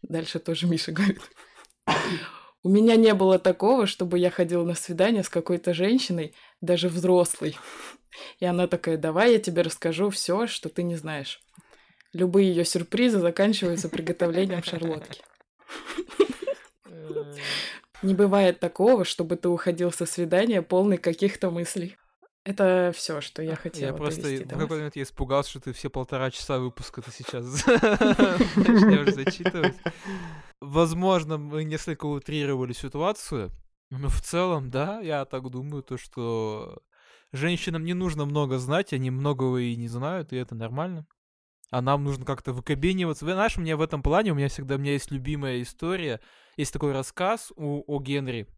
Дальше 0.03 0.39
тоже 0.39 0.67
Миша 0.67 0.93
говорит. 0.93 1.21
У 2.63 2.69
меня 2.69 2.97
не 2.97 3.15
было 3.15 3.39
такого, 3.39 3.87
чтобы 3.87 4.19
я 4.19 4.31
ходила 4.31 4.65
на 4.65 4.75
свидание 4.75 5.23
с 5.23 5.29
какой-то 5.29 5.73
женщиной, 5.73 6.35
даже 6.61 6.89
взрослой. 6.89 7.57
И 8.39 8.45
она 8.45 8.67
такая, 8.67 8.99
давай 8.99 9.33
я 9.33 9.39
тебе 9.39 9.63
расскажу 9.63 10.11
все, 10.11 10.47
что 10.47 10.69
ты 10.69 10.83
не 10.83 10.97
знаешь. 10.97 11.41
Любые 12.13 12.49
ее 12.49 12.65
сюрпризы 12.65 13.19
заканчиваются 13.19 13.89
приготовлением 13.89 14.63
шарлотки. 14.63 15.23
Не 18.03 18.15
бывает 18.15 18.61
такого, 18.61 19.05
чтобы 19.05 19.37
ты 19.37 19.49
уходил 19.49 19.93
со 19.93 20.07
свидания 20.07 20.63
полный 20.63 20.97
каких-то 20.97 21.51
мыслей. 21.51 21.97
Это 22.45 22.93
все, 22.95 23.21
что 23.21 23.43
я 23.43 23.55
хотела. 23.55 23.89
Я 23.89 23.95
просто 23.95 24.23
в 24.23 24.49
какой-то 24.49 24.75
момент 24.75 24.97
я 24.97 25.03
испугался, 25.03 25.51
что 25.51 25.61
ты 25.61 25.73
все 25.73 25.91
полтора 25.91 26.31
часа 26.31 26.59
выпуска-то 26.59 27.11
сейчас 27.11 27.67
начнешь 27.67 29.15
зачитывать. 29.15 29.77
Возможно, 30.61 31.37
мы 31.37 31.65
несколько 31.65 32.07
утрировали 32.07 32.73
ситуацию, 32.73 33.51
но 33.91 34.09
в 34.09 34.23
целом, 34.23 34.71
да, 34.71 35.01
я 35.01 35.27
так 35.27 35.51
думаю, 35.51 35.83
то, 35.83 35.99
что 35.99 36.83
женщинам 37.33 37.85
не 37.85 37.93
нужно 37.93 38.25
много 38.25 38.59
знать, 38.59 38.95
они 38.95 39.11
многого 39.11 39.59
и 39.59 39.77
не 39.77 39.89
знают, 39.89 40.33
и 40.33 40.37
это 40.37 40.55
нормально. 40.55 41.07
А 41.71 41.83
нам 41.83 42.03
нужно 42.05 42.25
как-то 42.25 42.53
выкобениваться. 42.53 43.25
Вы 43.25 43.33
знаешь, 43.35 43.57
у 43.57 43.61
меня 43.61 43.77
в 43.77 43.83
этом 43.83 44.03
плане, 44.03 44.33
у 44.33 44.35
меня 44.35 44.49
всегда, 44.49 44.77
у 44.77 44.79
меня 44.79 44.93
есть 44.93 45.11
любимая 45.11 45.61
история, 45.63 46.21
есть 46.57 46.73
такой 46.73 46.93
рассказ 46.93 47.53
у, 47.55 47.85
о 47.87 48.01
Генри, 48.01 48.49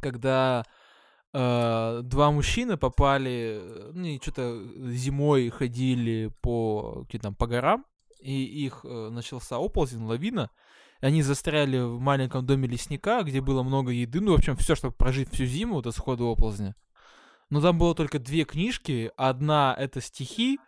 когда 0.00 0.64
э, 1.34 2.00
два 2.02 2.30
мужчины 2.30 2.76
попали, 2.76 3.60
ну, 3.92 4.06
и 4.06 4.20
что-то 4.20 4.62
зимой 4.92 5.50
ходили 5.50 6.32
по, 6.40 7.06
там, 7.20 7.34
по 7.34 7.46
горам, 7.46 7.84
и 8.20 8.44
их 8.44 8.80
э, 8.84 9.08
начался 9.10 9.58
оползень, 9.58 10.04
лавина, 10.04 10.50
они 11.00 11.22
застряли 11.22 11.78
в 11.80 12.00
маленьком 12.00 12.46
доме 12.46 12.66
лесника, 12.68 13.22
где 13.22 13.40
было 13.40 13.62
много 13.62 13.90
еды, 13.90 14.20
ну, 14.20 14.32
в 14.32 14.36
общем, 14.36 14.56
все, 14.56 14.74
чтобы 14.74 14.94
прожить 14.94 15.30
всю 15.32 15.44
зиму 15.44 15.82
до 15.82 15.90
схода 15.90 16.24
оползня. 16.24 16.74
Но 17.50 17.60
там 17.60 17.76
было 17.76 17.94
только 17.94 18.18
две 18.18 18.44
книжки, 18.44 19.12
одна 19.16 19.74
это 19.78 20.00
стихи, 20.00 20.58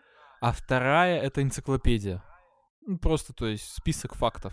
а 0.40 0.52
вторая 0.52 1.18
это 1.20 1.42
энциклопедия. 1.42 2.22
Ну, 2.86 2.98
просто, 2.98 3.32
то 3.32 3.46
есть, 3.46 3.72
список 3.74 4.14
фактов. 4.14 4.52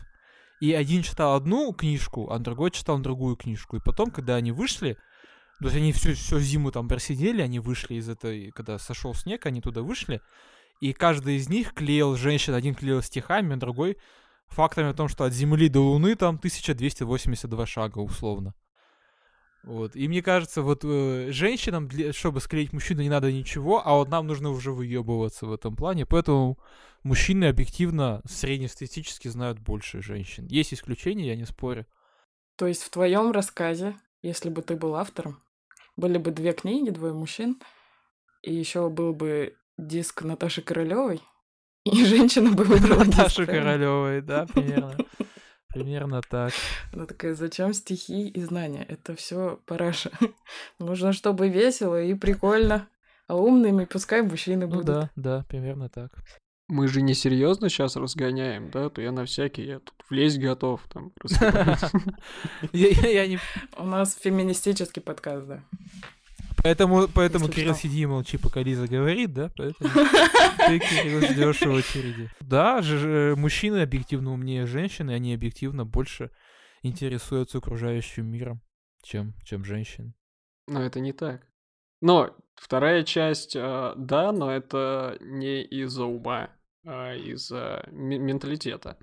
И 0.61 0.71
один 0.73 1.01
читал 1.01 1.35
одну 1.35 1.73
книжку, 1.73 2.31
а 2.31 2.39
другой 2.39 2.71
читал 2.71 2.97
другую 2.99 3.35
книжку. 3.35 3.75
И 3.75 3.81
потом, 3.83 4.11
когда 4.11 4.35
они 4.35 4.53
вышли, 4.53 4.97
то 5.63 5.69
есть 5.69 5.77
они 5.77 5.93
всю, 5.93 6.13
всю 6.13 6.39
зиму 6.39 6.71
там 6.73 6.89
просидели, 6.89 7.41
они 7.41 7.59
вышли 7.59 7.93
из 7.95 8.09
этой, 8.09 8.51
когда 8.51 8.77
сошел 8.77 9.13
снег, 9.13 9.45
они 9.45 9.61
туда 9.61 9.81
вышли, 9.81 10.19
и 10.81 10.91
каждый 10.91 11.37
из 11.37 11.47
них 11.47 11.73
клеил 11.73 12.17
женщин, 12.17 12.53
один 12.53 12.75
клеил 12.75 13.01
стихами, 13.01 13.55
другой 13.55 13.97
фактами 14.47 14.89
о 14.89 14.93
том, 14.93 15.07
что 15.07 15.23
от 15.23 15.31
Земли 15.31 15.69
до 15.69 15.79
Луны 15.79 16.17
там 16.17 16.35
1282 16.35 17.65
шага 17.65 17.99
условно. 17.99 18.53
Вот. 19.63 19.95
И 19.95 20.09
мне 20.09 20.21
кажется, 20.21 20.63
вот 20.63 20.81
э, 20.83 21.31
женщинам, 21.31 21.87
для, 21.87 22.11
чтобы 22.11 22.41
склеить 22.41 22.73
мужчину, 22.73 23.01
не 23.01 23.07
надо 23.07 23.31
ничего, 23.31 23.87
а 23.87 23.93
вот 23.93 24.09
нам 24.09 24.27
нужно 24.27 24.49
уже 24.49 24.73
выебываться 24.73 25.45
в 25.45 25.53
этом 25.53 25.77
плане. 25.77 26.05
Поэтому 26.05 26.59
мужчины 27.03 27.45
объективно 27.45 28.21
среднестатистически 28.25 29.29
знают 29.29 29.59
больше 29.59 30.01
женщин. 30.01 30.45
Есть 30.47 30.73
исключения, 30.73 31.27
я 31.27 31.37
не 31.37 31.45
спорю. 31.45 31.85
То 32.57 32.67
есть 32.67 32.83
в 32.83 32.89
твоем 32.89 33.31
рассказе, 33.31 33.95
если 34.21 34.49
бы 34.49 34.61
ты 34.61 34.75
был 34.75 34.95
автором, 34.95 35.41
были 35.95 36.17
бы 36.17 36.31
две 36.31 36.53
книги, 36.53 36.89
двое 36.89 37.13
мужчин, 37.13 37.61
и 38.41 38.53
еще 38.53 38.89
был 38.89 39.13
бы 39.13 39.55
диск 39.77 40.23
Наташи 40.23 40.61
Королевой, 40.61 41.21
и 41.85 42.05
женщина 42.05 42.51
бы 42.51 42.63
выбрала 42.63 43.03
Наташи 43.05 43.45
Королевой, 43.45 44.21
да, 44.21 44.45
примерно. 44.45 44.97
Примерно 45.73 46.21
так. 46.21 46.53
Она 46.93 47.07
такая, 47.07 47.33
зачем 47.33 47.73
стихи 47.73 48.27
и 48.29 48.41
знания? 48.43 48.85
Это 48.87 49.15
все 49.15 49.59
параша. 49.65 50.11
Нужно, 50.77 51.13
чтобы 51.13 51.49
весело 51.49 51.99
и 51.99 52.13
прикольно. 52.13 52.87
А 53.27 53.35
умными 53.35 53.85
пускай 53.85 54.21
мужчины 54.21 54.67
Ну 54.67 54.71
будут. 54.71 54.85
да, 54.85 55.09
да, 55.15 55.45
примерно 55.49 55.89
так. 55.89 56.11
Мы 56.69 56.87
же 56.87 57.01
не 57.01 57.13
серьезно 57.13 57.69
сейчас 57.69 57.95
разгоняем, 57.95 58.71
да? 58.71 58.89
То 58.89 59.01
я 59.01 59.11
на 59.11 59.25
всякий, 59.25 59.65
я 59.65 59.79
тут 59.79 59.95
влезть 60.09 60.39
готов, 60.39 60.81
там. 60.89 61.11
У 63.77 63.85
нас 63.85 64.15
феминистический 64.15 65.01
подкаст, 65.01 65.47
да. 65.47 65.63
Поэтому, 66.63 67.09
поэтому 67.09 67.47
Если 67.47 67.59
Кирилл 67.59 67.73
что. 67.73 67.83
сиди 67.83 68.01
и 68.01 68.05
молчи, 68.05 68.37
пока 68.37 68.61
Лиза 68.61 68.87
говорит, 68.87 69.33
да? 69.33 69.51
Поэтому 69.57 69.89
ты, 70.67 70.79
Кирилл, 70.79 71.21
ждешь 71.21 71.61
в 71.61 71.69
очереди. 71.69 72.29
Да, 72.39 72.81
же, 72.81 73.35
мужчины 73.37 73.81
объективно 73.81 74.31
умнее 74.31 74.65
женщины, 74.65 75.11
они 75.11 75.33
объективно 75.33 75.85
больше 75.85 76.31
интересуются 76.81 77.57
окружающим 77.57 78.27
миром, 78.27 78.61
чем, 79.03 79.33
чем 79.43 79.65
женщины. 79.65 80.13
Но 80.67 80.81
это 80.81 81.01
не 81.01 81.11
так. 81.11 81.45
Но 82.03 82.35
вторая 82.55 83.03
часть, 83.03 83.55
а, 83.55 83.93
да, 83.95 84.33
но 84.33 84.51
это 84.51 85.17
не 85.21 85.63
из-за 85.63 86.03
ума, 86.03 86.49
а 86.85 87.15
из-за 87.15 87.87
ме- 87.93 88.19
менталитета. 88.19 88.97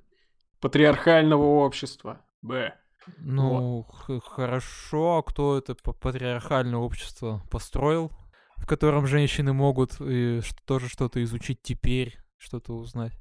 Патриархального 0.59 1.43
общества. 1.65 2.23
Б. 2.43 2.75
Ну, 3.17 3.83
х- 3.89 4.19
хорошо, 4.19 5.17
а 5.17 5.23
кто 5.23 5.57
это 5.57 5.73
па- 5.73 5.93
патриархальное 5.93 6.77
общество 6.77 7.41
построил, 7.49 8.11
в 8.57 8.67
котором 8.67 9.07
женщины 9.07 9.51
могут 9.51 9.99
и 9.99 10.41
тоже 10.65 10.87
что-то 10.87 11.23
изучить 11.23 11.63
теперь, 11.63 12.19
что-то 12.37 12.73
узнать? 12.73 13.13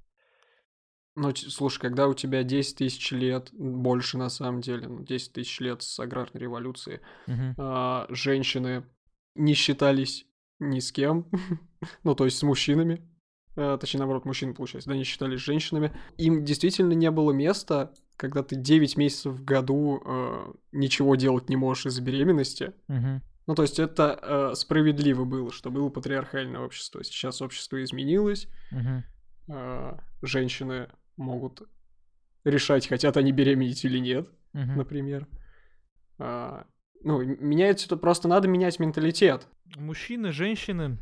Ну, 1.16 1.35
слушай, 1.35 1.81
когда 1.81 2.07
у 2.07 2.12
тебя 2.12 2.43
10 2.43 2.76
тысяч 2.76 3.12
лет, 3.12 3.49
больше 3.53 4.18
на 4.18 4.28
самом 4.28 4.61
деле, 4.61 4.89
ну, 4.89 5.03
10 5.03 5.33
тысяч 5.33 5.59
лет 5.61 5.81
с 5.81 5.99
аграрной 5.99 6.39
революции, 6.43 7.01
а, 7.57 8.05
женщины 8.11 8.85
не 9.35 9.55
считались 9.55 10.26
ни 10.59 10.81
с 10.81 10.93
кем, 10.93 11.26
ну, 12.05 12.14
то 12.14 12.24
есть 12.24 12.39
с 12.39 12.43
мужчинами, 12.43 13.03
а, 13.57 13.78
точнее, 13.78 13.99
наоборот, 14.01 14.24
мужчины, 14.24 14.55
получается, 14.55 14.91
да, 14.91 14.97
не 14.97 15.05
считались 15.05 15.41
женщинами. 15.41 15.93
Им 16.18 16.45
действительно 16.45 16.93
не 16.93 17.11
было 17.11 17.33
места, 17.33 17.93
когда 18.16 18.43
ты 18.43 18.55
9 18.57 18.97
месяцев 18.97 19.33
в 19.35 19.45
году 19.45 20.03
а, 20.05 20.53
ничего 20.72 21.16
делать 21.16 21.49
не 21.49 21.57
можешь 21.57 21.87
из-за 21.87 22.03
беременности. 22.03 22.72
Ну, 23.47 23.55
то 23.57 23.62
есть 23.62 23.78
это 23.81 24.18
а, 24.51 24.55
справедливо 24.55 25.24
было, 25.24 25.51
что 25.51 25.70
было 25.70 25.89
патриархальное 25.89 26.61
общество. 26.61 27.03
Сейчас 27.03 27.43
общество 27.43 27.83
изменилось, 27.83 28.47
Мгм. 28.70 29.05
а, 29.49 29.99
женщины 30.22 30.89
могут 31.16 31.62
решать, 32.45 32.87
хотят 32.87 33.16
они 33.16 33.33
беременеть 33.33 33.85
или 33.85 33.99
нет 33.99 34.28
Мгм. 34.53 34.76
например. 34.76 35.26
А, 36.18 36.66
ну, 37.03 37.20
м- 37.22 37.36
меняется 37.40 37.86
это 37.86 37.96
просто 37.96 38.28
надо 38.28 38.48
менять 38.48 38.78
менталитет. 38.78 39.46
Мужчины, 39.76 40.32
женщины. 40.32 40.98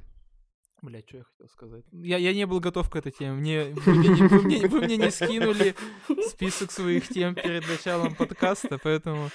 Бля, 0.80 1.00
что 1.06 1.16
я 1.18 1.24
хотел 1.24 1.48
сказать? 1.48 1.84
Я, 1.90 2.18
я 2.18 2.32
не 2.32 2.46
был 2.46 2.60
готов 2.60 2.88
к 2.88 2.94
этой 2.96 3.10
теме. 3.10 3.32
Мне, 3.32 3.64
вы, 3.74 3.94
мне, 3.94 4.08
не- 4.08 4.22
вы 4.28 4.42
мне- 4.42 4.66
вы 4.68 4.80
мне 4.82 4.96
не 4.96 5.10
скинули 5.10 5.74
список 6.28 6.70
своих 6.70 7.08
тем 7.08 7.34
перед 7.34 7.66
началом 7.68 8.14
подкаста, 8.14 8.78
поэтому 8.82 9.30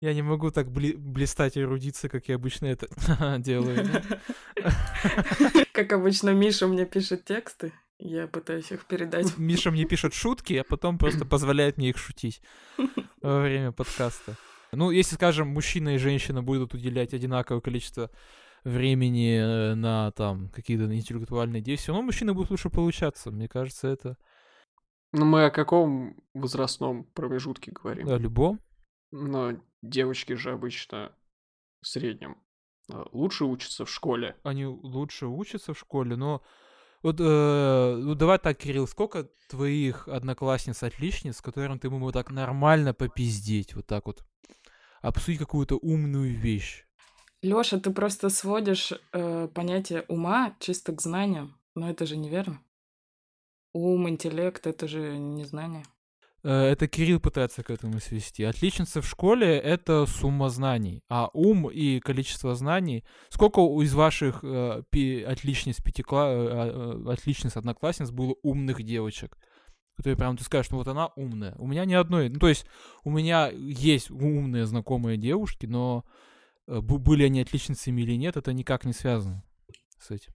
я 0.00 0.14
не 0.14 0.22
могу 0.22 0.50
так 0.52 0.68
бли- 0.68 0.96
блистать 0.96 1.58
эрудицией, 1.58 2.10
как 2.10 2.28
я 2.28 2.36
обычно 2.36 2.66
это 2.66 2.86
делаю. 3.40 3.88
Как 5.72 5.92
обычно, 5.92 6.30
Миша 6.30 6.66
мне 6.68 6.86
пишет 6.86 7.24
тексты, 7.24 7.72
я 7.98 8.26
пытаюсь 8.26 8.70
их 8.70 8.84
передать. 8.86 9.36
Миша 9.38 9.70
мне 9.70 9.84
пишет 9.86 10.14
шутки, 10.14 10.54
а 10.54 10.64
потом 10.64 10.98
просто 10.98 11.24
позволяет 11.24 11.78
мне 11.78 11.90
их 11.90 11.98
шутить 11.98 12.40
во 13.22 13.40
время 13.40 13.72
подкаста. 13.72 14.36
Ну, 14.72 14.90
если, 14.90 15.14
скажем, 15.14 15.48
мужчина 15.48 15.94
и 15.94 15.98
женщина 15.98 16.42
будут 16.42 16.74
уделять 16.74 17.14
одинаковое 17.14 17.60
количество 17.60 18.10
времени 18.64 19.36
э, 19.38 19.74
на 19.74 20.10
там 20.12 20.48
какие-то 20.50 20.92
интеллектуальные 20.92 21.62
действия, 21.62 21.94
но 21.94 22.02
мужчина 22.02 22.34
будет 22.34 22.50
лучше 22.50 22.68
получаться. 22.68 23.30
Мне 23.30 23.48
кажется, 23.48 23.86
это 23.88 24.18
Но 25.12 25.24
мы 25.24 25.44
о 25.44 25.50
каком 25.50 26.16
возрастном 26.34 27.04
промежутке 27.04 27.70
говорим? 27.70 28.08
о 28.08 28.18
любом. 28.18 28.60
Но 29.12 29.52
девочки 29.82 30.32
же 30.32 30.50
обычно 30.52 31.12
в 31.80 31.86
среднем 31.86 32.38
а, 32.92 33.06
лучше 33.12 33.44
учатся 33.44 33.84
в 33.84 33.90
школе. 33.90 34.36
Они 34.42 34.66
лучше 34.66 35.26
учатся 35.26 35.72
в 35.72 35.78
школе, 35.78 36.16
но 36.16 36.42
вот 37.02 37.16
э, 37.20 37.96
ну 38.02 38.14
давай 38.14 38.38
так, 38.38 38.58
Кирилл, 38.58 38.86
сколько 38.86 39.28
твоих 39.48 40.08
одноклассниц, 40.08 40.82
отличниц, 40.82 41.38
с 41.38 41.42
которым 41.42 41.78
ты 41.78 41.90
мог 41.90 42.12
так 42.12 42.30
нормально 42.30 42.94
попиздеть, 42.94 43.74
вот 43.74 43.86
так 43.86 44.06
вот, 44.06 44.24
обсудить 45.02 45.38
какую-то 45.38 45.76
умную 45.76 46.34
вещь? 46.34 46.86
Лёша, 47.42 47.78
ты 47.78 47.90
просто 47.90 48.28
сводишь 48.28 48.92
э, 49.12 49.48
понятие 49.54 50.04
ума 50.08 50.56
чисто 50.58 50.92
к 50.92 51.00
знаниям, 51.00 51.58
но 51.74 51.88
это 51.90 52.06
же 52.06 52.16
неверно. 52.16 52.60
Ум, 53.72 54.08
интеллект— 54.08 54.66
это 54.68 54.88
же 54.88 55.18
не 55.18 55.44
знание. 55.44 55.84
Э, 56.46 56.70
Это 56.70 56.86
Кирилл 56.86 57.18
пытается 57.18 57.64
к 57.64 57.70
этому 57.70 57.98
свести. 57.98 58.44
Отличница 58.44 59.00
в 59.00 59.08
школе— 59.08 59.58
это 59.74 60.06
сумма 60.06 60.48
знаний, 60.48 61.02
а 61.08 61.28
ум 61.32 61.68
и 61.68 61.98
количество 61.98 62.54
знаний... 62.54 63.04
Сколько 63.30 63.60
из 63.82 63.92
ваших 63.94 64.44
э, 64.44 64.84
пи- 64.90 65.22
отличниц, 65.22 65.80
пятикла... 65.82 66.28
э, 66.30 67.06
э, 67.08 67.12
отличниц, 67.12 67.56
одноклассниц 67.56 68.12
было 68.12 68.36
умных 68.42 68.80
девочек? 68.84 69.36
Которые 69.96 70.16
прям 70.16 70.36
ты 70.36 70.44
скажешь, 70.44 70.70
ну 70.70 70.76
вот 70.76 70.86
она 70.86 71.08
умная. 71.16 71.56
У 71.58 71.66
меня 71.66 71.84
ни 71.84 71.94
одной... 71.94 72.28
Ну 72.28 72.38
то 72.38 72.48
есть 72.48 72.64
у 73.02 73.10
меня 73.10 73.48
есть 73.48 74.10
умные 74.10 74.66
знакомые 74.66 75.16
девушки, 75.16 75.66
но 75.66 76.04
э, 76.68 76.80
были 76.80 77.24
они 77.24 77.40
отличницами 77.40 78.02
или 78.02 78.14
нет, 78.16 78.36
это 78.36 78.52
никак 78.52 78.84
не 78.84 78.92
связано 78.92 79.42
с 79.98 80.12
этим. 80.12 80.32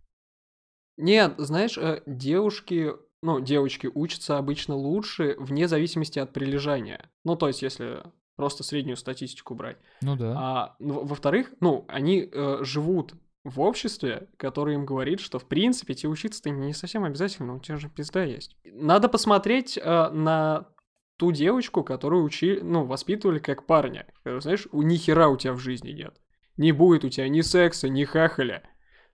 Нет, 0.97 1.35
знаешь, 1.37 1.79
девушки, 2.05 2.91
ну, 3.21 3.39
девочки 3.39 3.89
учатся 3.93 4.37
обычно 4.37 4.75
лучше 4.75 5.35
вне 5.37 5.67
зависимости 5.67 6.19
от 6.19 6.33
прилежания. 6.33 7.09
Ну, 7.23 7.35
то 7.35 7.47
есть, 7.47 7.61
если 7.61 8.03
просто 8.35 8.63
среднюю 8.63 8.97
статистику 8.97 9.53
брать. 9.53 9.77
Ну 10.01 10.15
да. 10.15 10.33
А 10.37 10.75
ну, 10.79 11.05
во-вторых, 11.05 11.53
ну, 11.59 11.85
они 11.87 12.27
э, 12.31 12.57
живут 12.61 13.13
в 13.43 13.59
обществе, 13.59 14.29
которое 14.37 14.75
им 14.75 14.85
говорит, 14.85 15.19
что, 15.19 15.39
в 15.39 15.45
принципе, 15.45 15.93
тебе 15.93 16.09
учиться-то 16.09 16.49
не 16.49 16.73
совсем 16.73 17.03
обязательно, 17.03 17.55
у 17.55 17.59
тебя 17.59 17.77
же 17.77 17.89
пизда 17.89 18.23
есть. 18.23 18.55
Надо 18.63 19.09
посмотреть 19.09 19.77
э, 19.77 20.09
на 20.09 20.67
ту 21.17 21.31
девочку, 21.31 21.83
которую 21.83 22.23
учи, 22.23 22.59
ну, 22.61 22.83
воспитывали 22.85 23.37
как 23.37 23.67
парня. 23.67 24.07
Э, 24.25 24.39
Знаешь, 24.39 24.67
у 24.71 24.81
ни 24.81 24.97
хера 24.97 25.29
у 25.29 25.37
тебя 25.37 25.53
в 25.53 25.59
жизни 25.59 25.91
нет. 25.91 26.19
Не 26.57 26.71
будет 26.71 27.05
у 27.05 27.09
тебя 27.09 27.29
ни 27.29 27.41
секса, 27.41 27.89
ни 27.89 28.03
хахаля. 28.03 28.63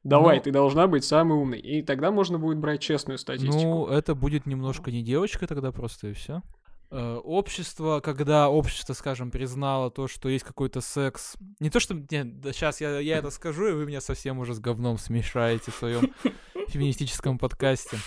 Давай, 0.07 0.37
Ну- 0.37 0.43
ты 0.43 0.51
должна 0.51 0.87
быть 0.87 1.03
самый 1.03 1.37
умный. 1.37 1.59
И 1.59 1.81
тогда 1.81 2.11
можно 2.11 2.39
будет 2.39 2.57
брать 2.59 2.79
честную 2.81 3.17
статистику. 3.17 3.57
Ну, 3.61 3.87
это 3.87 4.15
будет 4.15 4.45
немножко 4.45 4.89
не 4.89 5.03
девочка 5.03 5.45
тогда 5.47 5.71
просто 5.73 6.07
и 6.07 6.13
все. 6.13 6.41
общество, 6.89 7.99
когда 7.99 8.49
общество, 8.49 8.93
скажем, 8.93 9.31
признало 9.31 9.91
то, 9.91 10.07
что 10.07 10.29
есть 10.29 10.45
какой-то 10.45 10.79
секс. 10.79 11.35
Не 11.59 11.69
то, 11.69 11.81
что... 11.81 11.93
Нет, 11.95 12.27
сейчас 12.55 12.79
я, 12.79 12.99
я 12.99 13.17
это 13.17 13.29
скажу, 13.31 13.67
и 13.67 13.73
вы 13.73 13.85
меня 13.85 13.99
совсем 13.99 14.39
уже 14.39 14.53
с 14.53 14.59
говном 14.59 14.97
смешаете 14.97 15.71
в 15.71 15.75
своем 15.75 16.13
феминистическом 16.69 17.37
подкасте. 17.37 17.97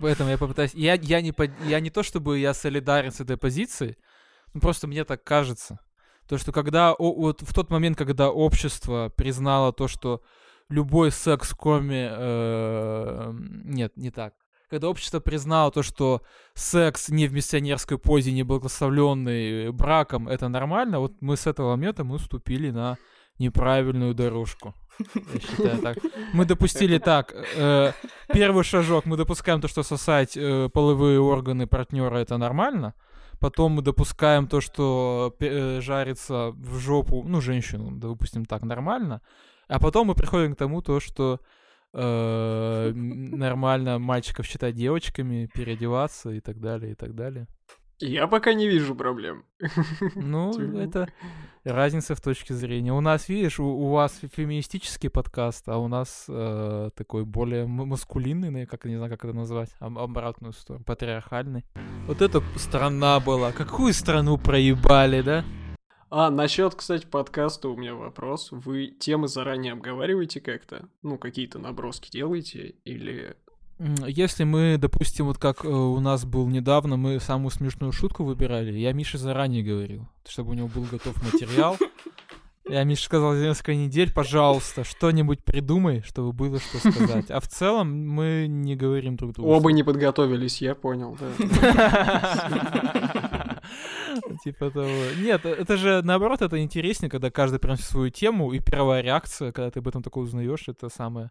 Поэтому 0.00 0.30
я 0.30 0.38
попытаюсь... 0.38 0.74
Я, 0.74 0.94
я, 0.94 1.20
не, 1.20 1.30
под- 1.32 1.52
я 1.66 1.78
не 1.80 1.90
то, 1.90 2.02
чтобы 2.02 2.38
я 2.40 2.54
солидарен 2.54 3.12
с 3.12 3.20
этой 3.20 3.36
позицией, 3.36 3.96
ну, 4.54 4.60
просто 4.60 4.86
мне 4.88 5.04
так 5.04 5.22
кажется. 5.22 5.78
То, 6.28 6.38
что 6.38 6.50
когда... 6.52 6.92
о- 6.92 7.14
вот 7.14 7.42
в 7.42 7.54
тот 7.54 7.70
момент, 7.70 7.96
когда 7.96 8.30
общество 8.30 9.12
признало 9.16 9.72
то, 9.72 9.86
что 9.88 10.22
любой 10.68 11.10
секс, 11.10 11.54
кроме... 11.54 12.08
э, 12.10 13.32
нет, 13.64 13.96
не 13.96 14.10
так. 14.10 14.34
Когда 14.70 14.88
общество 14.88 15.20
признало 15.20 15.70
то, 15.70 15.82
что 15.82 16.22
секс 16.54 17.08
не 17.08 17.26
в 17.26 17.32
миссионерской 17.32 17.98
позе, 17.98 18.32
не 18.32 18.42
благословленный 18.42 19.72
браком, 19.72 20.28
это 20.28 20.48
нормально, 20.48 21.00
вот 21.00 21.14
мы 21.20 21.36
с 21.36 21.46
этого 21.46 21.70
момента 21.70 22.04
мы 22.04 22.16
уступили 22.16 22.70
на 22.70 22.98
неправильную 23.38 24.14
дорожку. 24.14 24.74
Я 25.14 25.40
считаю 25.40 25.78
так. 25.78 25.98
Мы 26.32 26.44
допустили 26.44 26.98
так. 26.98 27.34
э, 27.56 27.92
первый 28.32 28.64
шажок. 28.64 29.06
Мы 29.06 29.16
допускаем 29.16 29.60
то, 29.60 29.68
что 29.68 29.82
сосать 29.82 30.36
э, 30.36 30.68
половые 30.72 31.20
органы 31.20 31.66
партнера 31.66 32.18
это 32.18 32.36
нормально. 32.36 32.94
Потом 33.40 33.72
мы 33.72 33.82
допускаем 33.82 34.48
то, 34.48 34.60
что 34.60 35.34
э, 35.38 35.80
жарится 35.80 36.50
в 36.56 36.78
жопу, 36.78 37.22
ну, 37.22 37.40
женщину, 37.40 37.92
допустим, 37.92 38.44
так 38.44 38.62
нормально. 38.62 39.20
А 39.68 39.78
потом 39.78 40.08
мы 40.08 40.14
приходим 40.14 40.54
к 40.54 40.58
тому, 40.58 40.82
то, 40.82 41.00
что 41.00 41.40
э, 41.92 42.92
нормально 42.94 43.98
мальчиков 43.98 44.46
считать 44.46 44.74
девочками, 44.74 45.48
переодеваться 45.54 46.30
и 46.30 46.40
так 46.40 46.60
далее, 46.60 46.92
и 46.92 46.94
так 46.94 47.14
далее. 47.14 47.46
Я 48.00 48.28
пока 48.28 48.54
не 48.54 48.68
вижу 48.68 48.94
проблем. 48.94 49.44
Ну, 50.14 50.52
это 50.78 51.08
разница 51.64 52.14
в 52.14 52.20
точке 52.20 52.54
зрения. 52.54 52.92
У 52.92 53.00
нас, 53.00 53.28
видишь, 53.28 53.58
у, 53.58 53.64
у 53.64 53.90
вас 53.90 54.20
феминистический 54.36 55.10
подкаст, 55.10 55.68
а 55.68 55.78
у 55.78 55.88
нас 55.88 56.26
э, 56.28 56.90
такой 56.94 57.24
более 57.24 57.66
маскулинный, 57.66 58.66
как 58.66 58.84
не 58.84 58.96
знаю, 58.96 59.10
как 59.10 59.24
это 59.24 59.34
назвать, 59.34 59.70
об- 59.80 59.98
обратную 59.98 60.52
сторону, 60.52 60.84
патриархальный. 60.84 61.64
Вот 62.06 62.22
это 62.22 62.40
страна 62.56 63.18
была. 63.18 63.50
Какую 63.50 63.92
страну 63.92 64.38
проебали, 64.38 65.20
да? 65.22 65.44
А, 66.10 66.30
насчет, 66.30 66.74
кстати, 66.74 67.06
подкаста 67.06 67.68
у 67.68 67.76
меня 67.76 67.94
вопрос. 67.94 68.48
Вы 68.50 68.86
темы 68.86 69.28
заранее 69.28 69.74
обговариваете 69.74 70.40
как-то? 70.40 70.88
Ну, 71.02 71.18
какие-то 71.18 71.58
наброски 71.58 72.10
делаете? 72.10 72.76
Или... 72.84 73.36
Если 73.78 74.44
мы, 74.44 74.76
допустим, 74.78 75.26
вот 75.26 75.38
как 75.38 75.64
э, 75.64 75.68
у 75.68 76.00
нас 76.00 76.24
был 76.24 76.48
недавно, 76.48 76.96
мы 76.96 77.20
самую 77.20 77.50
смешную 77.50 77.92
шутку 77.92 78.24
выбирали, 78.24 78.76
я 78.76 78.92
Мише 78.92 79.18
заранее 79.18 79.62
говорил, 79.62 80.08
чтобы 80.26 80.50
у 80.50 80.54
него 80.54 80.66
был 80.66 80.82
готов 80.82 81.14
материал. 81.22 81.76
Я 82.68 82.82
Мише 82.84 83.04
сказал 83.04 83.34
за 83.34 83.44
несколько 83.46 83.74
недель, 83.74 84.12
пожалуйста, 84.12 84.82
что-нибудь 84.84 85.44
придумай, 85.44 86.02
чтобы 86.02 86.32
было 86.32 86.58
что 86.58 86.78
сказать. 86.78 87.30
А 87.30 87.40
в 87.40 87.46
целом 87.46 88.08
мы 88.08 88.46
не 88.48 88.74
говорим 88.76 89.16
друг 89.16 89.34
другу. 89.34 89.48
Оба 89.48 89.70
не 89.72 89.84
подготовились, 89.84 90.60
я 90.60 90.74
понял, 90.74 91.16
да. 91.18 91.28
Типа 94.44 94.70
того. 94.70 94.88
Нет, 95.18 95.44
э, 95.44 95.50
это 95.50 95.76
же 95.76 96.02
наоборот, 96.02 96.42
это 96.42 96.62
интереснее, 96.62 97.10
когда 97.10 97.30
каждый 97.30 97.58
приносит 97.58 97.84
свою 97.84 98.10
тему, 98.10 98.52
и 98.52 98.60
первая 98.60 99.02
реакция, 99.02 99.52
когда 99.52 99.70
ты 99.70 99.80
об 99.80 99.88
этом 99.88 100.02
такое 100.02 100.24
узнаешь, 100.24 100.68
это 100.68 100.88
самое 100.88 101.30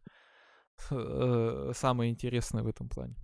э, 0.92 1.72
самое 1.74 2.12
интересное 2.12 2.64
в 2.64 2.68
этом 2.68 2.90
плане. 2.90 3.16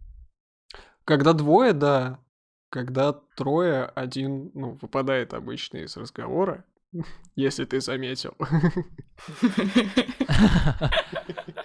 Когда 1.05 1.33
двое, 1.33 1.73
да. 1.73 2.19
Когда 2.69 3.13
трое, 3.35 3.85
один, 3.85 4.49
ну, 4.55 4.79
выпадает 4.81 5.33
обычно 5.33 5.77
из 5.77 5.95
разговора, 5.95 6.65
если 7.35 7.65
ты 7.65 7.81
заметил. 7.81 8.35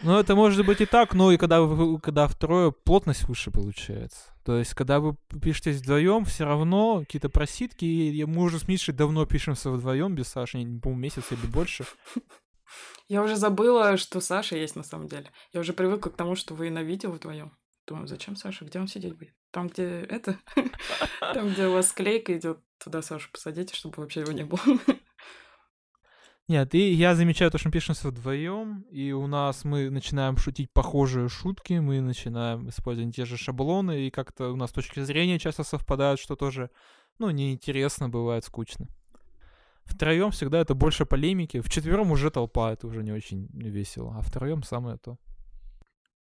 Ну, 0.02 0.16
это 0.16 0.36
может 0.36 0.64
быть 0.64 0.80
и 0.80 0.86
так, 0.86 1.12
но 1.12 1.32
и 1.32 1.36
когда 1.36 1.60
вы, 1.60 2.00
когда 2.00 2.28
втрое 2.28 2.70
плотность 2.70 3.26
выше 3.26 3.50
получается. 3.50 4.32
То 4.44 4.56
есть, 4.56 4.74
когда 4.74 5.00
вы 5.00 5.16
пишетесь 5.42 5.80
вдвоем, 5.80 6.24
все 6.24 6.44
равно 6.44 7.00
какие-то 7.00 7.28
проситки, 7.28 7.84
и 7.84 8.24
мы 8.24 8.44
уже 8.44 8.60
с 8.60 8.68
Мишей 8.68 8.94
давно 8.94 9.26
пишемся 9.26 9.70
вдвоем 9.70 10.14
без 10.14 10.28
Саши, 10.28 10.58
не 10.62 10.80
помню, 10.80 11.00
месяц 11.00 11.24
или 11.32 11.46
больше. 11.46 11.84
Я 13.08 13.22
уже 13.22 13.36
забыла, 13.36 13.96
что 13.96 14.20
Саша 14.20 14.56
есть 14.56 14.76
на 14.76 14.84
самом 14.84 15.08
деле. 15.08 15.32
Я 15.52 15.60
уже 15.60 15.72
привыкла 15.72 16.10
к 16.10 16.16
тому, 16.16 16.36
что 16.36 16.54
вы 16.54 16.70
на 16.70 16.82
видео 16.82 17.10
вдвоем. 17.10 17.56
Думаю, 17.86 18.06
зачем 18.06 18.36
Саша? 18.36 18.66
Где 18.66 18.78
он 18.78 18.86
сидеть 18.86 19.16
будет? 19.16 19.34
Там, 19.50 19.68
где 19.68 20.02
это? 20.02 20.38
Там, 21.20 21.48
где 21.48 21.66
у 21.66 21.72
вас 21.72 21.88
склейка 21.88 22.36
идет, 22.36 22.60
туда 22.78 23.00
Сашу 23.02 23.30
посадите, 23.32 23.74
чтобы 23.74 23.94
вообще 23.96 24.20
его 24.20 24.32
не 24.32 24.44
было. 24.44 24.60
Нет, 26.48 26.74
и 26.74 26.92
я 26.92 27.14
замечаю 27.14 27.50
то, 27.50 27.58
что 27.58 27.68
мы 27.68 27.72
пишемся 27.72 28.08
вдвоем, 28.08 28.80
и 28.90 29.12
у 29.12 29.26
нас 29.26 29.64
мы 29.64 29.90
начинаем 29.90 30.38
шутить 30.38 30.72
похожие 30.72 31.28
шутки, 31.28 31.74
мы 31.74 32.00
начинаем 32.00 32.70
использовать 32.70 33.14
те 33.14 33.26
же 33.26 33.36
шаблоны, 33.36 34.06
и 34.06 34.10
как-то 34.10 34.50
у 34.50 34.56
нас 34.56 34.72
точки 34.72 35.00
зрения 35.00 35.38
часто 35.38 35.62
совпадают, 35.62 36.18
что 36.18 36.36
тоже, 36.36 36.70
ну, 37.18 37.28
неинтересно, 37.28 38.08
бывает 38.08 38.44
скучно. 38.44 38.88
Втроем 39.84 40.30
всегда 40.30 40.60
это 40.60 40.74
больше 40.74 41.04
полемики, 41.04 41.60
в 41.60 41.68
четвером 41.68 42.12
уже 42.12 42.30
толпа, 42.30 42.72
это 42.72 42.86
уже 42.86 43.02
не 43.02 43.12
очень 43.12 43.48
весело, 43.52 44.14
а 44.16 44.22
втроем 44.22 44.62
самое 44.62 44.96
то. 44.96 45.18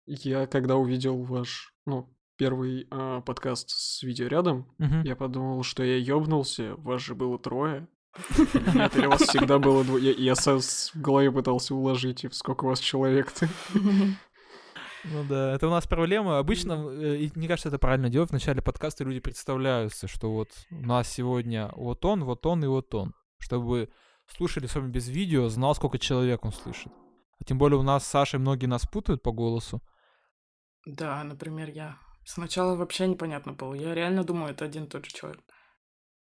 Я 0.05 0.45
когда 0.45 0.75
увидел 0.75 1.23
ваш, 1.23 1.73
ну, 1.85 2.13
первый 2.35 2.85
а, 2.91 3.21
подкаст 3.21 3.69
с 3.69 4.03
видеорядом, 4.03 4.73
Мгм. 4.77 5.03
я 5.03 5.15
подумал, 5.15 5.63
что 5.63 5.83
я 5.83 5.97
ёбнулся, 5.97 6.75
вас 6.75 7.01
же 7.01 7.15
было 7.15 7.39
трое. 7.39 7.87
Нет, 8.73 8.95
или 8.95 9.05
вас 9.05 9.21
всегда 9.21 9.59
было 9.59 9.83
двое? 9.83 10.11
Я, 10.11 10.11
я 10.11 10.35
с- 10.35 10.91
в 10.93 11.01
голове 11.01 11.31
пытался 11.31 11.75
уложить, 11.75 12.25
сколько 12.31 12.65
у 12.65 12.69
вас 12.69 12.79
человек-то. 12.79 13.47
Ну 15.09 15.23
да, 15.23 15.53
это 15.53 15.67
у 15.67 15.69
нас 15.69 15.87
проблема. 15.87 16.37
Обычно, 16.37 16.73
э, 16.89 17.29
мне 17.35 17.47
кажется, 17.47 17.69
это 17.69 17.77
правильно 17.79 18.09
делать. 18.09 18.29
В 18.29 18.33
начале 18.33 18.61
подкаста 18.61 19.05
люди 19.05 19.21
представляются, 19.21 20.07
что 20.07 20.33
вот 20.33 20.49
у 20.69 20.85
нас 20.85 21.07
сегодня 21.07 21.71
вот 21.77 22.03
он, 22.03 22.25
вот 22.25 22.45
он 22.45 22.63
и 22.65 22.67
вот 22.67 22.93
он. 22.93 23.13
Чтобы 23.37 23.89
слушали, 24.27 24.65
особенно 24.65 24.89
без 24.89 25.07
видео, 25.07 25.47
знал, 25.47 25.75
сколько 25.75 25.97
человек 25.97 26.43
он 26.43 26.51
слышит. 26.51 26.91
А 27.39 27.43
тем 27.45 27.57
более 27.57 27.77
у 27.79 27.83
нас 27.83 28.03
с 28.05 28.09
Сашей 28.09 28.39
многие 28.39 28.65
нас 28.65 28.85
путают 28.85 29.21
по 29.21 29.31
голосу. 29.31 29.81
Да, 30.85 31.23
например, 31.23 31.69
я. 31.69 31.97
Сначала 32.25 32.75
вообще 32.75 33.07
непонятно 33.07 33.53
было. 33.53 33.75
Я 33.75 33.93
реально 33.93 34.25
думаю, 34.25 34.51
это 34.51 34.65
один 34.65 34.85
и 34.85 34.87
тот 34.87 35.05
же 35.05 35.11
человек. 35.11 35.39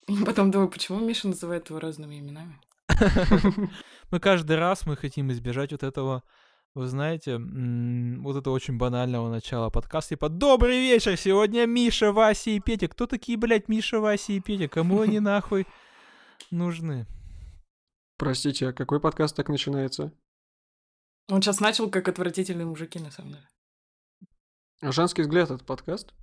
И 0.09 0.17
потом 0.25 0.51
думаю, 0.51 0.69
почему 0.69 0.99
Миша 1.01 1.29
называет 1.29 1.69
его 1.69 1.79
разными 1.79 2.19
именами? 2.19 2.59
Мы 4.11 4.21
каждый 4.21 4.57
раз 4.57 4.87
мы 4.87 4.97
хотим 4.97 5.31
избежать 5.31 5.73
вот 5.73 5.83
этого, 5.83 6.25
вы 6.75 6.87
знаете, 6.87 7.39
вот 7.39 8.37
этого 8.37 8.55
очень 8.55 8.79
банального 8.79 9.31
начала 9.31 9.69
подкаста. 9.69 10.11
Типа, 10.15 10.31
добрый 10.31 10.81
вечер, 10.81 11.17
сегодня 11.19 11.67
Миша, 11.67 12.13
Вася 12.13 12.51
и 12.51 12.61
Петя. 12.61 12.89
Кто 12.89 13.07
такие, 13.07 13.37
блядь, 13.37 13.69
Миша, 13.69 14.01
Вася 14.01 14.33
и 14.33 14.41
Петя? 14.41 14.67
Кому 14.69 15.03
они 15.03 15.21
нахуй 15.21 15.67
нужны? 16.51 17.07
Простите, 18.17 18.69
а 18.69 18.73
какой 18.73 18.99
подкаст 18.99 19.37
так 19.37 19.51
начинается? 19.51 20.13
Он 21.29 21.43
сейчас 21.43 21.61
начал 21.61 21.91
как 21.91 22.09
отвратительные 22.09 22.67
мужики, 22.67 22.99
на 22.99 23.11
самом 23.11 23.33
деле. 23.33 23.49
А 24.81 24.91
«Женский 24.93 25.23
взгляд»— 25.23 25.51
это 25.53 25.65
подкаст? 25.65 26.15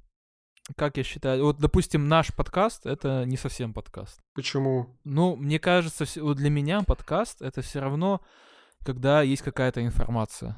Как 0.76 0.98
я 0.98 1.04
считаю, 1.04 1.44
вот, 1.44 1.60
допустим, 1.60 2.08
наш 2.08 2.34
подкаст— 2.34 2.86
это 2.88 3.24
не 3.26 3.38
совсем 3.38 3.72
подкаст. 3.72 4.20
Почему? 4.34 4.98
Ну, 5.04 5.36
мне 5.36 5.60
кажется, 5.60 6.06
вот 6.20 6.38
для 6.38 6.50
меня 6.50 6.82
подкаст— 6.82 7.42
это 7.44 7.62
все 7.62 7.80
равно, 7.80 8.20
когда 8.84 9.22
есть 9.22 9.44
какая-то 9.44 9.84
информация. 9.86 10.58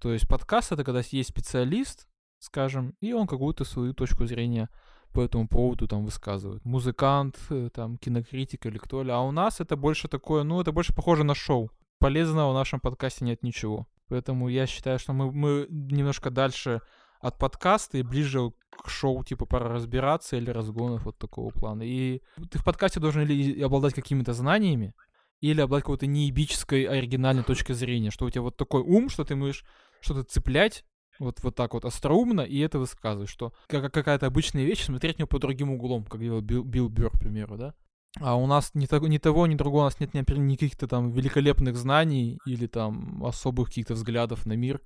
То 0.00 0.12
есть 0.12 0.28
подкаст— 0.28 0.70
это 0.72 0.84
когда 0.84 1.02
есть 1.10 1.30
специалист, 1.30 2.06
скажем, 2.38 2.94
и 3.00 3.12
он 3.12 3.26
какую-то 3.26 3.64
свою 3.64 3.94
точку 3.94 4.26
зрения 4.26 4.68
по 5.12 5.20
этому 5.20 5.48
поводу 5.48 5.88
там 5.88 6.04
высказывает. 6.04 6.64
Музыкант, 6.64 7.36
э, 7.50 7.68
там, 7.74 7.98
кинокритик 7.98 8.64
или 8.66 8.78
кто 8.78 9.02
ли. 9.02 9.10
А 9.10 9.20
у 9.20 9.32
нас 9.32 9.60
это 9.60 9.76
больше 9.76 10.08
такое, 10.08 10.44
ну, 10.44 10.60
это 10.60 10.70
больше 10.72 10.94
похоже 10.94 11.24
на 11.24 11.34
шоу. 11.34 11.70
Полезного 11.98 12.52
в 12.52 12.54
нашем 12.54 12.80
подкасте 12.80 13.24
нет 13.24 13.42
ничего. 13.42 13.88
Поэтому 14.08 14.48
я 14.48 14.66
считаю, 14.66 14.98
что 14.98 15.12
мы, 15.12 15.32
мы 15.32 15.66
немножко 15.68 16.30
дальше 16.30 16.80
от 17.22 17.38
подкаста 17.38 17.98
и 17.98 18.02
ближе 18.02 18.52
к 18.84 18.90
шоу 18.90 19.24
типа 19.24 19.46
пора 19.46 19.68
разбираться 19.68 20.36
или 20.36 20.50
разгонов 20.50 21.04
вот 21.04 21.16
такого 21.18 21.50
плана. 21.50 21.82
И 21.82 22.20
ты 22.50 22.58
в 22.58 22.64
подкасте 22.64 23.00
должен 23.00 23.22
или 23.22 23.62
обладать 23.62 23.94
какими-то 23.94 24.34
знаниями, 24.34 24.92
или 25.40 25.60
обладать 25.60 25.84
какой-то 25.84 26.06
неебической 26.06 26.84
оригинальной 26.84 27.44
точкой 27.44 27.74
зрения, 27.74 28.10
что 28.10 28.26
у 28.26 28.30
тебя 28.30 28.42
вот 28.42 28.56
такой 28.56 28.82
ум, 28.82 29.08
что 29.08 29.24
ты 29.24 29.36
можешь 29.36 29.64
что-то 30.00 30.24
цеплять 30.24 30.84
вот, 31.18 31.42
вот 31.42 31.54
так 31.54 31.74
вот 31.74 31.84
остроумно, 31.84 32.40
и 32.40 32.58
это 32.58 32.78
высказывать, 32.78 33.30
что 33.30 33.52
как, 33.68 33.92
какая-то 33.92 34.26
обычная 34.26 34.64
вещь, 34.64 34.84
смотреть 34.84 35.18
на 35.18 35.22
нее 35.22 35.28
под 35.28 35.42
другим 35.42 35.70
углом, 35.70 36.04
как 36.04 36.20
делал 36.20 36.40
Билл, 36.40 36.64
Билл 36.64 36.88
Бёрр, 36.88 37.10
к 37.10 37.20
примеру, 37.20 37.56
да? 37.56 37.74
А 38.20 38.36
у 38.36 38.46
нас 38.46 38.72
ни, 38.74 38.86
того, 38.86 39.06
ни 39.06 39.18
того, 39.18 39.46
ни 39.46 39.54
другого, 39.54 39.82
у 39.82 39.84
нас 39.84 40.00
нет 40.00 40.12
ни, 40.12 40.18
например, 40.18 40.42
никаких-то 40.42 40.86
там 40.86 41.12
великолепных 41.12 41.76
знаний 41.76 42.38
или 42.44 42.66
там 42.66 43.24
особых 43.24 43.68
каких-то 43.68 43.94
взглядов 43.94 44.44
на 44.44 44.54
мир, 44.54 44.80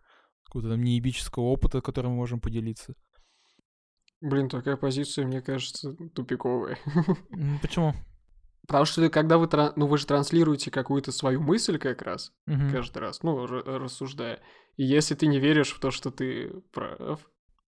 какого-то 0.57 0.71
там 0.75 0.83
неебического 0.85 1.45
опыта, 1.45 1.81
которым 1.81 2.13
мы 2.13 2.17
можем 2.19 2.41
поделиться. 2.41 2.95
Блин, 4.21 4.49
такая 4.49 4.77
позиция, 4.77 5.27
мне 5.27 5.41
кажется, 5.43 5.95
тупиковая. 6.15 6.79
Почему? 7.63 7.93
Потому 8.67 8.85
что 8.87 9.09
когда 9.11 9.39
вы, 9.39 9.49
ну, 9.77 9.87
вы 9.87 9.99
же 9.99 10.07
транслируете 10.07 10.71
какую-то 10.71 11.13
свою 11.13 11.41
мысль 11.41 11.79
как 11.79 12.03
раз, 12.03 12.33
Мгм. 12.47 12.71
каждый 12.73 12.99
раз, 12.99 13.23
ну, 13.23 13.47
рассуждая. 13.47 14.41
И 14.77 14.85
если 14.85 15.15
ты 15.15 15.27
не 15.27 15.39
веришь 15.39 15.73
в 15.73 15.79
то, 15.81 15.91
что 15.91 16.11
ты 16.11 16.51
прав, 16.73 17.21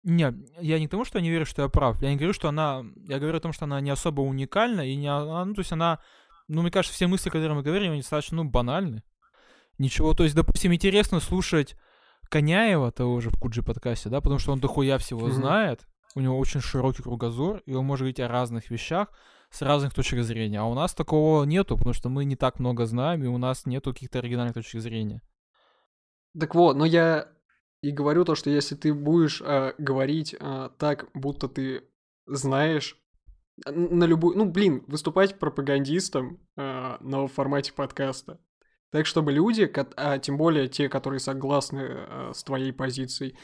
Не, 0.03 0.33
я 0.61 0.79
не 0.79 0.87
к 0.87 0.91
тому, 0.91 1.03
что 1.05 1.17
я 1.19 1.23
не 1.23 1.29
верю, 1.29 1.45
что 1.45 1.63
я 1.63 1.67
прав. 1.67 2.01
Я 2.01 2.09
не 2.11 2.15
говорю, 2.15 2.31
что 2.33 2.47
она... 2.47 2.83
Я 3.09 3.19
говорю 3.19 3.37
о 3.37 3.41
том, 3.41 3.51
что 3.51 3.65
она 3.65 3.81
не 3.81 3.89
особо 3.89 4.21
уникальна, 4.21 4.81
и 4.89 4.95
не... 4.95 5.07
она- 5.11 5.43
Ну, 5.43 5.53
то 5.53 5.59
есть 5.59 5.71
она... 5.73 5.99
Ну, 6.47 6.61
мне 6.61 6.71
кажется, 6.71 6.95
все 6.95 7.07
мысли, 7.07 7.29
которые 7.29 7.55
мы 7.55 7.61
говорим, 7.63 7.91
они 7.91 8.01
достаточно, 8.01 8.37
ну, 8.37 8.49
банальны. 8.49 9.03
Ничего, 9.77 10.13
то 10.13 10.23
есть, 10.23 10.33
допустим, 10.35 10.73
интересно 10.73 11.19
слушать 11.19 11.75
Коняева 12.29 12.91
того 12.91 13.19
же 13.21 13.29
в 13.29 13.39
Куджи 13.39 13.63
подкасте, 13.63 14.09
да, 14.09 14.21
потому 14.21 14.39
что 14.39 14.51
он 14.51 14.59
дохуя 14.59 14.97
всего 14.97 15.27
Мгм. 15.27 15.31
знает, 15.33 15.87
у 16.15 16.19
него 16.19 16.37
очень 16.37 16.61
широкий 16.61 17.03
кругозор, 17.03 17.61
и 17.65 17.73
он 17.73 17.85
может 17.85 18.01
говорить 18.03 18.19
о 18.19 18.27
разных 18.27 18.69
вещах 18.71 19.09
с 19.49 19.61
разных 19.61 19.93
точек 19.93 20.23
зрения. 20.23 20.59
А 20.59 20.65
у 20.65 20.73
нас 20.73 20.93
такого 20.93 21.43
нету, 21.45 21.77
потому 21.77 21.93
что 21.93 22.09
мы 22.09 22.25
не 22.25 22.35
так 22.35 22.59
много 22.59 22.85
знаем, 22.85 23.23
и 23.23 23.27
у 23.27 23.37
нас 23.37 23.65
нету 23.65 23.93
каких-то 23.93 24.19
оригинальных 24.19 24.53
точек 24.55 24.81
зрения. 24.81 25.21
Так 26.39 26.55
вот, 26.55 26.75
но 26.75 26.85
я 26.85 27.29
и 27.81 27.91
говорю 27.91 28.25
то, 28.25 28.35
что 28.35 28.49
если 28.49 28.75
ты 28.75 28.93
будешь 28.93 29.41
а, 29.45 29.73
говорить 29.77 30.35
а, 30.39 30.69
так, 30.77 31.05
будто 31.13 31.47
ты 31.47 31.83
знаешь 32.25 32.97
н- 33.65 33.97
на 33.99 34.03
любую... 34.05 34.37
Ну, 34.37 34.45
блин, 34.45 34.83
выступать 34.87 35.39
пропагандистом 35.39 36.39
а, 36.57 36.97
на 37.01 37.27
формате 37.27 37.73
подкаста. 37.73 38.39
Так, 38.91 39.05
чтобы 39.05 39.31
люди, 39.33 39.69
а 39.97 40.17
тем 40.19 40.37
более 40.37 40.67
те, 40.67 40.87
которые 40.89 41.19
согласны 41.19 41.79
а, 41.89 42.31
с 42.33 42.43
твоей 42.43 42.71
позицией, 42.71 43.35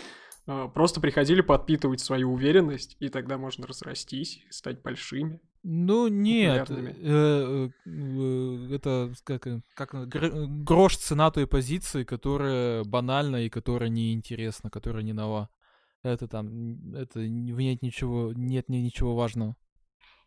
а, 0.47 0.67
просто 0.69 1.01
приходили 1.01 1.41
подпитывать 1.41 1.99
свою 1.99 2.31
уверенность, 2.33 2.95
и 2.99 3.09
тогда 3.09 3.37
можно 3.37 3.67
разрастись, 3.67 4.41
стать 4.49 4.81
большими. 4.81 5.39
Ну, 5.65 6.07
нет. 6.09 6.67
Популярными. 6.67 6.95
э, 6.99 7.69
э, 7.85 8.75
Это 8.75 9.13
как, 9.23 9.47
э, 9.47 9.61
как 9.75 9.93
э, 9.95 10.05
гр- 10.05 10.45
грош 10.47 10.97
цена 10.97 11.31
той 11.31 11.47
позиции, 11.47 12.03
которая 12.03 12.83
банальна 12.83 13.37
и 13.45 13.49
которая 13.49 13.89
неинтересна, 13.89 14.69
которая 14.69 15.03
не 15.03 15.13
нова. 15.13 15.49
Это 16.03 16.27
там, 16.27 16.93
это 16.93 17.21
н- 17.21 17.53
в 17.55 17.59
ней 17.59 17.77
ничего, 17.81 18.33
нет 18.35 18.67
ни- 18.67 18.77
ничего 18.77 19.15
важного. 19.15 19.55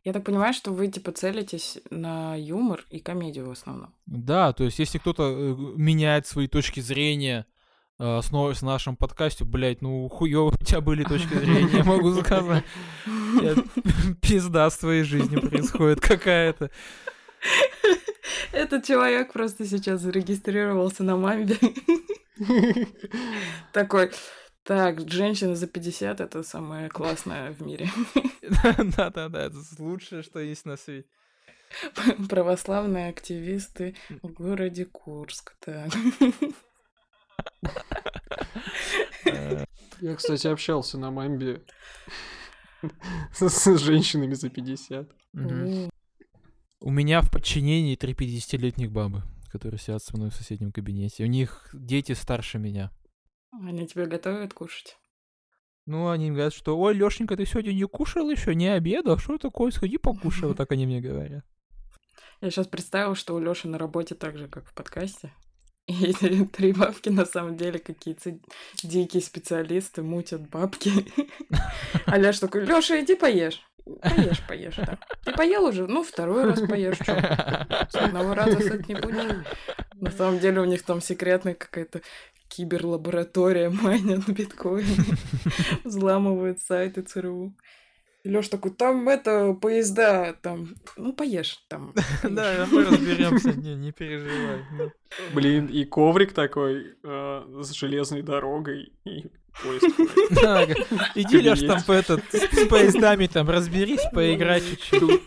Я 0.06 0.12
так 0.12 0.22
понимаю, 0.22 0.54
что 0.54 0.70
вы 0.70 0.86
типа 0.86 1.10
целитесь 1.10 1.78
на 1.90 2.36
юмор 2.36 2.84
и 2.90 3.00
комедию 3.00 3.48
в 3.48 3.50
основном. 3.50 3.92
Да, 4.06 4.52
то 4.52 4.62
есть 4.62 4.78
если 4.78 4.98
кто-то 4.98 5.24
э, 5.24 5.54
меняет 5.76 6.28
свои 6.28 6.46
точки 6.46 6.78
зрения, 6.78 7.44
э, 7.98 8.18
основываясь 8.18 8.62
на 8.62 8.68
нашем 8.68 8.96
подкасте, 8.96 9.44
блядь, 9.44 9.82
ну 9.82 10.08
хуёво 10.08 10.54
у 10.54 10.64
тебя 10.64 10.80
были 10.80 11.02
точки 11.02 11.34
зрения, 11.34 11.82
могу 11.82 12.14
сказать. 12.22 12.62
Пизда 14.22 14.70
с 14.70 14.78
твоей 14.78 15.02
жизни 15.02 15.40
происходит 15.40 16.00
какая-то. 16.00 16.70
Этот 18.52 18.84
человек 18.84 19.32
просто 19.32 19.66
сейчас 19.66 20.02
зарегистрировался 20.02 21.02
на 21.02 21.16
мамбе. 21.16 21.56
Такой, 23.72 24.12
так, 24.66 25.08
женщина 25.10 25.54
за 25.54 25.66
50 25.66 26.20
это 26.20 26.42
самое 26.42 26.88
классное 26.88 27.52
в 27.52 27.60
мире. 27.62 27.88
Да-да-да, 28.96 29.46
это 29.46 29.56
лучшее, 29.78 30.22
что 30.22 30.40
есть 30.40 30.64
на 30.66 30.76
свете. 30.76 31.08
Православные 32.28 33.08
активисты 33.08 33.94
в 34.22 34.28
городе 34.32 34.84
Курск. 34.84 35.56
Так. 35.60 35.90
Э, 39.24 39.64
Я, 40.00 40.14
кстати, 40.16 40.46
общался 40.46 40.98
на 40.98 41.10
мамбе 41.10 41.62
с 43.32 43.78
женщинами 43.78 44.34
за 44.34 44.48
50. 44.50 45.08
мгм. 45.32 45.50
М, 45.84 45.90
У 46.80 46.90
меня 46.90 47.20
в 47.22 47.30
подчинении 47.30 47.96
три 47.96 48.12
50-летних 48.14 48.92
бабы, 48.92 49.22
которые 49.50 49.80
сидят 49.80 50.02
со 50.02 50.16
мной 50.16 50.30
в 50.30 50.34
соседнем 50.34 50.72
кабинете. 50.72 51.24
У 51.24 51.26
них 51.26 51.68
дети 51.72 52.12
старше 52.12 52.58
меня. 52.58 52.90
Они 53.64 53.86
тебе 53.86 54.06
готовят 54.06 54.54
кушать. 54.54 54.96
Ну, 55.86 56.08
они 56.08 56.30
говорят, 56.30 56.52
что, 56.52 56.76
ой, 56.78 56.94
Лешенька, 56.94 57.36
ты 57.36 57.46
сегодня 57.46 57.72
не 57.72 57.86
кушал 57.86 58.28
еще, 58.28 58.54
не 58.54 58.66
обедал, 58.66 59.18
что 59.18 59.38
такое, 59.38 59.70
сходи 59.70 59.98
покушай, 59.98 60.48
вот 60.48 60.56
так 60.56 60.72
они 60.72 60.84
мне 60.84 61.00
говорят. 61.00 61.44
Я 62.40 62.50
сейчас 62.50 62.66
представила, 62.66 63.14
что 63.14 63.34
у 63.34 63.38
Лёши 63.38 63.68
на 63.68 63.78
работе 63.78 64.14
так 64.14 64.36
же, 64.36 64.48
как 64.48 64.66
в 64.66 64.74
подкасте. 64.74 65.32
И 65.86 66.06
эти 66.06 66.44
три 66.44 66.72
бабки 66.72 67.08
на 67.08 67.24
самом 67.24 67.56
деле 67.56 67.78
какие-то 67.78 68.38
дикие 68.82 69.22
специалисты, 69.22 70.02
мутят 70.02 70.48
бабки. 70.50 70.90
А 72.06 72.18
Лёш 72.18 72.40
такой, 72.40 72.64
Лёша, 72.66 73.00
иди 73.00 73.14
поешь. 73.14 73.62
Поешь, 74.02 74.42
поешь, 74.48 74.76
да. 74.76 74.98
Ты 75.24 75.32
поел 75.32 75.64
уже? 75.64 75.86
Ну, 75.86 76.02
второй 76.02 76.44
раз 76.44 76.60
поешь. 76.60 76.98
Чё? 76.98 77.14
С 77.88 77.94
одного 77.94 78.34
раза 78.34 78.58
сыт 78.60 78.88
не 78.88 78.94
будешь. 78.96 79.46
На 79.94 80.10
самом 80.10 80.40
деле 80.40 80.60
у 80.60 80.64
них 80.64 80.82
там 80.82 81.00
секретная 81.00 81.54
какая-то 81.54 82.02
киберлаборатория, 82.48 83.70
майнят 83.70 84.28
биткоин, 84.28 84.86
взламывают 85.84 86.60
сайты 86.60 87.02
ЦРУ. 87.02 87.54
Лёш 88.24 88.48
такой, 88.48 88.72
там 88.72 89.08
это, 89.08 89.52
поезда, 89.54 90.34
там, 90.42 90.74
ну, 90.96 91.12
поешь 91.12 91.64
там. 91.68 91.94
Да, 92.24 92.66
мы 92.72 92.84
разберемся, 92.84 93.52
не, 93.52 93.76
не 93.76 93.92
переживай. 93.92 94.64
ну. 94.72 94.90
Блин, 95.32 95.66
и 95.66 95.84
коврик 95.84 96.32
такой 96.32 96.96
э, 97.04 97.62
с 97.62 97.70
железной 97.70 98.22
дорогой 98.22 98.92
и 99.04 99.26
поезд. 99.62 99.84
Иди, 101.14 101.38
Леш, 101.38 101.60
там 101.60 101.82
по 101.82 101.92
этот, 101.92 102.22
с 102.32 102.66
поездами 102.68 103.26
там 103.26 103.48
разберись, 103.48 104.02
поиграй 104.12 104.60
чуть-чуть. 104.60 105.22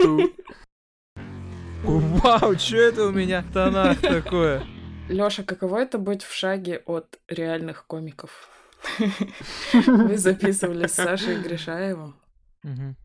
Вау, 1.83 2.57
что 2.57 2.77
это 2.77 3.05
у 3.05 3.11
меня 3.11 3.41
в 3.41 3.53
тонах 3.53 3.99
такое? 4.01 4.65
Лёша, 5.07 5.43
каково 5.43 5.79
это 5.79 5.97
быть 5.97 6.23
в 6.23 6.33
шаге 6.33 6.83
от 6.85 7.19
реальных 7.27 7.87
комиков? 7.87 8.49
Вы 9.73 10.17
записывали 10.17 10.87
с 10.87 10.93
Сашей 10.93 11.41
Гришаевым, 11.41 12.15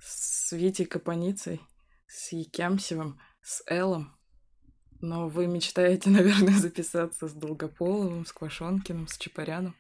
с 0.03 0.53
Витей 0.53 0.87
Капаницей, 0.87 1.61
с 2.07 2.33
Якямсевым, 2.33 3.19
с 3.43 3.63
Эллом. 3.67 4.17
Но 5.01 5.29
вы 5.29 5.47
мечтаете, 5.47 6.11
наверное, 6.19 6.55
записаться 6.55 7.29
с 7.29 7.33
Долгополовым, 7.33 8.25
с 8.25 8.33
Квашонкиным, 8.33 9.07
с 9.07 9.19
Чапаряном. 9.19 9.75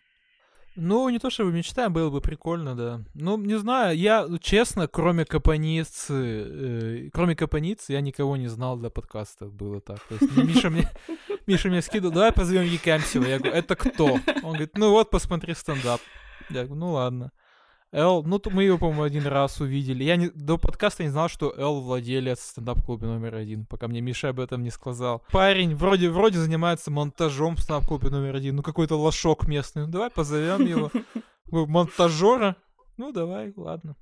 Ну, 0.76 1.08
не 1.08 1.18
то, 1.18 1.30
что 1.30 1.44
мечтаем, 1.44 1.92
было 1.92 2.10
бы 2.10 2.20
прикольно, 2.20 2.74
да. 2.74 3.00
Ну, 3.14 3.36
не 3.38 3.56
знаю, 3.58 3.96
я, 3.96 4.26
честно, 4.40 4.88
кроме 4.88 5.24
Капаницы, 5.24 6.14
э, 6.14 7.10
кроме 7.12 7.36
Капаницы, 7.36 7.92
я 7.92 8.00
никого 8.00 8.36
не 8.36 8.48
знал 8.48 8.76
для 8.76 8.90
подкаста, 8.90 9.46
было 9.46 9.80
так. 9.80 10.00
То 10.08 10.16
есть 10.20 10.36
Миша 10.36 10.70
мне, 10.70 10.90
Миша 11.46 11.68
мне 11.68 11.80
скидывал, 11.80 12.12
давай 12.12 12.32
позовем 12.32 12.64
Якамсева. 12.64 13.24
Я 13.24 13.38
говорю, 13.38 13.54
это 13.54 13.76
кто? 13.76 14.18
Он 14.42 14.52
говорит, 14.52 14.76
ну 14.76 14.90
вот, 14.90 15.10
посмотри 15.10 15.54
стендап. 15.54 16.00
Я 16.50 16.64
говорю, 16.64 16.74
ну 16.74 16.92
ладно. 16.92 17.30
Эл, 17.94 18.24
ну 18.24 18.40
то 18.40 18.50
мы 18.50 18.64
его, 18.64 18.76
по-моему, 18.76 19.04
один 19.04 19.24
раз 19.24 19.60
увидели. 19.60 20.02
Я 20.02 20.16
не, 20.16 20.28
до 20.34 20.58
подкаста 20.58 21.04
не 21.04 21.10
знал, 21.10 21.28
что 21.28 21.54
Эл 21.56 21.80
владелец 21.80 22.40
стендап-клуба 22.40 23.06
номер 23.06 23.36
один, 23.36 23.66
пока 23.66 23.86
мне 23.86 24.00
Миша 24.00 24.30
об 24.30 24.40
этом 24.40 24.64
не 24.64 24.70
сказал. 24.70 25.22
Парень 25.30 25.76
вроде, 25.76 26.10
вроде 26.10 26.40
занимается 26.40 26.90
монтажом 26.90 27.54
в 27.54 27.60
стендап-клубе 27.60 28.10
номер 28.10 28.34
один, 28.34 28.56
ну 28.56 28.64
какой-то 28.64 28.96
лошок 28.96 29.46
местный. 29.46 29.82
Ну 29.82 29.92
давай 29.92 30.10
позовем 30.10 30.66
его. 30.66 30.90
Монтажера? 31.52 32.56
Ну 32.96 33.12
давай, 33.12 33.52
ладно. 33.54 33.94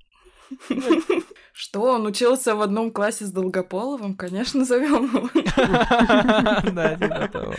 Что, 1.53 1.81
он 1.81 2.07
учился 2.07 2.55
в 2.55 2.61
одном 2.63 2.91
классе 2.91 3.25
с 3.25 3.31
Долгополовым? 3.31 4.15
Конечно, 4.15 4.65
зовем 4.65 5.05
его. 5.05 5.29
Да, 6.71 6.95
типа 6.95 7.29
того. 7.31 7.53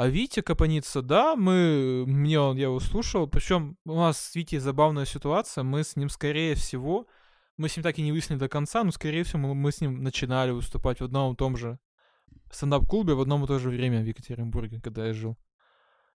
А 0.00 0.08
Витя 0.08 0.40
Капаница, 0.40 1.02
да, 1.02 1.36
мы, 1.36 2.04
мне 2.06 2.40
он, 2.40 2.56
я 2.56 2.68
его 2.68 2.80
слушал, 2.80 3.26
причем 3.26 3.76
у 3.84 3.96
нас 3.96 4.18
с 4.18 4.34
Витей 4.34 4.58
забавная 4.58 5.04
ситуация, 5.04 5.62
мы 5.62 5.84
с 5.84 5.94
ним, 5.94 6.08
скорее 6.08 6.54
всего, 6.54 7.06
мы 7.58 7.68
с 7.68 7.76
ним 7.76 7.84
так 7.84 7.98
и 7.98 8.02
не 8.02 8.10
выяснили 8.10 8.38
до 8.38 8.48
конца, 8.48 8.82
но, 8.82 8.92
скорее 8.92 9.24
всего, 9.24 9.40
мы, 9.40 9.54
мы 9.54 9.70
с 9.70 9.82
ним 9.82 10.02
начинали 10.02 10.52
выступать 10.52 11.00
в 11.00 11.04
одном 11.04 11.34
и 11.34 11.36
том 11.36 11.54
же 11.58 11.78
стендап-клубе 12.50 13.12
в 13.12 13.20
одном 13.20 13.44
и 13.44 13.46
то 13.46 13.58
же 13.58 13.68
время 13.68 14.00
в 14.00 14.06
Екатеринбурге, 14.06 14.80
когда 14.80 15.06
я 15.06 15.12
жил. 15.12 15.36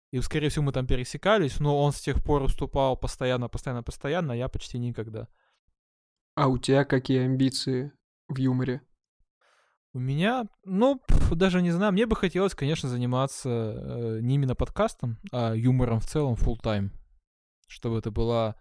И, 0.09 0.19
скорее 0.19 0.49
всего, 0.49 0.65
мы 0.65 0.71
там 0.71 0.88
пересекались, 0.88 1.59
но 1.59 1.79
он 1.79 1.91
с 1.91 2.01
тех 2.01 2.23
пор 2.23 2.41
выступал 2.41 2.97
постоянно, 2.97 3.49
постоянно, 3.49 3.83
постоянно, 3.83 4.33
а 4.33 4.36
я 4.36 4.49
почти 4.49 4.79
никогда. 4.79 5.27
А 6.33 6.47
у 6.47 6.57
тебя 6.57 6.86
какие 6.86 7.19
амбиции 7.19 7.91
в 8.29 8.38
юморе? 8.38 8.81
У 9.95 9.99
меня, 9.99 10.49
ну, 10.65 11.01
даже 11.31 11.61
не 11.61 11.71
знаю, 11.71 11.93
мне 11.93 12.05
бы 12.05 12.17
хотелось, 12.17 12.53
конечно, 12.53 12.89
заниматься 12.89 13.49
э, 13.49 14.19
не 14.21 14.35
именно 14.35 14.53
подкастом, 14.53 15.17
а 15.31 15.53
юмором 15.53 16.01
в 16.01 16.05
целом 16.05 16.33
full 16.33 16.61
time 16.61 16.89
Чтобы 17.69 17.99
это 17.99 18.11
была 18.11 18.57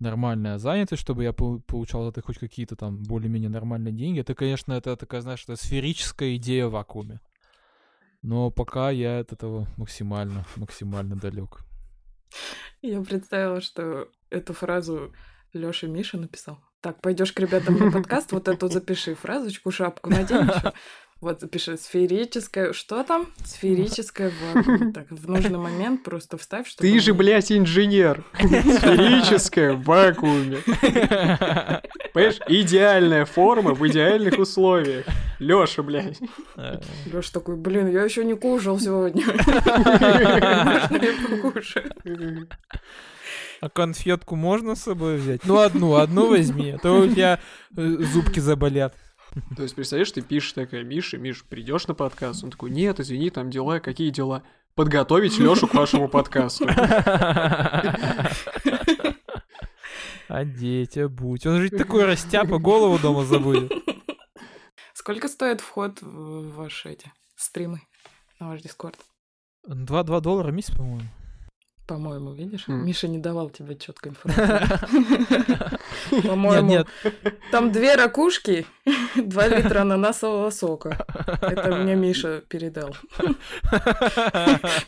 нормальная 0.00 0.58
занятость, 0.58 1.02
чтобы 1.02 1.22
я 1.22 1.32
пол- 1.32 1.60
получал 1.60 2.02
за 2.02 2.08
это 2.08 2.20
хоть 2.20 2.38
какие-то 2.38 2.74
там 2.74 3.00
более-менее 3.04 3.48
нормальные 3.48 3.92
деньги. 3.92 4.18
Это, 4.18 4.34
конечно, 4.34 4.72
это 4.72 4.96
такая, 4.96 5.20
знаешь, 5.20 5.44
это 5.44 5.54
сферическая 5.54 6.34
идея 6.34 6.66
в 6.66 6.72
вакууме. 6.72 7.20
Но 8.22 8.50
пока 8.50 8.90
я 8.90 9.20
от 9.20 9.32
этого 9.32 9.68
максимально, 9.76 10.44
максимально 10.56 11.14
далек. 11.14 11.60
Я 12.82 13.00
представила, 13.02 13.60
что 13.60 14.08
эту 14.30 14.52
фразу 14.52 15.14
Лёша 15.52 15.86
Миша 15.86 16.18
написал. 16.18 16.58
Так, 16.80 17.00
пойдешь 17.00 17.32
к 17.32 17.40
ребятам 17.40 17.78
на 17.78 17.90
подкаст, 17.92 18.32
вот 18.32 18.48
эту 18.48 18.68
запиши 18.68 19.14
фразочку, 19.14 19.70
шапку 19.70 20.10
надень 20.10 20.36
ещё. 20.56 20.72
Вот 21.22 21.40
запиши 21.40 21.78
сферическое... 21.78 22.74
Что 22.74 23.02
там? 23.02 23.26
Сферическое 23.42 24.30
вакуум. 24.52 24.92
Так, 24.92 25.06
в 25.10 25.26
нужный 25.28 25.58
момент 25.58 26.02
просто 26.04 26.36
вставь, 26.36 26.68
что 26.68 26.82
Ты 26.82 27.00
же, 27.00 27.14
блядь, 27.14 27.50
инженер. 27.50 28.22
Сферическая 28.38 29.72
в 29.72 29.82
вакууме. 29.84 30.58
Понимаешь, 32.12 32.38
идеальная 32.48 33.24
форма 33.24 33.72
в 33.72 33.88
идеальных 33.88 34.38
условиях. 34.38 35.06
Лёша, 35.38 35.82
блядь. 35.82 36.18
Э, 36.56 36.80
Лёша 37.06 37.32
такой, 37.32 37.56
блин, 37.56 37.88
я 37.88 38.02
еще 38.02 38.22
не 38.22 38.34
кушал 38.34 38.78
сегодня. 38.78 39.24
Можно 39.24 40.96
я 40.96 41.14
покушаю? 41.30 42.48
А 43.60 43.68
конфетку 43.68 44.36
можно 44.36 44.74
с 44.74 44.82
собой 44.82 45.16
взять? 45.16 45.44
Ну, 45.44 45.58
одну, 45.58 45.94
одну 45.96 46.28
возьми, 46.28 46.70
а 46.70 46.78
то 46.78 47.00
у 47.00 47.08
тебя 47.08 47.40
э, 47.76 47.82
зубки 47.82 48.40
заболят. 48.40 48.94
То 49.56 49.62
есть, 49.62 49.74
представляешь, 49.74 50.12
ты 50.12 50.22
пишешь 50.22 50.52
такая, 50.52 50.84
Миша, 50.84 51.18
Миш, 51.18 51.44
придешь 51.44 51.86
на 51.86 51.94
подкаст? 51.94 52.44
Он 52.44 52.50
такой, 52.50 52.70
нет, 52.70 53.00
извини, 53.00 53.30
там 53.30 53.50
дела, 53.50 53.80
какие 53.80 54.10
дела? 54.10 54.42
Подготовить 54.74 55.38
Лёшу 55.38 55.66
к 55.66 55.74
вашему 55.74 56.08
подкасту. 56.08 56.66
Одеть, 60.28 60.98
обуть. 60.98 61.46
Он 61.46 61.62
же 61.62 61.70
такой 61.70 62.04
растяпа, 62.04 62.58
голову 62.58 62.98
дома 62.98 63.24
забудет. 63.24 63.72
Сколько 64.92 65.28
стоит 65.28 65.60
вход 65.60 66.02
в 66.02 66.54
ваши 66.54 66.90
эти 66.90 67.12
стримы 67.36 67.80
на 68.40 68.48
ваш 68.48 68.60
Дискорд? 68.60 68.96
2-2 69.68 70.20
доллара 70.20 70.48
в 70.48 70.52
месяц, 70.52 70.74
по-моему. 70.74 71.08
По-моему, 71.86 72.32
видишь? 72.32 72.64
М. 72.66 72.84
Миша 72.84 73.06
не 73.06 73.18
давал 73.18 73.48
тебе 73.50 73.76
четкой 73.76 74.10
информации. 74.26 75.78
По-моему, 76.26 76.68
нет. 76.68 76.86
там 77.52 77.70
две 77.70 77.94
ракушки, 77.94 78.66
два 79.16 79.46
литра 79.46 79.82
ананасового 79.82 80.50
сока. 80.50 81.06
Это 81.40 81.76
мне 81.76 81.94
Миша 82.06 82.42
передал. 82.48 82.96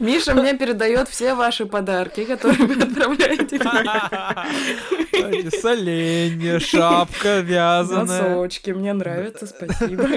Миша 0.01 0.35
мне 0.35 0.59
передает 0.59 1.09
все 1.09 1.35
ваши 1.35 1.67
подарки, 1.67 2.25
которые 2.25 2.67
вы 2.67 2.83
отправляете 2.83 3.59
мне. 3.61 5.51
Соленье, 5.51 6.59
шапка 6.59 7.41
вязаная. 7.41 8.23
Носочки, 8.29 8.71
мне 8.71 8.93
нравится, 8.93 9.47
спасибо. 9.47 10.09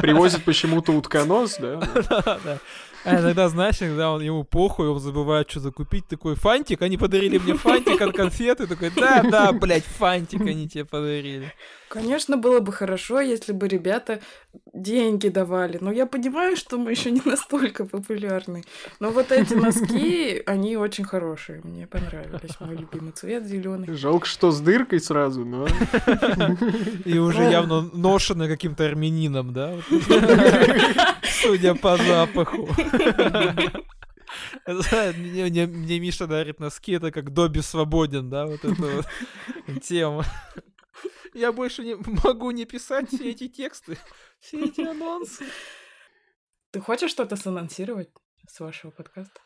Привозит 0.00 0.44
почему-то 0.44 0.92
утконос, 0.92 1.56
да? 1.58 1.80
Да-да. 1.94 2.58
А 3.04 3.18
иногда, 3.18 3.48
знаешь, 3.48 3.78
когда 3.78 4.12
он 4.12 4.20
ему 4.20 4.44
похуй, 4.44 4.88
он 4.88 5.00
забывает 5.00 5.50
что 5.50 5.60
закупить, 5.60 6.06
такой 6.06 6.34
фантик, 6.34 6.82
они 6.82 6.98
подарили 6.98 7.38
мне 7.38 7.54
фантик 7.54 8.00
от 8.00 8.14
конфеты, 8.14 8.66
такой, 8.66 8.90
да-да, 8.90 9.52
блядь, 9.52 9.84
фантик 9.84 10.42
они 10.42 10.68
тебе 10.68 10.84
подарили. 10.84 11.52
Конечно, 11.88 12.36
было 12.36 12.60
бы 12.60 12.72
хорошо, 12.72 13.20
если 13.20 13.52
бы 13.52 13.66
ребята 13.68 14.20
деньги 14.72 15.28
давали. 15.28 15.78
Но 15.80 15.90
я 15.92 16.06
понимаю, 16.06 16.56
что 16.56 16.78
мы 16.78 16.90
еще 16.92 17.10
не 17.10 17.22
настолько 17.24 17.84
популярны. 17.84 18.64
Но 19.00 19.10
вот 19.10 19.32
эти 19.32 19.54
носки, 19.54 20.42
они 20.46 20.76
очень 20.76 21.04
хорошие. 21.04 21.60
Мне 21.64 21.86
понравились. 21.86 22.58
Мой 22.60 22.76
любимый 22.76 23.12
цвет 23.12 23.46
зеленый. 23.46 23.92
Жалко, 23.94 24.26
что 24.26 24.50
с 24.50 24.60
дыркой 24.60 25.00
сразу, 25.00 25.44
но... 25.44 25.66
И 27.04 27.18
уже 27.18 27.42
явно 27.42 27.82
ношены 27.92 28.48
каким-то 28.48 28.84
армянином, 28.86 29.52
да? 29.52 29.76
Судя 31.42 31.74
по 31.74 31.96
запаху. 31.96 32.68
Мне, 34.66 35.44
мне- 35.46 35.66
мне 35.66 35.98
Миша 35.98 36.26
дарит 36.26 36.60
носки, 36.60 36.92
это 36.92 37.10
как 37.10 37.32
Добби 37.32 37.60
свободен, 37.60 38.30
да, 38.30 38.46
вот 38.46 38.64
эта 38.64 38.82
вот 38.82 39.06
тема. 39.82 40.24
Я 41.34 41.52
больше 41.52 41.84
не 41.84 41.94
могу 42.24 42.50
не 42.50 42.64
писать 42.64 43.08
все 43.08 43.30
эти 43.30 43.48
тексты, 43.48 43.96
все 44.40 44.64
эти 44.64 44.80
анонсы. 44.82 45.44
Ты 46.72 46.80
хочешь 46.80 47.10
что-то 47.10 47.36
санонсировать 47.36 48.10
с 48.48 48.60
вашего 48.60 48.90
подкаста? 48.90 49.40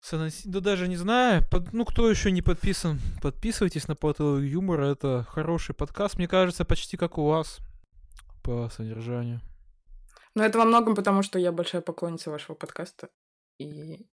Санонси- 0.00 0.42
Да 0.48 0.60
даже 0.60 0.88
не 0.88 0.96
знаю. 0.96 1.42
Под- 1.50 1.72
Ну, 1.72 1.84
кто 1.84 2.08
еще 2.08 2.30
не 2.30 2.42
подписан, 2.42 3.00
подписывайтесь 3.22 3.88
на 3.88 3.96
патологию 3.96 4.48
юмора. 4.50 4.86
Это 4.86 5.26
хороший 5.28 5.74
подкаст, 5.74 6.16
мне 6.18 6.28
кажется, 6.28 6.64
почти 6.64 6.96
как 6.96 7.18
у 7.18 7.26
вас 7.26 7.58
по 8.44 8.68
содержанию. 8.70 9.40
Но 10.34 10.44
это 10.44 10.58
во 10.58 10.64
многом 10.64 10.94
потому, 10.94 11.22
что 11.22 11.38
я 11.38 11.50
большая 11.50 11.82
поклонница 11.82 12.30
вашего 12.30 12.54
подкаста. 12.54 13.08
И 13.58 14.06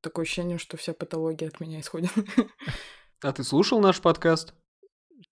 такое 0.00 0.24
ощущение, 0.24 0.58
что 0.58 0.76
вся 0.76 0.94
патология 0.94 1.48
от 1.48 1.60
меня 1.60 1.80
исходит. 1.80 2.10
А 3.22 3.32
ты 3.32 3.44
слушал 3.44 3.80
наш 3.80 4.00
подкаст? 4.00 4.54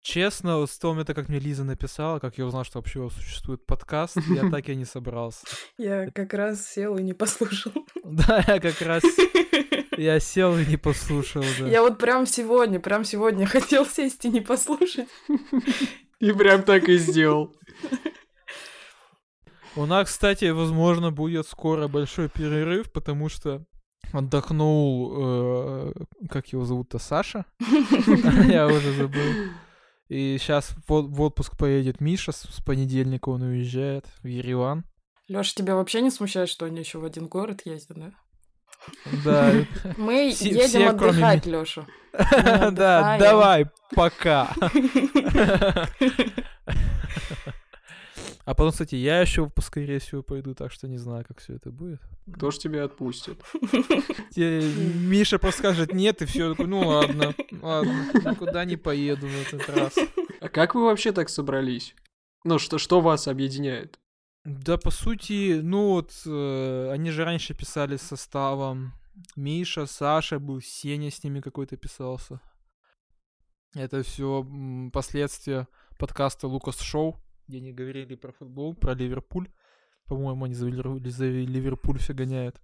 Честно, 0.02 0.58
вот 0.58 0.70
с 0.70 0.78
того 0.78 0.94
момента, 0.94 1.14
как 1.14 1.28
мне 1.28 1.38
Лиза 1.38 1.64
написала, 1.64 2.18
как 2.18 2.38
я 2.38 2.46
узнал, 2.46 2.64
что 2.64 2.78
вообще 2.78 3.08
существует 3.10 3.64
подкаст, 3.66 4.16
я 4.28 4.48
так 4.50 4.68
и 4.68 4.76
не 4.76 4.84
собрался. 4.84 5.46
Я 5.78 6.10
как 6.10 6.34
раз 6.34 6.66
сел 6.66 6.96
и 6.96 7.02
не 7.02 7.12
послушал. 7.12 7.72
Да, 8.04 8.44
я 8.46 8.60
как 8.60 8.82
раз, 8.82 9.02
я 9.96 10.20
сел 10.20 10.58
и 10.58 10.66
не 10.66 10.76
послушал, 10.76 11.42
да. 11.58 11.66
Я 11.66 11.80
вот 11.80 11.98
прям 11.98 12.26
сегодня, 12.26 12.78
прям 12.78 13.02
сегодня 13.02 13.46
хотел 13.46 13.86
сесть 13.86 14.26
и 14.26 14.28
не 14.28 14.42
послушать. 14.42 15.08
И 16.20 16.32
прям 16.32 16.62
так 16.62 16.88
и 16.88 16.98
сделал. 16.98 17.56
У 19.74 19.86
нас, 19.86 20.08
кстати, 20.08 20.50
возможно, 20.50 21.10
будет 21.10 21.48
скоро 21.48 21.88
большой 21.88 22.28
перерыв, 22.28 22.92
потому 22.92 23.30
что 23.30 23.64
отдохнул, 24.12 25.14
э, 25.16 25.92
как 26.30 26.48
его 26.48 26.64
зовут-то, 26.64 26.98
Саша? 26.98 27.46
Я 28.48 28.66
уже 28.66 28.92
забыл. 28.92 29.50
И 30.08 30.36
сейчас 30.38 30.74
в 30.86 30.92
от- 30.92 31.06
в 31.06 31.20
отпуск 31.22 31.56
поедет 31.56 32.00
Миша, 32.00 32.32
с 32.32 32.60
понедельника 32.64 33.30
он 33.30 33.42
уезжает 33.42 34.06
в 34.22 34.26
Ереван. 34.26 34.84
Лёша, 35.28 35.54
тебя 35.54 35.74
вообще 35.74 36.02
не 36.02 36.10
смущает, 36.10 36.48
что 36.50 36.66
они 36.66 36.80
еще 36.80 36.98
в 36.98 37.04
один 37.04 37.26
город 37.26 37.62
ездят, 37.64 37.96
да? 37.98 38.10
Да, 39.24 39.52
Мы 39.96 40.28
едем 40.38 40.88
отдыхать, 40.88 41.46
Лёша. 41.46 41.86
да, 42.12 43.16
давай, 43.18 43.66
пока. 43.94 44.54
А 48.44 48.54
потом, 48.54 48.72
кстати, 48.72 48.94
я 48.94 49.20
еще, 49.20 49.50
скорее 49.60 49.98
всего, 49.98 50.22
пойду, 50.22 50.54
так 50.54 50.70
что 50.70 50.86
не 50.86 50.98
знаю, 50.98 51.24
как 51.26 51.40
все 51.40 51.54
это 51.54 51.70
будет. 51.70 52.00
Кто 52.34 52.50
ж 52.50 52.58
тебя 52.58 52.84
отпустит? 52.84 53.42
Миша 54.36 55.38
просто 55.38 55.60
скажет 55.60 55.94
нет, 55.94 56.20
и 56.20 56.26
все. 56.26 56.54
Ну 56.58 56.88
ладно, 56.88 57.34
ладно, 57.62 58.10
никуда 58.12 58.64
не 58.66 58.76
поеду 58.76 59.26
в 59.26 59.52
этот 59.52 59.68
раз. 59.70 59.94
А 60.40 60.48
как 60.48 60.74
вы 60.74 60.84
вообще 60.84 61.12
так 61.12 61.30
собрались? 61.30 61.94
Ну, 62.44 62.58
что, 62.58 62.76
что 62.76 63.00
вас 63.00 63.28
объединяет? 63.28 63.98
Да, 64.44 64.76
по 64.76 64.90
сути, 64.90 65.60
ну 65.62 65.92
вот, 65.92 66.12
э, 66.26 66.90
они 66.92 67.10
же 67.10 67.24
раньше 67.24 67.54
писали 67.54 67.96
с 67.96 68.02
составом. 68.02 68.92
Миша, 69.36 69.86
Саша 69.86 70.38
был, 70.38 70.60
Сеня 70.60 71.10
с 71.10 71.24
ними 71.24 71.40
какой-то 71.40 71.78
писался. 71.78 72.40
Это 73.74 74.02
все 74.02 74.46
последствия 74.92 75.66
подкаста 75.98 76.46
Лукас 76.46 76.80
Шоу, 76.80 77.16
где 77.48 77.58
они 77.58 77.72
говорили 77.72 78.14
про 78.14 78.32
футбол, 78.32 78.74
про 78.74 78.94
Ливерпуль. 78.94 79.48
По-моему, 80.06 80.44
они 80.44 80.54
за, 80.54 80.68
Ливер- 80.68 81.08
за 81.08 81.24
Ливерпуль 81.26 81.98
все 81.98 82.12
гоняют. 82.12 82.60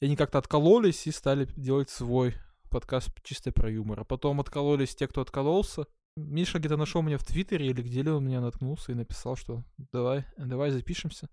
И 0.00 0.06
они 0.06 0.16
как-то 0.16 0.38
откололись 0.38 1.06
и 1.06 1.10
стали 1.10 1.46
делать 1.56 1.90
свой 1.90 2.34
подкаст 2.70 3.10
чисто 3.22 3.52
про 3.52 3.70
юмор. 3.70 4.00
А 4.00 4.04
потом 4.04 4.40
откололись 4.40 4.94
те, 4.94 5.06
кто 5.08 5.20
откололся. 5.20 5.86
Миша 6.16 6.58
где-то 6.58 6.76
нашел 6.76 7.02
меня 7.02 7.18
в 7.18 7.24
Твиттере 7.24 7.66
или 7.66 7.82
где 7.82 8.02
ли 8.02 8.10
он 8.10 8.24
меня 8.26 8.40
наткнулся 8.40 8.92
и 8.92 8.94
написал, 8.94 9.36
что 9.36 9.64
давай, 9.92 10.24
давай 10.36 10.70
запишемся. 10.70 11.28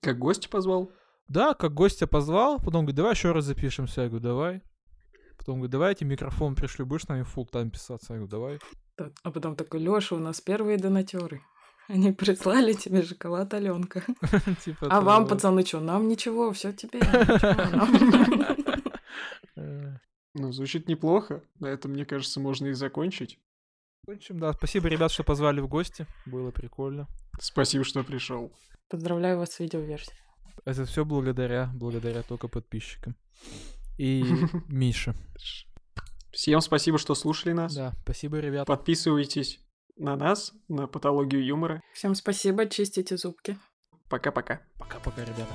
Как 0.00 0.18
гостя 0.18 0.48
позвал? 0.48 0.90
Да, 1.28 1.54
как 1.54 1.74
гостя 1.74 2.06
позвал, 2.06 2.58
потом 2.58 2.82
говорит, 2.84 2.96
давай 2.96 3.12
еще 3.12 3.32
раз 3.32 3.44
запишемся. 3.44 4.02
Я 4.02 4.08
говорю, 4.08 4.22
давай. 4.22 4.62
Потом 5.38 5.56
говорит, 5.56 5.72
давайте 5.72 6.04
микрофон 6.04 6.54
пришлю, 6.54 6.86
будешь 6.86 7.02
с 7.02 7.08
нами 7.08 7.24
full 7.24 7.46
тайм 7.50 7.70
писаться? 7.70 8.14
Я 8.14 8.18
говорю, 8.20 8.30
давай. 8.30 8.58
Да, 8.96 9.10
А 9.22 9.30
потом 9.30 9.56
такой, 9.56 9.80
Лёша, 9.80 10.14
у 10.14 10.18
нас 10.18 10.40
первые 10.40 10.78
донатеры. 10.78 11.42
Они 11.88 12.12
прислали 12.12 12.72
тебе 12.72 13.02
шоколад 13.02 13.54
Аленка. 13.54 14.02
Типа 14.64 14.88
А 14.90 15.00
вам, 15.00 15.26
пацаны, 15.28 15.64
что, 15.64 15.80
нам 15.80 16.08
ничего, 16.08 16.52
все 16.52 16.72
тебе. 16.72 17.00
Ну, 20.38 20.52
звучит 20.52 20.86
неплохо. 20.86 21.42
На 21.60 21.68
этом, 21.68 21.92
мне 21.92 22.04
кажется, 22.04 22.40
можно 22.40 22.66
и 22.66 22.74
закончить. 22.74 23.38
В 24.06 24.10
общем, 24.10 24.38
да, 24.38 24.52
спасибо, 24.52 24.86
ребят, 24.88 25.10
что 25.10 25.24
позвали 25.24 25.60
в 25.60 25.66
гости. 25.66 26.06
Было 26.26 26.50
прикольно. 26.50 27.08
Спасибо, 27.40 27.84
что 27.84 28.04
пришел. 28.04 28.52
Поздравляю 28.90 29.38
вас 29.38 29.52
с 29.52 29.60
видеоверсией. 29.60 30.14
Это 30.66 30.84
все 30.84 31.06
благодаря, 31.06 31.70
благодаря 31.74 32.22
только 32.22 32.48
подписчикам. 32.48 33.16
И 33.96 34.24
Мише. 34.68 35.14
Всем 36.32 36.60
спасибо, 36.60 36.98
что 36.98 37.14
слушали 37.14 37.54
нас. 37.54 37.74
Да, 37.74 37.94
спасибо, 38.02 38.38
ребят. 38.38 38.66
Подписывайтесь 38.66 39.58
на 39.96 40.16
нас, 40.16 40.52
на 40.68 40.86
патологию 40.86 41.44
юмора. 41.44 41.82
Всем 41.92 42.14
спасибо, 42.14 42.66
чистите 42.66 43.16
зубки. 43.16 43.58
Пока-пока. 44.08 44.60
Пока-пока, 44.78 45.22
ребята. 45.22 45.52